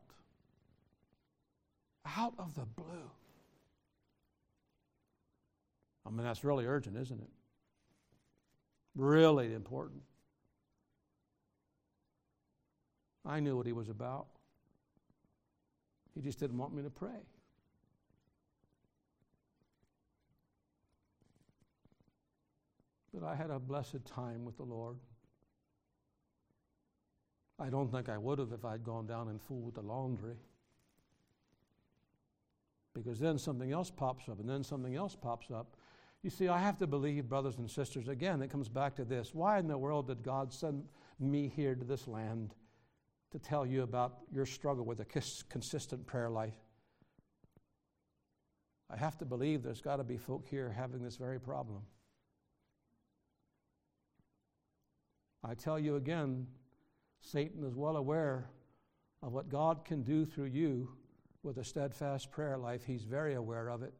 Out 2.16 2.34
of 2.38 2.54
the 2.54 2.66
blue. 2.66 3.10
I 6.10 6.12
mean, 6.12 6.24
that's 6.24 6.42
really 6.42 6.66
urgent, 6.66 6.96
isn't 6.96 7.20
it? 7.20 7.30
Really 8.96 9.54
important. 9.54 10.02
I 13.24 13.38
knew 13.38 13.56
what 13.56 13.64
he 13.64 13.72
was 13.72 13.88
about. 13.88 14.26
He 16.16 16.20
just 16.20 16.40
didn't 16.40 16.58
want 16.58 16.74
me 16.74 16.82
to 16.82 16.90
pray. 16.90 17.20
But 23.14 23.24
I 23.24 23.36
had 23.36 23.50
a 23.50 23.60
blessed 23.60 24.04
time 24.04 24.44
with 24.44 24.56
the 24.56 24.64
Lord. 24.64 24.96
I 27.60 27.68
don't 27.68 27.92
think 27.92 28.08
I 28.08 28.18
would 28.18 28.40
have 28.40 28.52
if 28.52 28.64
I'd 28.64 28.82
gone 28.82 29.06
down 29.06 29.28
and 29.28 29.40
fooled 29.40 29.66
with 29.66 29.74
the 29.76 29.82
laundry. 29.82 30.36
Because 32.94 33.20
then 33.20 33.38
something 33.38 33.70
else 33.70 33.90
pops 33.90 34.28
up, 34.28 34.40
and 34.40 34.48
then 34.48 34.64
something 34.64 34.96
else 34.96 35.14
pops 35.14 35.52
up. 35.52 35.76
You 36.22 36.28
see, 36.28 36.48
I 36.48 36.58
have 36.58 36.76
to 36.78 36.86
believe, 36.86 37.28
brothers 37.28 37.56
and 37.58 37.70
sisters, 37.70 38.08
again, 38.08 38.42
it 38.42 38.50
comes 38.50 38.68
back 38.68 38.94
to 38.96 39.04
this. 39.04 39.34
Why 39.34 39.58
in 39.58 39.68
the 39.68 39.78
world 39.78 40.08
did 40.08 40.22
God 40.22 40.52
send 40.52 40.84
me 41.18 41.48
here 41.54 41.74
to 41.74 41.84
this 41.84 42.06
land 42.06 42.54
to 43.30 43.38
tell 43.38 43.64
you 43.64 43.82
about 43.82 44.18
your 44.30 44.44
struggle 44.44 44.84
with 44.84 45.00
a 45.00 45.04
consistent 45.48 46.06
prayer 46.06 46.28
life? 46.28 46.58
I 48.90 48.96
have 48.96 49.16
to 49.18 49.24
believe 49.24 49.62
there's 49.62 49.80
got 49.80 49.96
to 49.96 50.04
be 50.04 50.18
folk 50.18 50.46
here 50.46 50.70
having 50.70 51.02
this 51.02 51.16
very 51.16 51.40
problem. 51.40 51.82
I 55.42 55.54
tell 55.54 55.78
you 55.78 55.96
again, 55.96 56.46
Satan 57.22 57.64
is 57.64 57.74
well 57.74 57.96
aware 57.96 58.50
of 59.22 59.32
what 59.32 59.48
God 59.48 59.86
can 59.86 60.02
do 60.02 60.26
through 60.26 60.46
you 60.46 60.90
with 61.42 61.56
a 61.58 61.64
steadfast 61.64 62.30
prayer 62.30 62.58
life. 62.58 62.84
He's 62.84 63.04
very 63.04 63.34
aware 63.34 63.70
of 63.70 63.82
it. 63.82 63.94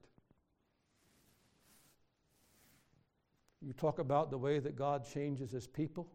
You 3.61 3.73
talk 3.73 3.99
about 3.99 4.31
the 4.31 4.39
way 4.39 4.59
that 4.59 4.77
God 4.77 5.05
changes 5.05 5.51
his 5.51 5.67
people. 5.67 6.09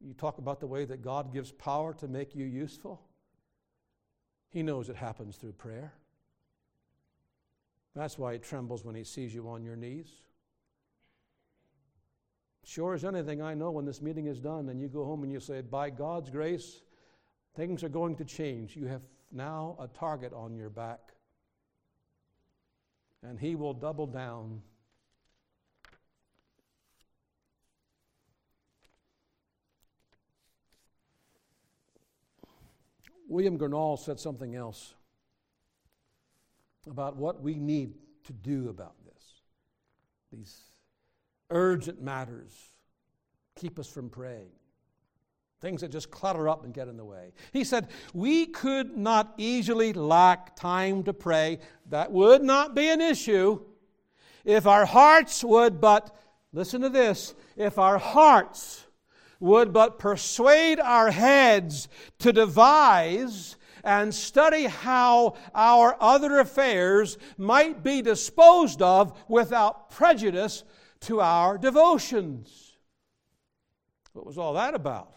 You 0.00 0.14
talk 0.14 0.38
about 0.38 0.60
the 0.60 0.66
way 0.66 0.84
that 0.84 1.02
God 1.02 1.32
gives 1.32 1.52
power 1.52 1.94
to 1.94 2.08
make 2.08 2.34
you 2.34 2.44
useful. 2.44 3.00
He 4.50 4.62
knows 4.62 4.88
it 4.88 4.96
happens 4.96 5.36
through 5.36 5.52
prayer. 5.52 5.94
That's 7.94 8.18
why 8.18 8.34
he 8.34 8.38
trembles 8.38 8.84
when 8.84 8.94
he 8.94 9.04
sees 9.04 9.34
you 9.34 9.48
on 9.48 9.62
your 9.62 9.76
knees. 9.76 10.08
Sure 12.64 12.94
as 12.94 13.04
anything, 13.04 13.42
I 13.42 13.54
know 13.54 13.70
when 13.70 13.84
this 13.84 14.00
meeting 14.00 14.26
is 14.26 14.38
done 14.38 14.68
and 14.68 14.80
you 14.80 14.88
go 14.88 15.04
home 15.04 15.24
and 15.24 15.32
you 15.32 15.40
say, 15.40 15.60
By 15.62 15.90
God's 15.90 16.30
grace, 16.30 16.82
things 17.56 17.82
are 17.82 17.88
going 17.88 18.16
to 18.16 18.24
change. 18.24 18.76
You 18.76 18.86
have 18.86 19.02
now 19.32 19.76
a 19.80 19.88
target 19.88 20.32
on 20.32 20.54
your 20.54 20.70
back. 20.70 21.00
And 23.22 23.38
He 23.38 23.56
will 23.56 23.74
double 23.74 24.06
down. 24.06 24.62
William 33.32 33.58
Gurnall 33.58 33.98
said 33.98 34.20
something 34.20 34.54
else 34.54 34.92
about 36.86 37.16
what 37.16 37.40
we 37.40 37.54
need 37.54 37.94
to 38.24 38.32
do 38.34 38.68
about 38.68 38.94
this. 39.06 39.40
These 40.30 40.60
urgent 41.48 42.02
matters 42.02 42.52
keep 43.56 43.78
us 43.78 43.86
from 43.88 44.10
praying. 44.10 44.50
Things 45.62 45.80
that 45.80 45.90
just 45.90 46.10
clutter 46.10 46.46
up 46.46 46.64
and 46.64 46.74
get 46.74 46.88
in 46.88 46.98
the 46.98 47.04
way. 47.04 47.32
He 47.52 47.64
said, 47.64 47.88
We 48.12 48.46
could 48.46 48.98
not 48.98 49.32
easily 49.38 49.94
lack 49.94 50.54
time 50.54 51.02
to 51.04 51.14
pray. 51.14 51.60
That 51.88 52.12
would 52.12 52.42
not 52.42 52.74
be 52.74 52.90
an 52.90 53.00
issue 53.00 53.60
if 54.44 54.66
our 54.66 54.84
hearts 54.84 55.42
would 55.42 55.80
but, 55.80 56.14
listen 56.52 56.82
to 56.82 56.90
this, 56.90 57.34
if 57.56 57.78
our 57.78 57.96
hearts 57.96 58.84
would 59.42 59.72
but 59.72 59.98
persuade 59.98 60.78
our 60.78 61.10
heads 61.10 61.88
to 62.20 62.32
devise 62.32 63.56
and 63.82 64.14
study 64.14 64.64
how 64.64 65.34
our 65.52 65.96
other 66.00 66.38
affairs 66.38 67.18
might 67.36 67.82
be 67.82 68.00
disposed 68.00 68.80
of 68.80 69.18
without 69.28 69.90
prejudice 69.90 70.62
to 71.00 71.20
our 71.20 71.58
devotions. 71.58 72.76
What 74.12 74.24
was 74.24 74.38
all 74.38 74.54
that 74.54 74.74
about? 74.74 75.12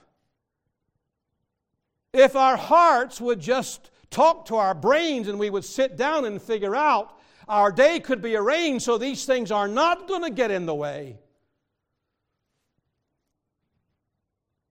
If 2.12 2.36
our 2.36 2.58
hearts 2.58 3.22
would 3.22 3.40
just 3.40 3.92
talk 4.10 4.46
to 4.46 4.56
our 4.56 4.74
brains 4.74 5.28
and 5.28 5.38
we 5.38 5.52
would 5.52 5.66
sit 5.66 5.98
down 5.98 6.26
and 6.26 6.42
figure 6.42 6.76
out, 6.76 7.20
our 7.48 7.72
day 7.72 8.00
could 8.00 8.24
be 8.24 8.36
arranged 8.36 8.86
so 8.86 8.98
these 8.98 9.26
things 9.26 9.52
are 9.52 9.68
not 9.68 10.08
going 10.08 10.24
to 10.24 10.32
get 10.32 10.50
in 10.50 10.66
the 10.66 10.74
way. 10.74 11.20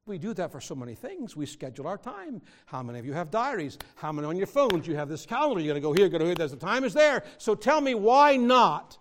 We 0.07 0.19
do 0.19 0.35
that 0.35 0.53
for 0.53 0.61
so 0.61 0.75
many 0.75 0.95
things. 0.95 1.35
We 1.35 1.47
schedule 1.47 1.87
our 1.87 1.97
time. 1.97 2.43
How 2.67 2.83
many 2.83 2.99
of 2.99 3.07
you 3.07 3.15
have 3.15 3.31
diaries? 3.31 3.79
How 3.97 4.13
many 4.13 4.29
on 4.29 4.37
your 4.37 4.47
phones? 4.47 4.87
You 4.87 4.97
have 4.97 5.09
this 5.09 5.25
calendar. 5.25 5.63
You're 5.63 5.73
going 5.73 5.83
to 5.83 5.89
go 5.89 5.95
here, 5.95 6.09
go 6.11 6.19
to 6.19 6.27
here. 6.27 6.35
There's 6.35 6.51
the 6.51 6.59
time 6.59 6.85
is 6.85 6.93
there. 6.93 7.25
So 7.39 7.55
tell 7.55 7.81
me 7.81 7.95
why 7.95 8.37
not 8.37 8.99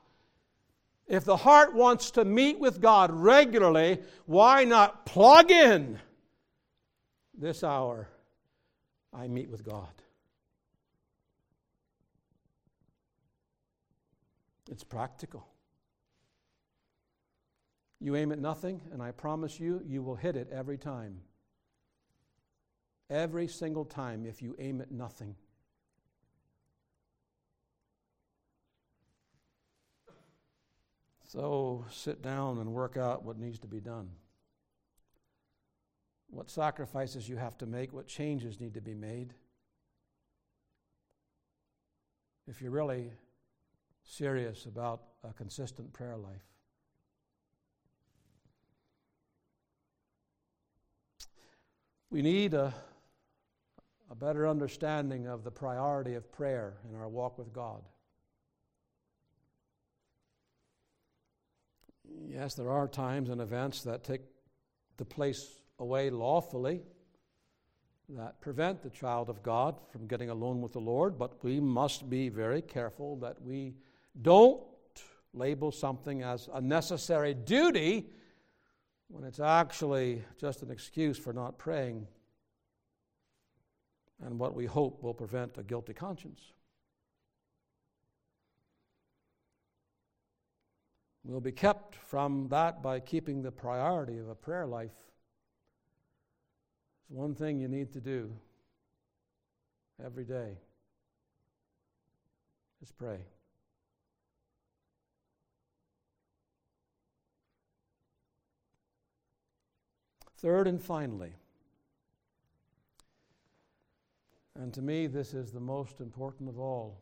if 1.07 1.25
the 1.25 1.35
heart 1.35 1.73
wants 1.73 2.11
to 2.11 2.23
meet 2.23 2.57
with 2.57 2.79
God 2.79 3.11
regularly, 3.11 3.99
why 4.25 4.63
not 4.63 5.05
plug 5.05 5.51
in 5.51 5.99
this 7.37 7.63
hour? 7.63 8.07
I 9.13 9.27
meet 9.27 9.49
with 9.49 9.63
God. 9.63 9.91
It's 14.71 14.83
practical. 14.83 15.45
You 18.03 18.17
aim 18.17 18.33
at 18.33 18.39
nothing, 18.39 18.81
and 18.91 19.01
I 19.01 19.11
promise 19.11 19.61
you, 19.61 19.81
you 19.87 20.03
will 20.03 20.17
hit 20.17 20.35
it 20.35 20.49
every 20.51 20.77
time. 20.77 21.21
Every 23.09 23.47
single 23.47 23.85
time 23.85 24.25
if 24.25 24.41
you 24.41 24.57
aim 24.59 24.81
at 24.81 24.91
nothing. 24.91 25.37
So 31.25 31.85
sit 31.89 32.21
down 32.21 32.57
and 32.57 32.73
work 32.73 32.97
out 32.97 33.23
what 33.23 33.39
needs 33.39 33.57
to 33.59 33.67
be 33.67 33.79
done. 33.79 34.09
What 36.29 36.49
sacrifices 36.49 37.29
you 37.29 37.37
have 37.37 37.57
to 37.59 37.65
make, 37.65 37.93
what 37.93 38.07
changes 38.07 38.59
need 38.59 38.73
to 38.73 38.81
be 38.81 38.95
made. 38.95 39.33
If 42.49 42.61
you're 42.61 42.69
really 42.69 43.13
serious 44.03 44.65
about 44.65 45.03
a 45.23 45.31
consistent 45.31 45.93
prayer 45.93 46.17
life. 46.17 46.52
We 52.13 52.21
need 52.21 52.53
a, 52.53 52.71
a 54.11 54.13
better 54.13 54.47
understanding 54.47 55.25
of 55.25 55.43
the 55.43 55.49
priority 55.49 56.13
of 56.13 56.31
prayer 56.31 56.75
in 56.87 56.95
our 56.95 57.09
walk 57.09 57.39
with 57.39 57.51
God. 57.51 57.81
Yes, 62.29 62.53
there 62.53 62.69
are 62.69 62.87
times 62.87 63.31
and 63.31 63.41
events 63.41 63.81
that 63.81 64.03
take 64.03 64.21
the 64.97 65.05
place 65.05 65.55
away 65.79 66.11
lawfully 66.11 66.83
that 68.09 68.39
prevent 68.41 68.83
the 68.83 68.91
child 68.91 69.27
of 69.27 69.41
God 69.41 69.81
from 69.91 70.05
getting 70.05 70.29
alone 70.29 70.61
with 70.61 70.73
the 70.73 70.79
Lord, 70.79 71.17
but 71.17 71.43
we 71.43 71.59
must 71.59 72.11
be 72.11 72.29
very 72.29 72.61
careful 72.61 73.15
that 73.21 73.41
we 73.41 73.73
don't 74.21 74.61
label 75.33 75.71
something 75.71 76.21
as 76.21 76.47
a 76.53 76.61
necessary 76.61 77.33
duty 77.33 78.11
when 79.09 79.23
it's 79.23 79.39
actually 79.39 80.23
just 80.39 80.61
an 80.61 80.71
excuse 80.71 81.17
for 81.17 81.33
not 81.33 81.57
praying 81.57 82.07
and 84.25 84.39
what 84.39 84.55
we 84.55 84.65
hope 84.65 85.03
will 85.03 85.13
prevent 85.13 85.57
a 85.57 85.63
guilty 85.63 85.93
conscience. 85.93 86.41
We'll 91.25 91.39
be 91.39 91.51
kept 91.51 91.95
from 91.95 92.47
that 92.49 92.81
by 92.81 92.99
keeping 92.99 93.41
the 93.41 93.51
priority 93.51 94.17
of 94.17 94.27
a 94.27 94.35
prayer 94.35 94.65
life. 94.65 94.91
It's 97.01 97.09
one 97.09 97.33
thing 97.33 97.59
you 97.59 97.67
need 97.67 97.93
to 97.93 98.01
do 98.01 98.33
every 100.03 100.25
day 100.25 100.57
is 102.81 102.91
pray. 102.91 103.19
Third 110.43 110.67
and 110.67 110.81
finally, 110.81 111.31
and 114.59 114.73
to 114.73 114.81
me 114.81 115.07
this 115.07 115.33
is 115.33 115.53
the 115.53 115.61
most 115.61 116.01
important 116.01 116.49
of 116.49 116.59
all, 116.59 117.01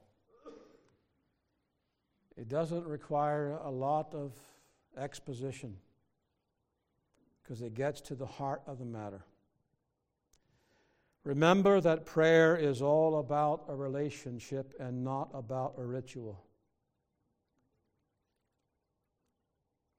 it 2.37 2.47
doesn't 2.47 2.85
require 2.85 3.57
a 3.63 3.71
lot 3.71 4.13
of 4.13 4.33
exposition 4.95 5.75
because 7.41 7.63
it 7.63 7.73
gets 7.73 7.99
to 8.01 8.13
the 8.13 8.27
heart 8.27 8.61
of 8.67 8.77
the 8.77 8.85
matter. 8.85 9.25
Remember 11.23 11.81
that 11.81 12.05
prayer 12.05 12.55
is 12.55 12.79
all 12.79 13.17
about 13.17 13.63
a 13.69 13.75
relationship 13.75 14.75
and 14.79 15.03
not 15.03 15.31
about 15.33 15.73
a 15.79 15.83
ritual. 15.83 16.45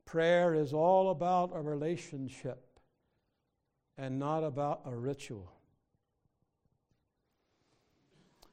Prayer 0.04 0.54
is 0.54 0.72
all 0.72 1.10
about 1.10 1.50
a 1.52 1.60
relationship 1.60 2.68
and 3.98 4.18
not 4.18 4.42
about 4.42 4.82
a 4.84 4.94
ritual. 4.94 5.52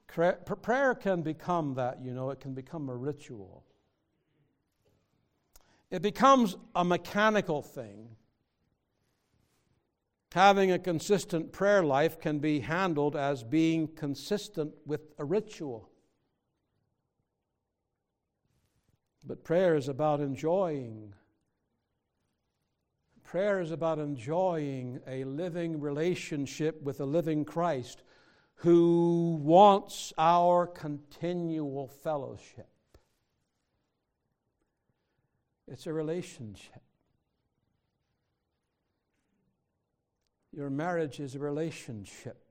Prayer 0.07 0.95
can 0.95 1.21
become 1.21 1.75
that, 1.75 2.01
you 2.01 2.13
know, 2.13 2.31
it 2.31 2.39
can 2.39 2.53
become 2.53 2.89
a 2.89 2.95
ritual. 2.95 3.63
It 5.91 6.01
becomes 6.01 6.57
a 6.75 6.83
mechanical 6.83 7.61
thing. 7.61 8.15
Having 10.33 10.71
a 10.71 10.79
consistent 10.79 11.51
prayer 11.51 11.83
life 11.83 12.19
can 12.19 12.39
be 12.39 12.59
handled 12.59 13.15
as 13.15 13.43
being 13.43 13.87
consistent 13.87 14.73
with 14.85 15.01
a 15.17 15.25
ritual. 15.25 15.89
But 19.23 19.43
prayer 19.43 19.75
is 19.75 19.87
about 19.87 20.19
enjoying 20.19 21.13
Prayer 23.29 23.61
is 23.61 23.69
about 23.69 23.99
enjoying 23.99 24.99
a 25.05 25.23
living 25.23 25.79
relationship 25.79 26.81
with 26.81 26.99
a 26.99 27.05
living 27.05 27.45
Christ 27.45 28.01
who 28.55 29.39
wants 29.43 30.11
our 30.17 30.65
continual 30.65 31.87
fellowship. 31.87 32.67
It's 35.67 35.85
a 35.85 35.93
relationship. 35.93 36.81
Your 40.51 40.71
marriage 40.71 41.19
is 41.19 41.35
a 41.35 41.39
relationship. 41.39 42.43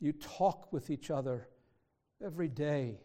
You 0.00 0.14
talk 0.14 0.72
with 0.72 0.90
each 0.90 1.12
other 1.12 1.46
every 2.20 2.48
day 2.48 2.98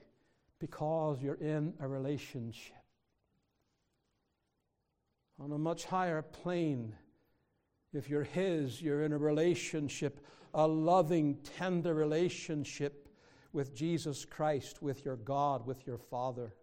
because 0.58 1.22
you're 1.22 1.36
in 1.36 1.76
a 1.80 1.88
relationship 1.88 2.81
on 5.42 5.52
a 5.52 5.58
much 5.58 5.86
higher 5.86 6.22
plane. 6.22 6.94
If 7.94 8.10
you're 8.10 8.24
His, 8.24 8.82
you're 8.82 9.04
in 9.04 9.12
a 9.12 9.18
relationship, 9.18 10.24
a 10.54 10.68
loving, 10.68 11.40
tender 11.58 11.94
relationship 11.94 13.10
with 13.52 13.76
Jesus 13.76 14.24
Christ, 14.24 14.82
with 14.84 15.04
your 15.04 15.16
God, 15.16 15.66
with 15.66 15.88
your 15.88 15.98
Father. 15.98 16.54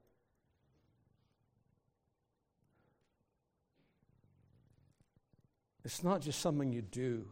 It's 5.85 6.05
not 6.05 6.21
just 6.21 6.41
something 6.41 6.73
you 6.73 6.83
do 6.83 7.27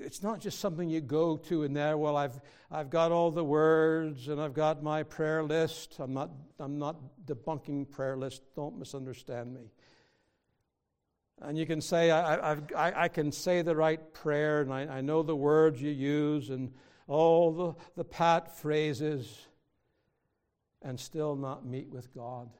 it's 0.00 0.22
not 0.22 0.40
just 0.40 0.58
something 0.60 0.88
you 0.88 1.00
go 1.00 1.36
to 1.36 1.62
in 1.62 1.72
there. 1.72 1.96
Well, 1.98 2.16
I've, 2.16 2.40
I've 2.70 2.90
got 2.90 3.12
all 3.12 3.30
the 3.30 3.44
words 3.44 4.28
and 4.28 4.40
I've 4.40 4.54
got 4.54 4.82
my 4.82 5.02
prayer 5.02 5.42
list. 5.42 5.96
I'm 5.98 6.14
not, 6.14 6.30
I'm 6.58 6.78
not 6.78 6.96
debunking 7.26 7.90
prayer 7.90 8.16
list. 8.16 8.42
Don't 8.56 8.78
misunderstand 8.78 9.52
me. 9.54 9.70
And 11.42 11.56
you 11.56 11.66
can 11.66 11.80
say, 11.80 12.10
I, 12.10 12.50
I've, 12.50 12.62
I, 12.76 12.92
I 13.04 13.08
can 13.08 13.32
say 13.32 13.62
the 13.62 13.76
right 13.76 14.12
prayer 14.12 14.60
and 14.62 14.72
I, 14.72 14.82
I 14.86 15.00
know 15.00 15.22
the 15.22 15.36
words 15.36 15.80
you 15.80 15.90
use 15.90 16.50
and 16.50 16.72
all 17.06 17.52
the, 17.52 17.74
the 17.96 18.04
pat 18.04 18.56
phrases 18.58 19.46
and 20.82 20.98
still 20.98 21.36
not 21.36 21.66
meet 21.66 21.90
with 21.90 22.12
God. 22.14 22.50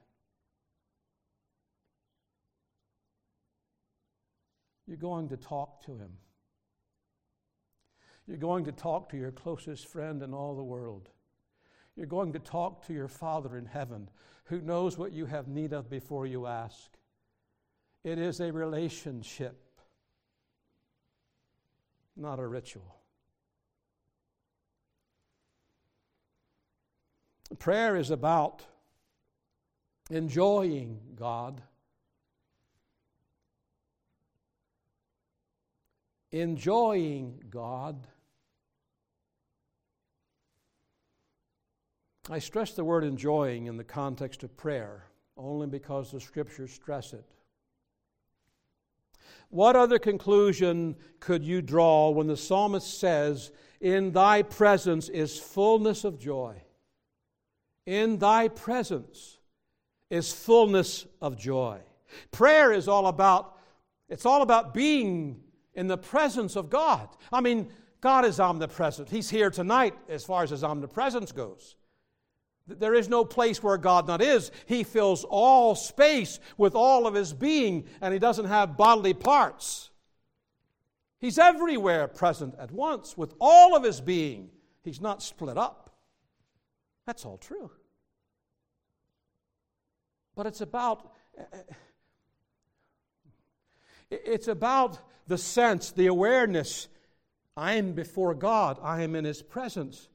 You're 4.86 4.96
going 4.96 5.28
to 5.28 5.36
talk 5.36 5.84
to 5.86 5.92
Him. 5.92 6.10
You're 8.26 8.36
going 8.36 8.64
to 8.64 8.72
talk 8.72 9.08
to 9.10 9.16
your 9.16 9.32
closest 9.32 9.86
friend 9.86 10.22
in 10.22 10.32
all 10.32 10.54
the 10.54 10.62
world. 10.62 11.08
You're 11.96 12.06
going 12.06 12.32
to 12.32 12.38
talk 12.38 12.86
to 12.86 12.92
your 12.92 13.08
Father 13.08 13.56
in 13.56 13.66
heaven 13.66 14.08
who 14.50 14.60
knows 14.60 14.98
what 14.98 15.12
you 15.12 15.26
have 15.26 15.46
need 15.46 15.72
of 15.72 15.88
before 15.88 16.26
you 16.26 16.46
ask. 16.46 16.90
It 18.02 18.18
is 18.18 18.40
a 18.40 18.52
relationship, 18.52 19.80
not 22.16 22.40
a 22.40 22.46
ritual. 22.46 22.96
Prayer 27.60 27.94
is 27.94 28.10
about 28.10 28.64
enjoying 30.10 30.98
God, 31.14 31.62
enjoying 36.32 37.42
God 37.50 38.06
I 42.30 42.38
stress 42.38 42.72
the 42.72 42.84
word 42.84 43.02
enjoying 43.02 43.66
in 43.66 43.76
the 43.76 43.84
context 43.84 44.44
of 44.44 44.56
prayer 44.56 45.06
only 45.36 45.66
because 45.66 46.12
the 46.12 46.20
scriptures 46.20 46.70
stress 46.70 47.12
it. 47.12 47.24
What 49.48 49.74
other 49.74 49.98
conclusion 49.98 50.94
could 51.18 51.44
you 51.44 51.60
draw 51.60 52.10
when 52.10 52.28
the 52.28 52.36
psalmist 52.36 53.00
says, 53.00 53.50
In 53.80 54.12
thy 54.12 54.42
presence 54.42 55.08
is 55.08 55.40
fullness 55.40 56.04
of 56.04 56.20
joy? 56.20 56.62
In 57.84 58.18
thy 58.18 58.46
presence 58.46 59.38
is 60.08 60.32
fullness 60.32 61.06
of 61.20 61.36
joy. 61.36 61.80
Prayer 62.30 62.72
is 62.72 62.86
all 62.86 63.08
about 63.08 63.56
it's 64.08 64.26
all 64.26 64.42
about 64.42 64.74
being 64.74 65.40
in 65.80 65.86
the 65.86 65.96
presence 65.96 66.56
of 66.56 66.68
God. 66.68 67.08
I 67.32 67.40
mean, 67.40 67.72
God 68.02 68.26
is 68.26 68.38
omnipresent. 68.38 69.08
He's 69.08 69.30
here 69.30 69.50
tonight 69.50 69.94
as 70.10 70.24
far 70.24 70.42
as 70.42 70.50
his 70.50 70.62
omnipresence 70.62 71.32
goes. 71.32 71.74
There 72.66 72.92
is 72.92 73.08
no 73.08 73.24
place 73.24 73.62
where 73.62 73.78
God 73.78 74.06
not 74.06 74.20
is. 74.20 74.50
He 74.66 74.84
fills 74.84 75.24
all 75.24 75.74
space 75.74 76.38
with 76.58 76.74
all 76.74 77.06
of 77.06 77.14
his 77.14 77.32
being, 77.32 77.86
and 78.02 78.12
he 78.12 78.18
doesn't 78.18 78.44
have 78.44 78.76
bodily 78.76 79.14
parts. 79.14 79.88
He's 81.18 81.38
everywhere 81.38 82.08
present 82.08 82.54
at 82.58 82.70
once 82.70 83.16
with 83.16 83.32
all 83.40 83.74
of 83.74 83.82
his 83.82 84.02
being. 84.02 84.50
He's 84.82 85.00
not 85.00 85.22
split 85.22 85.56
up. 85.56 85.96
That's 87.06 87.24
all 87.24 87.38
true. 87.38 87.70
But 90.36 90.44
it's 90.44 90.60
about 90.60 91.10
eh, 91.38 91.42
eh, 91.54 91.74
it's 94.10 94.48
about 94.48 94.98
the 95.26 95.38
sense, 95.38 95.92
the 95.92 96.06
awareness 96.06 96.88
I 97.56 97.74
am 97.74 97.92
before 97.92 98.34
God, 98.34 98.78
I 98.82 99.02
am 99.02 99.14
in 99.14 99.24
his 99.24 99.42
presence. 99.42 100.08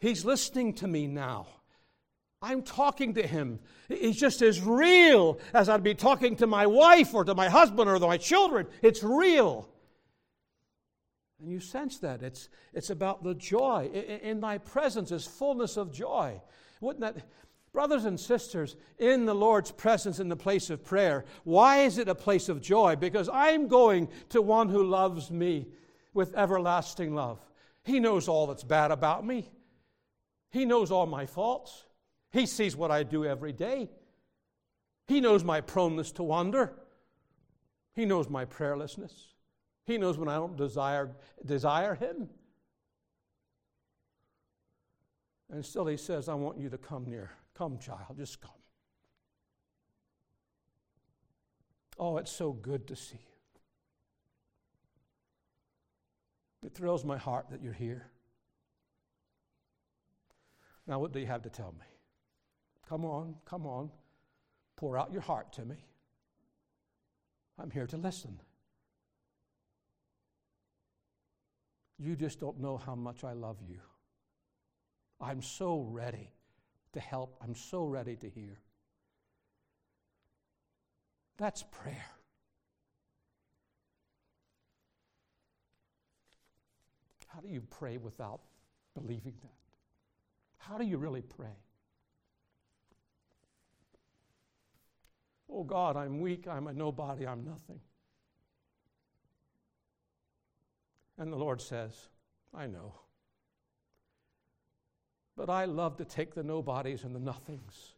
He's 0.00 0.24
listening 0.24 0.74
to 0.74 0.88
me 0.88 1.06
now. 1.06 1.46
I'm 2.40 2.62
talking 2.62 3.14
to 3.14 3.26
him. 3.26 3.60
He's 3.88 4.18
just 4.18 4.42
as 4.42 4.60
real 4.60 5.38
as 5.54 5.68
I'd 5.68 5.84
be 5.84 5.94
talking 5.94 6.34
to 6.36 6.46
my 6.46 6.66
wife 6.66 7.14
or 7.14 7.24
to 7.24 7.34
my 7.34 7.48
husband 7.48 7.88
or 7.88 7.98
to 7.98 8.06
my 8.06 8.16
children. 8.16 8.66
It's 8.82 9.04
real. 9.04 9.68
And 11.40 11.50
you 11.50 11.60
sense 11.60 11.98
that. 11.98 12.22
It's, 12.22 12.48
it's 12.72 12.90
about 12.90 13.22
the 13.22 13.34
joy. 13.34 13.90
In 14.22 14.40
thy 14.40 14.58
presence 14.58 15.12
is 15.12 15.24
fullness 15.24 15.76
of 15.76 15.92
joy. 15.92 16.40
Wouldn't 16.80 17.00
that, 17.00 17.24
brothers 17.72 18.04
and 18.04 18.18
sisters, 18.18 18.76
in 18.98 19.24
the 19.24 19.34
Lord's 19.34 19.72
presence 19.72 20.20
in 20.20 20.28
the 20.28 20.36
place 20.36 20.70
of 20.70 20.84
prayer, 20.84 21.24
why 21.44 21.78
is 21.78 21.98
it 21.98 22.08
a 22.08 22.14
place 22.14 22.48
of 22.48 22.60
joy? 22.60 22.96
Because 22.96 23.28
I'm 23.32 23.68
going 23.68 24.08
to 24.30 24.42
one 24.42 24.68
who 24.68 24.84
loves 24.84 25.30
me 25.30 25.68
with 26.14 26.34
everlasting 26.36 27.14
love. 27.14 27.40
He 27.84 27.98
knows 27.98 28.28
all 28.28 28.46
that's 28.46 28.62
bad 28.62 28.90
about 28.90 29.26
me. 29.26 29.50
He 30.50 30.64
knows 30.64 30.90
all 30.90 31.06
my 31.06 31.26
faults. 31.26 31.84
He 32.30 32.46
sees 32.46 32.76
what 32.76 32.90
I 32.90 33.02
do 33.02 33.24
every 33.24 33.52
day. 33.52 33.90
He 35.06 35.20
knows 35.20 35.42
my 35.42 35.60
proneness 35.60 36.12
to 36.12 36.22
wander. 36.22 36.72
He 37.94 38.04
knows 38.04 38.28
my 38.28 38.44
prayerlessness. 38.44 39.12
He 39.84 39.98
knows 39.98 40.16
when 40.16 40.28
I 40.28 40.36
don't 40.36 40.56
desire, 40.56 41.10
desire 41.44 41.94
Him. 41.94 42.28
And 45.50 45.64
still 45.64 45.86
He 45.86 45.96
says, 45.96 46.28
I 46.28 46.34
want 46.34 46.58
you 46.58 46.68
to 46.70 46.78
come 46.78 47.06
near. 47.06 47.30
Come, 47.62 47.78
child, 47.78 48.16
just 48.16 48.40
come. 48.40 48.50
Oh, 51.96 52.16
it's 52.16 52.32
so 52.32 52.52
good 52.52 52.88
to 52.88 52.96
see 52.96 53.20
you. 56.60 56.66
It 56.66 56.74
thrills 56.74 57.04
my 57.04 57.16
heart 57.16 57.50
that 57.52 57.62
you're 57.62 57.72
here. 57.72 58.08
Now, 60.88 60.98
what 60.98 61.12
do 61.12 61.20
you 61.20 61.26
have 61.26 61.42
to 61.42 61.50
tell 61.50 61.72
me? 61.78 61.86
Come 62.88 63.04
on, 63.04 63.36
come 63.44 63.64
on. 63.64 63.92
Pour 64.74 64.98
out 64.98 65.12
your 65.12 65.22
heart 65.22 65.52
to 65.52 65.64
me. 65.64 65.76
I'm 67.60 67.70
here 67.70 67.86
to 67.86 67.96
listen. 67.96 68.40
You 71.96 72.16
just 72.16 72.40
don't 72.40 72.58
know 72.60 72.76
how 72.76 72.96
much 72.96 73.22
I 73.22 73.34
love 73.34 73.58
you. 73.68 73.78
I'm 75.20 75.42
so 75.42 75.86
ready 75.88 76.32
to 76.92 77.00
help. 77.00 77.36
I'm 77.42 77.54
so 77.54 77.84
ready 77.84 78.16
to 78.16 78.28
hear. 78.28 78.58
That's 81.38 81.62
prayer. 81.62 82.06
How 87.28 87.40
do 87.40 87.48
you 87.48 87.62
pray 87.62 87.96
without 87.96 88.40
believing 88.94 89.34
that? 89.42 89.54
How 90.58 90.76
do 90.76 90.84
you 90.84 90.98
really 90.98 91.22
pray? 91.22 91.56
Oh 95.50 95.64
God, 95.64 95.96
I'm 95.96 96.20
weak, 96.20 96.46
I'm 96.46 96.66
a 96.66 96.72
nobody, 96.72 97.26
I'm 97.26 97.44
nothing. 97.44 97.80
And 101.18 101.32
the 101.32 101.36
Lord 101.36 101.60
says, 101.60 101.92
I 102.54 102.66
know. 102.66 102.94
But 105.42 105.50
I 105.50 105.64
love 105.64 105.96
to 105.96 106.04
take 106.04 106.36
the 106.36 106.44
nobodies 106.44 107.02
and 107.02 107.12
the 107.12 107.18
nothings 107.18 107.94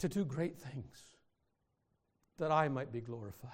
to 0.00 0.08
do 0.08 0.24
great 0.24 0.58
things 0.58 1.14
that 2.38 2.50
I 2.50 2.66
might 2.66 2.90
be 2.90 3.00
glorified. 3.00 3.52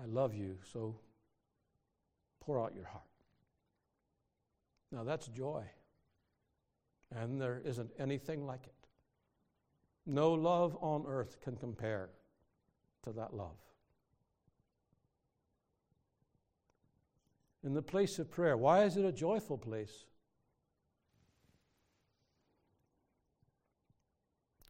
I 0.00 0.06
love 0.06 0.36
you, 0.36 0.58
so 0.72 1.00
pour 2.38 2.62
out 2.62 2.76
your 2.76 2.86
heart. 2.86 3.02
Now 4.92 5.02
that's 5.02 5.26
joy. 5.26 5.64
And 7.12 7.40
there 7.40 7.60
isn't 7.64 7.90
anything 7.98 8.46
like 8.46 8.62
it. 8.62 8.88
No 10.06 10.32
love 10.32 10.76
on 10.80 11.06
earth 11.08 11.40
can 11.40 11.56
compare 11.56 12.10
to 13.02 13.10
that 13.14 13.34
love. 13.34 13.67
In 17.64 17.74
the 17.74 17.82
place 17.82 18.18
of 18.18 18.30
prayer, 18.30 18.56
why 18.56 18.84
is 18.84 18.96
it 18.96 19.04
a 19.04 19.12
joyful 19.12 19.58
place? 19.58 20.04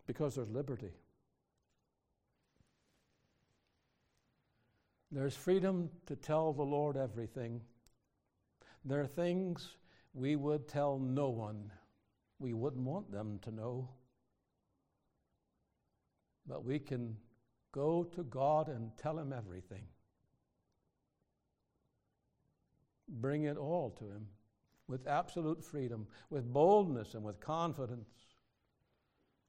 Because 0.07 0.37
there's 0.37 0.49
liberty. 0.49 0.93
There's 5.11 5.37
freedom 5.37 5.91
to 6.07 6.17
tell 6.17 6.53
the 6.53 6.63
Lord 6.63 6.97
everything. 6.97 7.61
There 8.85 9.01
are 9.01 9.07
things 9.07 9.77
we 10.15 10.37
would 10.37 10.67
tell 10.67 10.99
no 10.99 11.29
one. 11.29 11.71
We 12.39 12.55
wouldn't 12.55 12.85
want 12.85 13.11
them 13.11 13.39
to 13.43 13.51
know. 13.51 13.89
But 16.47 16.65
we 16.65 16.79
can 16.79 17.17
go 17.73 18.05
to 18.05 18.23
God 18.25 18.69
and 18.69 18.91
tell 18.97 19.19
Him 19.19 19.33
everything. 19.33 19.85
Bring 23.09 23.45
it 23.45 23.57
all 23.57 23.91
to 23.99 24.05
Him 24.05 24.27
with 24.89 25.07
absolute 25.07 25.63
freedom, 25.63 26.07
with 26.31 26.51
boldness, 26.53 27.15
and 27.15 27.23
with 27.23 27.41
confidence. 27.41 28.09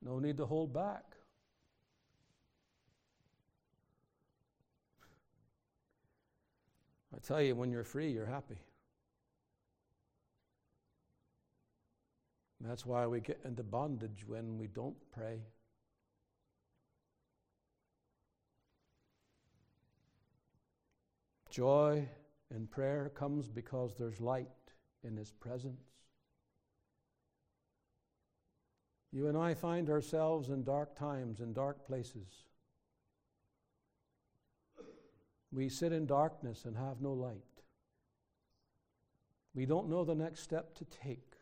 No 0.01 0.19
need 0.19 0.37
to 0.37 0.45
hold 0.45 0.73
back. 0.73 1.03
I 7.13 7.19
tell 7.19 7.41
you, 7.41 7.55
when 7.55 7.71
you're 7.71 7.83
free, 7.83 8.11
you're 8.11 8.25
happy. 8.25 8.59
that's 12.61 12.85
why 12.85 13.07
we 13.07 13.19
get 13.19 13.39
into 13.45 13.63
bondage 13.63 14.25
when 14.27 14.57
we 14.57 14.67
don't 14.67 14.95
pray. 15.11 15.39
Joy 21.49 22.07
in 22.53 22.67
prayer 22.67 23.11
comes 23.15 23.47
because 23.47 23.95
there's 23.97 24.19
light 24.19 24.47
in 25.03 25.15
His 25.15 25.31
presence. 25.31 25.85
You 29.11 29.27
and 29.27 29.37
I 29.37 29.53
find 29.53 29.89
ourselves 29.89 30.49
in 30.49 30.63
dark 30.63 30.95
times, 30.95 31.39
in 31.39 31.53
dark 31.53 31.85
places. 31.85 32.27
We 35.51 35.67
sit 35.67 35.91
in 35.91 36.05
darkness 36.05 36.65
and 36.65 36.77
have 36.77 37.01
no 37.01 37.13
light. 37.13 37.41
We 39.55 39.65
don't 39.65 39.89
know 39.89 40.03
the 40.03 40.15
next 40.15 40.41
step 40.41 40.75
to 40.75 40.85
take. 40.85 41.33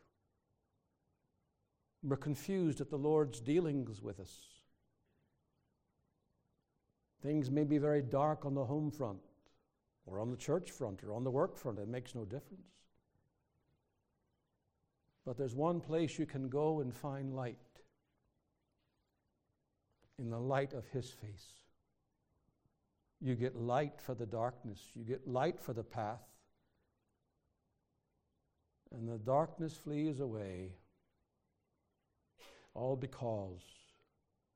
We're 2.04 2.16
confused 2.16 2.80
at 2.80 2.90
the 2.90 2.98
Lord's 2.98 3.42
dealings 3.42 4.02
with 4.02 4.20
us. 4.20 4.34
Things 7.22 7.52
may 7.52 7.66
be 7.66 7.80
very 7.80 8.02
dark 8.02 8.46
on 8.46 8.54
the 8.54 8.64
home 8.64 8.92
front, 8.92 9.20
or 10.08 10.20
on 10.20 10.32
the 10.32 10.38
church 10.38 10.72
front, 10.72 11.04
or 11.04 11.14
on 11.14 11.24
the 11.24 11.32
work 11.32 11.56
front. 11.56 11.78
It 11.80 11.88
makes 11.88 12.16
no 12.16 12.24
difference. 12.24 12.72
But 15.26 15.38
there's 15.38 15.54
one 15.54 15.82
place 15.82 16.18
you 16.18 16.26
can 16.26 16.48
go 16.48 16.80
and 16.80 16.94
find 16.94 17.36
light 17.36 17.58
in 20.18 20.30
the 20.30 20.40
light 20.40 20.74
of 20.74 20.88
His 20.88 21.10
face. 21.10 21.52
You 23.20 23.36
get 23.36 23.56
light 23.56 24.00
for 24.00 24.16
the 24.16 24.26
darkness, 24.26 24.80
you 24.96 25.04
get 25.04 25.28
light 25.28 25.60
for 25.60 25.74
the 25.74 25.84
path, 25.84 26.24
and 28.92 29.08
the 29.10 29.18
darkness 29.18 29.76
flees 29.76 30.20
away, 30.20 30.72
all 32.74 32.96
because 32.96 33.64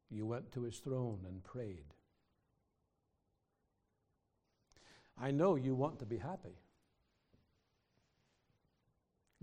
you 0.10 0.26
went 0.26 0.52
to 0.52 0.64
his 0.64 0.78
throne 0.78 1.20
and 1.28 1.43
prayed. 1.43 1.95
I 5.22 5.30
know 5.30 5.56
you 5.56 5.76
want 5.76 6.00
to 6.00 6.06
be 6.06 6.18
happy. 6.18 6.58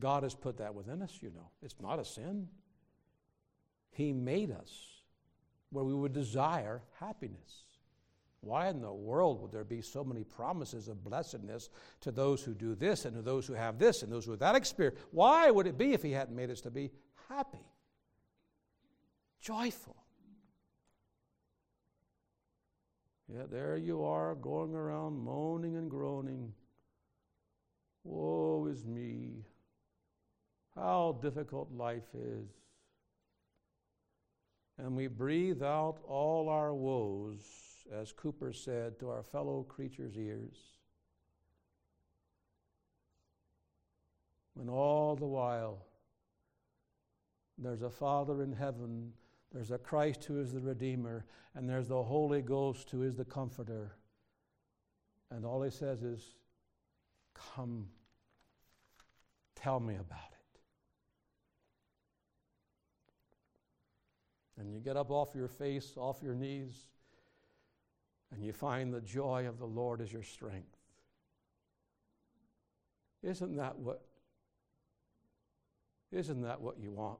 God 0.01 0.25
has 0.25 0.35
put 0.35 0.59
that 0.59 0.75
within 0.75 1.03
us, 1.03 1.19
you 1.21 1.31
know. 1.31 1.51
It's 1.63 1.77
not 1.81 2.01
a 2.01 2.05
sin. 2.05 2.49
He 3.91 4.13
made 4.13 4.51
us 4.51 4.71
where 5.71 5.85
we 5.85 5.95
would 5.95 6.13
desire 6.13 6.83
happiness. 6.99 7.65
Why 8.41 8.69
in 8.69 8.81
the 8.81 8.93
world 8.93 9.41
would 9.43 9.53
there 9.53 9.65
be 9.65 9.83
so 9.83 10.05
many 10.05 10.23
promises 10.25 10.89
of 10.89 11.03
blessedness 11.03 11.71
to 12.01 12.13
those 12.13 12.43
who 12.43 12.55
do 12.55 12.75
this 12.75 13.05
and 13.05 13.15
to 13.17 13.23
those 13.23 13.47
who 13.47 13.55
have 13.55 13.79
this 13.79 14.03
and 14.03 14.13
those 14.13 14.25
who 14.25 14.33
have 14.33 14.41
that 14.41 14.57
experience? 14.57 14.99
Why 15.11 15.51
would 15.51 15.67
it 15.67 15.77
be 15.77 15.93
if 15.93 16.03
He 16.03 16.13
hadn't 16.13 16.37
made 16.37 16.51
us 16.51 16.61
to 16.63 16.71
be 16.71 16.91
happy, 17.29 17.67
joyful? 19.41 19.97
Yet 23.33 23.51
there 23.51 23.77
you 23.77 24.05
are 24.05 24.35
going 24.35 24.75
around 24.75 25.19
moaning 25.19 25.77
and 25.77 25.91
groaning. 25.91 26.53
Woe 28.05 28.67
is 28.71 28.85
me. 28.87 29.45
How 30.75 31.19
difficult 31.21 31.71
life 31.73 32.15
is. 32.15 32.49
And 34.79 34.97
we 34.97 35.09
breathe 35.09 35.63
out 35.63 35.99
all 36.07 36.49
our 36.49 36.73
woes 36.73 37.41
as 37.93 38.13
Cowper 38.13 38.53
said, 38.53 38.99
to 39.01 39.09
our 39.09 39.23
fellow 39.23 39.63
creatures' 39.63 40.17
ears. 40.17 40.57
When 44.55 44.69
all 44.69 45.17
the 45.17 45.27
while 45.27 45.87
there's 47.57 47.83
a 47.83 47.91
Father 47.91 48.43
in 48.43 48.53
heaven, 48.53 49.13
there's 49.53 49.71
a 49.71 49.79
Christ 49.79 50.25
who 50.25 50.41
is 50.41 50.53
the 50.53 50.61
Redeemer, 50.61 51.25
and 51.55 51.69
there's 51.69 51.89
the 51.89 52.03
Holy 52.03 52.43
Ghost 52.43 52.91
who 52.91 53.03
is 53.03 53.17
the 53.17 53.25
Comforter. 53.25 53.97
And 55.31 55.45
all 55.45 55.63
he 55.63 55.71
says 55.71 56.03
is, 56.03 56.37
Come, 57.55 57.89
tell 59.55 59.81
me 59.81 59.95
about 59.95 60.19
it. 60.33 60.61
And 64.59 64.73
you 64.73 64.81
get 64.81 64.97
up 64.97 65.11
off 65.11 65.35
your 65.35 65.49
face, 65.49 65.93
off 65.97 66.23
your 66.23 66.35
knees, 66.35 66.89
and 68.33 68.45
you 68.45 68.53
find 68.53 68.93
the 68.93 69.01
joy 69.01 69.47
of 69.47 69.59
the 69.59 69.67
Lord 69.67 70.01
is 70.01 70.13
your 70.13 70.23
strength. 70.23 70.77
Isn't 73.23 73.57
that 73.57 73.79
what 73.79 74.03
isn't 76.11 76.43
that 76.43 76.61
what 76.61 76.79
you 76.79 76.91
want? 76.91 77.19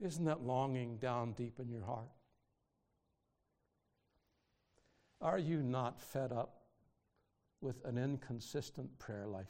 Isn't 0.00 0.24
that 0.26 0.42
longing 0.42 0.98
down 0.98 1.32
deep 1.32 1.58
in 1.58 1.68
your 1.68 1.84
heart? 1.84 2.08
Are 5.20 5.38
you 5.38 5.62
not 5.62 6.00
fed 6.00 6.32
up 6.32 6.62
with 7.60 7.82
an 7.84 7.96
inconsistent 7.96 8.98
prayer 8.98 9.26
life? 9.26 9.46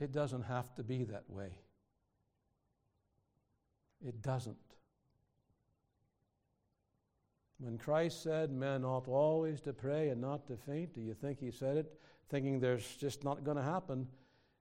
It 0.00 0.12
doesn't 0.12 0.42
have 0.42 0.74
to 0.76 0.82
be 0.82 1.04
that 1.04 1.28
way. 1.28 1.50
It 4.04 4.22
doesn't. 4.22 4.56
When 7.58 7.76
Christ 7.76 8.22
said 8.22 8.52
men 8.52 8.84
ought 8.84 9.08
always 9.08 9.60
to 9.62 9.72
pray 9.72 10.10
and 10.10 10.20
not 10.20 10.46
to 10.46 10.56
faint, 10.56 10.94
do 10.94 11.00
you 11.00 11.14
think 11.14 11.40
he 11.40 11.50
said 11.50 11.76
it 11.76 11.92
thinking 12.30 12.60
there's 12.60 12.96
just 12.96 13.24
not 13.24 13.42
going 13.42 13.56
to 13.56 13.62
happen? 13.62 14.06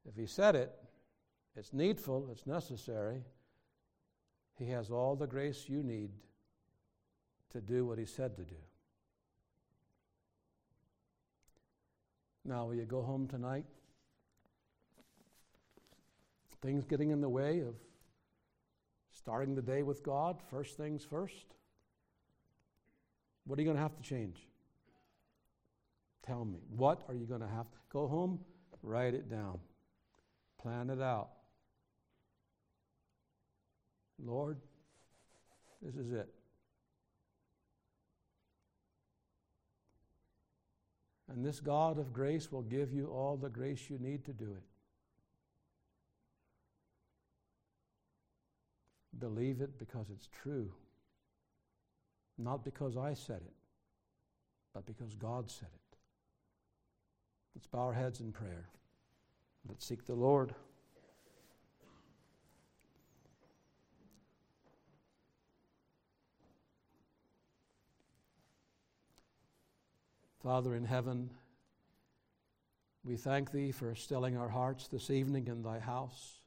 If 0.07 0.15
he 0.15 0.25
said 0.25 0.55
it, 0.55 0.73
it's 1.57 1.73
needful, 1.73 2.29
it's 2.31 2.45
necessary. 2.45 3.23
He 4.59 4.69
has 4.69 4.91
all 4.91 5.15
the 5.15 5.25
grace 5.25 5.65
you 5.67 5.81
need 5.81 6.11
to 7.51 7.59
do 7.59 7.85
what 7.85 7.97
he 7.97 8.05
said 8.05 8.37
to 8.37 8.43
do. 8.43 8.55
Now, 12.45 12.65
will 12.67 12.75
you 12.75 12.85
go 12.85 13.01
home 13.01 13.27
tonight? 13.27 13.65
Things 16.61 16.85
getting 16.85 17.11
in 17.11 17.21
the 17.21 17.29
way 17.29 17.59
of 17.59 17.75
starting 19.11 19.55
the 19.55 19.61
day 19.61 19.83
with 19.83 20.03
God, 20.03 20.37
first 20.49 20.77
things 20.77 21.03
first? 21.03 21.45
What 23.45 23.57
are 23.57 23.61
you 23.61 23.65
going 23.65 23.77
to 23.77 23.81
have 23.81 23.95
to 23.95 24.03
change? 24.03 24.47
Tell 26.25 26.45
me. 26.45 26.59
What 26.69 27.03
are 27.07 27.13
you 27.13 27.25
going 27.25 27.41
to 27.41 27.47
have? 27.47 27.69
To 27.71 27.77
go 27.89 28.07
home, 28.07 28.39
write 28.83 29.13
it 29.13 29.29
down, 29.29 29.59
plan 30.61 30.89
it 30.89 31.01
out. 31.01 31.29
Lord, 34.23 34.57
this 35.81 35.95
is 35.95 36.11
it. 36.11 36.29
And 41.29 41.45
this 41.45 41.59
God 41.59 41.99
of 41.99 42.13
grace 42.13 42.51
will 42.51 42.61
give 42.63 42.93
you 42.93 43.07
all 43.07 43.37
the 43.37 43.49
grace 43.49 43.89
you 43.89 43.99
need 43.99 44.23
to 44.25 44.33
do 44.33 44.45
it. 44.45 44.63
Believe 49.19 49.61
it 49.61 49.77
because 49.77 50.07
it's 50.09 50.27
true. 50.27 50.71
Not 52.37 52.63
because 52.63 52.97
I 52.97 53.13
said 53.13 53.41
it, 53.45 53.53
but 54.73 54.85
because 54.85 55.15
God 55.15 55.49
said 55.49 55.69
it. 55.73 55.97
Let's 57.55 57.67
bow 57.67 57.79
our 57.79 57.93
heads 57.93 58.19
in 58.19 58.31
prayer. 58.31 58.69
Let's 59.67 59.85
seek 59.85 60.05
the 60.05 60.13
Lord. 60.13 60.53
Father 70.47 70.75
in 70.75 70.85
heaven, 70.85 71.29
we 73.03 73.17
thank 73.17 73.51
Thee 73.51 73.73
for 73.73 73.93
stilling 73.95 74.37
our 74.37 74.47
hearts 74.47 74.87
this 74.87 75.09
evening 75.09 75.47
in 75.47 75.61
Thy 75.61 75.77
house. 75.77 76.39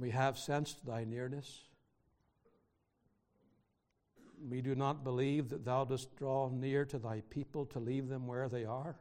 We 0.00 0.08
have 0.12 0.38
sensed 0.38 0.86
Thy 0.86 1.04
nearness. 1.04 1.64
We 4.48 4.62
do 4.62 4.74
not 4.74 5.04
believe 5.04 5.50
that 5.50 5.66
Thou 5.66 5.84
dost 5.84 6.16
draw 6.16 6.48
near 6.48 6.86
to 6.86 6.98
Thy 6.98 7.20
people 7.28 7.66
to 7.66 7.78
leave 7.78 8.08
them 8.08 8.26
where 8.26 8.48
they 8.48 8.64
are. 8.64 8.96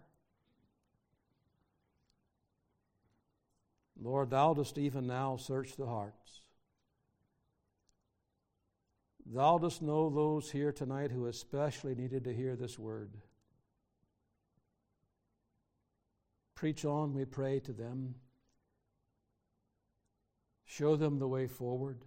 Lord, 3.97 4.30
Thou 4.30 4.54
dost 4.56 4.78
even 4.78 5.08
now 5.08 5.38
search 5.38 5.78
the 5.78 5.86
hearts. 5.86 6.42
Thou 9.26 9.57
dost 9.57 9.82
know 9.82 10.09
those 10.09 10.51
here 10.51 10.71
tonight 10.71 11.11
who 11.11 11.28
especially 11.28 11.95
needed 11.95 12.26
to 12.26 12.34
hear 12.34 12.55
this 12.55 12.78
word. 12.78 13.11
Preach 16.55 16.86
on, 16.86 17.13
we 17.13 17.26
pray, 17.26 17.59
to 17.61 17.71
them. 17.71 18.15
Show 20.65 20.95
them 20.95 21.19
the 21.19 21.28
way 21.28 21.47
forward. 21.47 22.05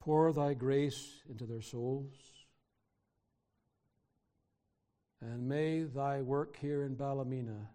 Pour 0.00 0.32
thy 0.32 0.54
grace 0.54 1.22
into 1.28 1.44
their 1.44 1.60
souls. 1.60 2.14
And 5.20 5.48
may 5.48 5.82
thy 5.82 6.22
work 6.22 6.56
here 6.56 6.84
in 6.84 6.94
Ballymena 6.94 7.68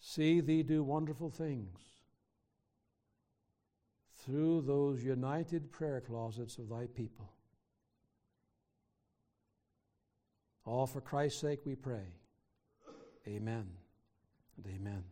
see 0.00 0.40
thee 0.40 0.62
do 0.62 0.82
wonderful 0.82 1.28
things 1.28 1.97
through 4.28 4.60
those 4.60 5.02
united 5.02 5.72
prayer 5.72 6.02
closets 6.02 6.58
of 6.58 6.68
thy 6.68 6.86
people. 6.94 7.32
All 10.66 10.86
for 10.86 11.00
Christ's 11.00 11.40
sake 11.40 11.60
we 11.64 11.74
pray. 11.74 12.12
Amen 13.26 13.66
and 14.56 14.74
amen. 14.74 15.02